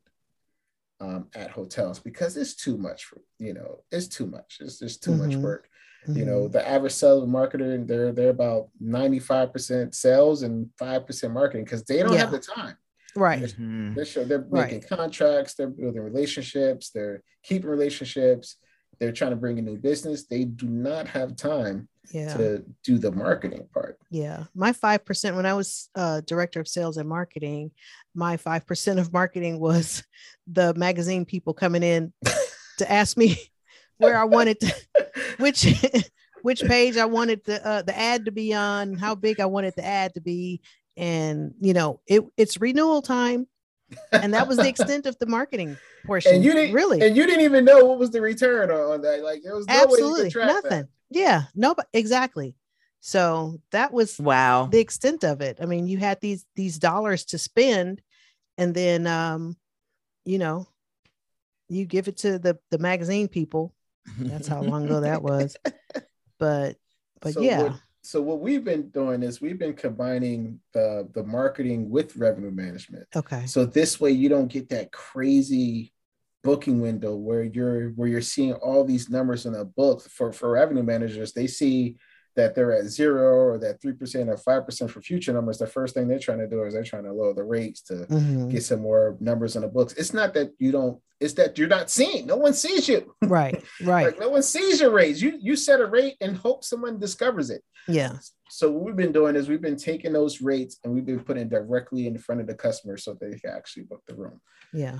um, 1.01 1.29
at 1.35 1.51
hotels 1.51 1.99
because 1.99 2.37
it's 2.37 2.55
too 2.55 2.77
much 2.77 3.05
for 3.05 3.21
you 3.39 3.55
know 3.55 3.85
it's 3.93 4.09
too 4.09 4.27
much. 4.27 4.59
It's 4.61 4.81
just 4.81 5.05
too 5.05 5.13
mm-hmm. 5.13 5.29
much 5.29 5.37
work. 5.37 5.69
Mm-hmm. 6.09 6.19
You 6.19 6.25
know, 6.25 6.49
the 6.49 6.67
average 6.67 6.93
sales 6.93 7.29
marketer 7.29 7.87
they're 7.87 8.13
they're 8.13 8.31
about 8.31 8.69
ninety 8.81 9.19
five 9.19 9.53
percent 9.53 9.95
sales 9.95 10.43
and 10.43 10.69
five 10.79 11.07
percent 11.07 11.33
marketing 11.33 11.65
because 11.65 11.85
they 11.85 12.03
don't 12.03 12.13
yeah. 12.13 12.19
have 12.21 12.31
the 12.31 12.41
time. 12.41 12.77
Right. 13.15 13.41
They're, 13.41 13.49
mm-hmm. 13.49 13.95
they're, 13.95 14.05
sure, 14.05 14.25
they're 14.25 14.47
making 14.51 14.81
right. 14.81 14.89
contracts. 14.89 15.55
They're 15.55 15.69
building 15.69 16.03
relationships. 16.03 16.91
They're 16.91 17.23
keeping 17.45 17.69
relationships 17.69 18.57
they're 19.03 19.11
trying 19.11 19.31
to 19.31 19.37
bring 19.37 19.59
a 19.59 19.63
new 19.63 19.77
business 19.77 20.27
they 20.27 20.45
do 20.45 20.69
not 20.69 21.09
have 21.09 21.35
time 21.35 21.89
yeah. 22.13 22.37
to 22.37 22.65
do 22.85 22.99
the 22.99 23.11
marketing 23.11 23.67
part 23.75 23.99
yeah 24.11 24.45
my 24.55 24.73
5% 24.73 25.35
when 25.35 25.45
i 25.45 25.55
was 25.55 25.89
uh, 25.97 26.21
director 26.21 26.61
of 26.61 26.69
sales 26.69 26.97
and 26.97 27.09
marketing 27.09 27.73
my 28.15 28.37
5% 28.37 29.01
of 29.01 29.13
marketing 29.13 29.59
was 29.59 30.05
the 30.47 30.73
magazine 30.75 31.25
people 31.25 31.53
coming 31.53 31.83
in 31.83 32.13
to 32.79 32.91
ask 32.91 33.17
me 33.17 33.39
where 34.03 34.19
i 34.19 34.25
wanted 34.25 34.61
to 34.61 34.75
which 35.39 35.67
which 36.43 36.63
page 36.63 36.97
i 36.97 37.05
wanted 37.05 37.43
the 37.45 37.67
uh, 37.67 37.83
the 37.83 37.97
ad 37.97 38.25
to 38.25 38.31
be 38.31 38.53
on 38.53 38.95
how 38.95 39.15
big 39.15 39.41
i 39.41 39.47
wanted 39.47 39.75
the 39.77 39.85
ad 39.85 40.13
to 40.15 40.21
be 40.21 40.61
and 40.97 41.55
you 41.61 41.73
know 41.73 42.01
it 42.07 42.23
it's 42.37 42.61
renewal 42.61 43.01
time 43.01 43.47
and 44.13 44.35
that 44.35 44.49
was 44.49 44.57
the 44.57 44.69
extent 44.69 45.07
of 45.07 45.19
the 45.19 45.27
marketing 45.27 45.77
portion. 46.05 46.35
And 46.35 46.45
you 46.45 46.53
didn't 46.53 46.75
really, 46.75 47.01
and 47.01 47.17
you 47.17 47.27
didn't 47.27 47.45
even 47.45 47.65
know 47.65 47.85
what 47.85 47.99
was 47.99 48.11
the 48.11 48.21
return 48.21 48.71
on 48.71 49.03
that. 49.03 49.23
Like 49.23 49.43
there 49.43 49.55
was 49.55 49.67
no 49.67 49.75
absolutely 49.75 50.33
nothing. 50.35 50.71
That. 50.71 50.89
Yeah, 51.11 51.43
no, 51.55 51.75
exactly. 51.93 52.55
So 53.01 53.59
that 53.73 53.93
was 53.93 54.19
wow 54.19 54.67
the 54.67 54.79
extent 54.79 55.25
of 55.25 55.41
it. 55.41 55.59
I 55.61 55.67
mean, 55.67 55.87
you 55.87 55.99
had 55.99 56.21
these 56.21 56.45
these 56.55 56.79
dollars 56.79 57.25
to 57.27 57.39
spend, 57.39 58.01
and 58.59 58.75
then 58.75 59.07
um, 59.07 59.57
you 60.25 60.39
know, 60.39 60.69
you 61.69 61.85
give 61.85 62.09
it 62.09 62.19
to 62.19 62.39
the 62.39 62.59
the 62.71 62.79
magazine 62.79 63.29
people. 63.29 63.75
That's 64.19 64.49
how 64.49 64.63
long 64.63 64.85
ago 64.85 65.01
that 65.01 65.23
was. 65.23 65.57
But 66.39 66.75
but 67.21 67.35
so 67.35 67.41
yeah. 67.41 67.63
What, 67.63 67.81
so 68.03 68.21
what 68.21 68.41
we've 68.41 68.65
been 68.65 68.89
doing 68.89 69.23
is 69.23 69.41
we've 69.41 69.61
been 69.61 69.75
combining 69.75 70.59
the 70.75 71.09
the 71.15 71.23
marketing 71.23 71.89
with 71.89 72.17
revenue 72.17 72.51
management. 72.51 73.07
Okay. 73.15 73.47
So 73.47 73.65
this 73.65 74.01
way 74.01 74.11
you 74.11 74.29
don't 74.29 74.49
get 74.49 74.71
that 74.71 74.91
crazy 74.91 75.93
booking 76.43 76.81
window 76.81 77.15
where 77.15 77.45
you're 77.45 77.91
where 77.91 78.09
you're 78.09 78.21
seeing 78.21 78.55
all 78.55 78.85
these 78.85 79.09
numbers 79.09 79.47
in 79.47 79.55
a 79.55 79.65
book 79.65 80.03
for 80.03 80.33
for 80.33 80.51
revenue 80.51 80.83
managers 80.83 81.33
they 81.33 81.47
see 81.47 81.97
that 82.37 82.55
they're 82.55 82.73
at 82.73 82.87
zero 82.87 83.35
or 83.35 83.59
that 83.59 83.81
3% 83.83 84.29
or 84.29 84.37
5% 84.37 84.91
for 84.91 85.01
future 85.01 85.33
numbers, 85.33 85.59
the 85.59 85.67
first 85.67 85.95
thing 85.95 86.09
they're 86.09 86.19
trying 86.19 86.39
to 86.39 86.49
do 86.49 86.63
is 86.65 86.75
they're 86.75 86.83
trying 86.83 87.05
to 87.05 87.13
lower 87.13 87.35
the 87.35 87.43
rates 87.43 87.83
to 87.83 87.95
mm-hmm. 87.95 88.49
get 88.49 88.63
some 88.63 88.81
more 88.81 89.17
numbers 89.21 89.57
in 89.57 89.63
the 89.63 89.69
books. 89.69 89.95
It's 89.95 90.15
not 90.15 90.35
that 90.35 90.53
you 90.59 90.73
don't, 90.73 91.01
it's 91.21 91.35
that 91.35 91.59
you're 91.59 91.69
not 91.69 91.91
seeing. 91.91 92.27
No 92.27 92.37
one 92.37 92.55
sees 92.55 92.89
you. 92.89 93.15
Right. 93.23 93.65
Right. 93.83 94.07
like 94.07 94.21
no 94.21 94.29
one 94.29 94.43
sees 94.43 94.81
your 94.81 94.91
rates. 94.91 95.23
You 95.23 95.39
you 95.41 95.57
set 95.57 95.81
a 95.81 95.87
rate 95.87 96.17
and 96.21 96.37
hope 96.37 96.65
someone 96.65 96.99
discovers 96.99 97.49
it. 97.49 97.63
Yeah. 97.89 98.13
So 98.51 98.71
what 98.71 98.85
we've 98.85 98.97
been 98.97 99.13
doing 99.13 99.37
is 99.37 99.49
we've 99.49 99.63
been 99.63 99.77
taking 99.77 100.13
those 100.13 100.43
rates 100.43 100.79
and 100.85 100.93
we've 100.93 101.07
been 101.07 101.21
putting 101.21 101.49
directly 101.49 102.07
in 102.07 102.19
front 102.19 102.43
of 102.43 102.47
the 102.47 102.55
customer 102.55 102.99
so 102.99 103.15
they 103.15 103.39
can 103.39 103.51
actually 103.51 103.85
book 103.85 104.03
the 104.07 104.15
room. 104.15 104.41
Yeah 104.75 104.99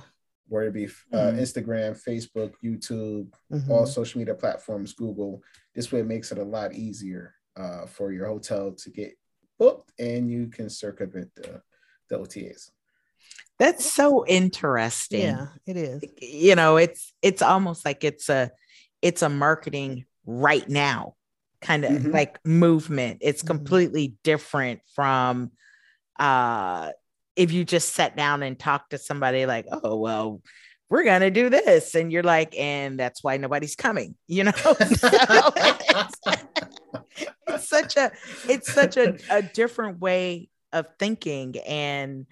whether 0.53 0.69
it 0.69 0.75
be 0.75 0.85
uh, 0.85 0.89
mm-hmm. 1.17 1.39
Instagram, 1.39 1.99
Facebook, 2.07 2.53
YouTube, 2.63 3.33
mm-hmm. 3.51 3.71
all 3.71 3.87
social 3.87 4.19
media 4.19 4.35
platforms, 4.35 4.93
Google. 4.93 5.43
This 5.75 5.91
way, 5.91 6.01
it 6.01 6.07
makes 6.07 6.31
it 6.31 6.39
a 6.39 6.45
lot 6.45 6.75
easier 6.75 7.35
uh, 7.57 7.87
for 7.87 8.13
your 8.13 8.27
hotel 8.27 8.73
to 8.73 8.91
get 8.91 9.15
booked, 9.59 9.93
and 9.99 10.31
you 10.31 10.49
can 10.49 10.69
circumvent 10.69 11.35
the, 11.35 11.63
the 12.11 12.19
OTAs. 12.19 12.71
That's 13.59 13.91
so 13.91 14.27
interesting. 14.27 15.23
Yeah, 15.23 15.47
it 15.67 15.77
is. 15.77 16.05
You 16.21 16.55
know, 16.57 16.77
it's 16.77 17.15
it's 17.23 17.43
almost 17.43 17.85
like 17.85 18.05
it's 18.05 18.29
a 18.29 18.51
it's 19.01 19.23
a 19.23 19.29
marketing 19.29 20.05
right 20.27 20.69
now 20.69 21.15
kind 21.61 21.85
of 21.85 21.93
mm-hmm. 21.93 22.11
like 22.11 22.45
movement. 22.45 23.19
It's 23.21 23.43
mm-hmm. 23.43 23.57
completely 23.57 24.17
different 24.23 24.81
from 24.95 25.53
uh 26.19 26.91
if 27.37 27.53
you 27.53 27.65
just 27.65 27.95
sat 27.95 28.17
down 28.17 28.43
and 28.43 28.59
talked 28.59 28.91
to 28.91 28.99
somebody 28.99 29.47
like, 29.47 29.67
oh, 29.71 29.97
well, 29.97 30.43
we're 30.89 31.05
going 31.05 31.23
to 31.23 31.31
do 31.31 31.49
this. 31.49 31.95
And 31.95 32.13
you're 32.13 32.23
like, 32.23 32.55
and 32.59 33.01
that's 33.01 33.25
why 33.25 33.39
nobody's 33.39 33.77
coming, 33.77 34.15
you 34.29 34.45
know? 34.45 34.53
so 34.61 34.77
it's, 34.79 36.21
it's, 37.47 37.69
such 37.69 37.97
a, 37.97 38.13
it's 38.49 38.73
such 38.73 38.97
a, 38.99 39.17
a 39.31 39.43
different 39.43 40.01
way 40.01 40.51
of 40.73 40.87
thinking 40.99 41.57
and 41.67 42.27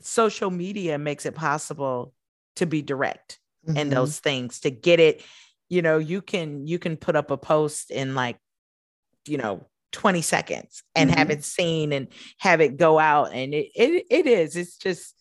social 0.00 0.50
media 0.50 0.98
makes 0.98 1.26
it 1.26 1.34
possible 1.34 2.14
to 2.56 2.66
be 2.66 2.80
direct 2.80 3.38
mm-hmm. 3.66 3.76
in 3.76 3.90
those 3.90 4.18
things, 4.18 4.60
to 4.60 4.70
get 4.70 4.98
it, 4.98 5.22
you 5.68 5.82
know, 5.82 5.98
you 5.98 6.22
can, 6.22 6.66
you 6.66 6.78
can 6.78 6.96
put 6.96 7.16
up 7.16 7.30
a 7.30 7.36
post 7.36 7.90
in 7.90 8.14
like, 8.14 8.38
you 9.26 9.36
know, 9.36 9.66
20 9.92 10.22
seconds 10.22 10.82
and 10.94 11.10
mm-hmm. 11.10 11.18
have 11.18 11.30
it 11.30 11.44
seen 11.44 11.92
and 11.92 12.08
have 12.38 12.60
it 12.60 12.76
go 12.76 12.98
out 12.98 13.32
and 13.32 13.54
it, 13.54 13.70
it 13.74 14.06
it 14.10 14.26
is 14.26 14.56
it's 14.56 14.76
just 14.76 15.14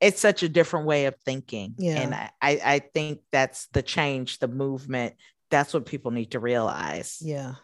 it's 0.00 0.20
such 0.20 0.42
a 0.42 0.48
different 0.48 0.86
way 0.86 1.06
of 1.06 1.14
thinking 1.24 1.74
yeah. 1.78 2.00
and 2.00 2.14
I, 2.14 2.30
I 2.42 2.78
think 2.80 3.20
that's 3.30 3.68
the 3.68 3.82
change 3.82 4.38
the 4.38 4.48
movement 4.48 5.14
that's 5.50 5.72
what 5.72 5.86
people 5.86 6.10
need 6.10 6.32
to 6.32 6.40
realize 6.40 7.18
yeah 7.22 7.54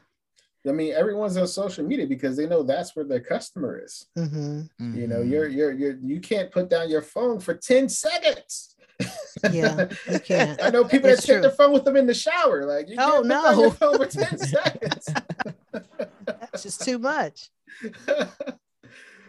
I 0.67 0.73
mean, 0.73 0.93
everyone's 0.93 1.37
on 1.37 1.47
social 1.47 1.85
media 1.85 2.07
because 2.07 2.37
they 2.37 2.47
know 2.47 2.63
that's 2.63 2.95
where 2.95 3.05
their 3.05 3.21
customer 3.21 3.81
is. 3.83 4.07
Mm-hmm. 4.19 4.97
You 4.97 5.07
know, 5.07 5.23
you're 5.23 5.49
you're 5.49 5.73
you're 5.73 5.97
you 6.03 6.21
can't 6.21 6.51
put 6.51 6.69
down 6.69 6.91
your 6.91 7.01
phone 7.01 7.41
for 7.41 7.55
ten 7.55 7.89
seconds. 7.89 8.75
Yeah, 9.51 9.89
you 10.11 10.19
can't. 10.19 10.61
I 10.63 10.71
know 10.71 10.85
people 10.85 11.11
it's 11.11 11.23
that 11.23 11.27
true. 11.27 11.35
take 11.37 11.43
their 11.43 11.51
phone 11.53 11.73
with 11.73 11.85
them 11.85 11.97
in 11.97 12.07
the 12.07 12.15
shower. 12.15 12.67
Like, 12.67 12.89
you 12.89 12.97
oh 12.99 13.23
no, 13.25 13.71
for 13.71 14.07
ten 14.07 14.37
seconds. 14.39 15.09
That's 16.63 16.77
just 16.77 16.85
too 16.85 16.99
much. 16.99 17.51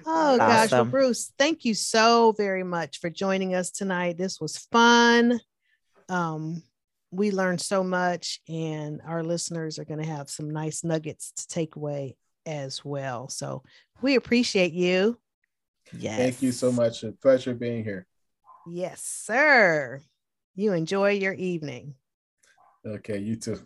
Oh 0.06 0.38
gosh, 0.38 0.72
well, 0.72 0.86
Bruce, 0.86 1.34
thank 1.38 1.66
you 1.66 1.74
so 1.76 2.32
very 2.32 2.64
much 2.64 3.00
for 3.00 3.10
joining 3.10 3.54
us 3.54 3.70
tonight. 3.70 4.18
This 4.18 4.40
was 4.40 4.58
fun. 4.58 5.40
Um, 6.08 6.64
we 7.12 7.32
learned 7.32 7.62
so 7.62 7.84
much, 7.84 8.40
and 8.48 9.02
our 9.06 9.24
listeners 9.24 9.78
are 9.78 9.84
going 9.86 10.02
to 10.02 10.08
have 10.08 10.30
some 10.30 10.50
nice 10.50 10.84
nuggets 10.86 11.34
to 11.34 11.48
take 11.48 11.76
away 11.76 12.16
as 12.46 12.84
well. 12.84 13.28
So 13.28 13.62
we 14.02 14.16
appreciate 14.16 14.72
you. 14.72 15.20
Yes. 15.92 16.18
Thank 16.18 16.42
you 16.42 16.54
so 16.54 16.72
much. 16.72 17.04
A 17.04 17.12
pleasure 17.12 17.54
being 17.54 17.84
here. 17.84 18.08
Yes, 18.66 19.04
sir. 19.04 20.02
You 20.56 20.74
enjoy 20.74 21.12
your 21.12 21.34
evening. 21.34 21.94
Okay, 22.86 23.20
you 23.20 23.36
too. 23.36 23.60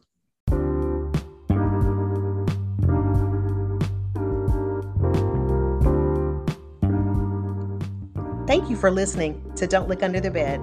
Thank 8.54 8.70
you 8.70 8.76
for 8.76 8.92
listening 8.92 9.52
to 9.56 9.66
Don't 9.66 9.90
Look 9.90 10.04
Under 10.04 10.20
the 10.20 10.30
Bed. 10.30 10.62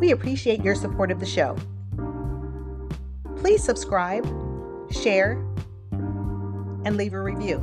We 0.00 0.12
appreciate 0.12 0.64
your 0.64 0.74
support 0.74 1.10
of 1.10 1.20
the 1.20 1.26
show. 1.26 1.54
Please 3.36 3.62
subscribe, 3.62 4.24
share, 4.90 5.32
and 5.92 6.96
leave 6.96 7.12
a 7.12 7.22
review. 7.22 7.58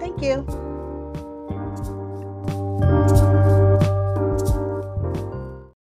Thank 0.00 0.22
you. 0.22 0.46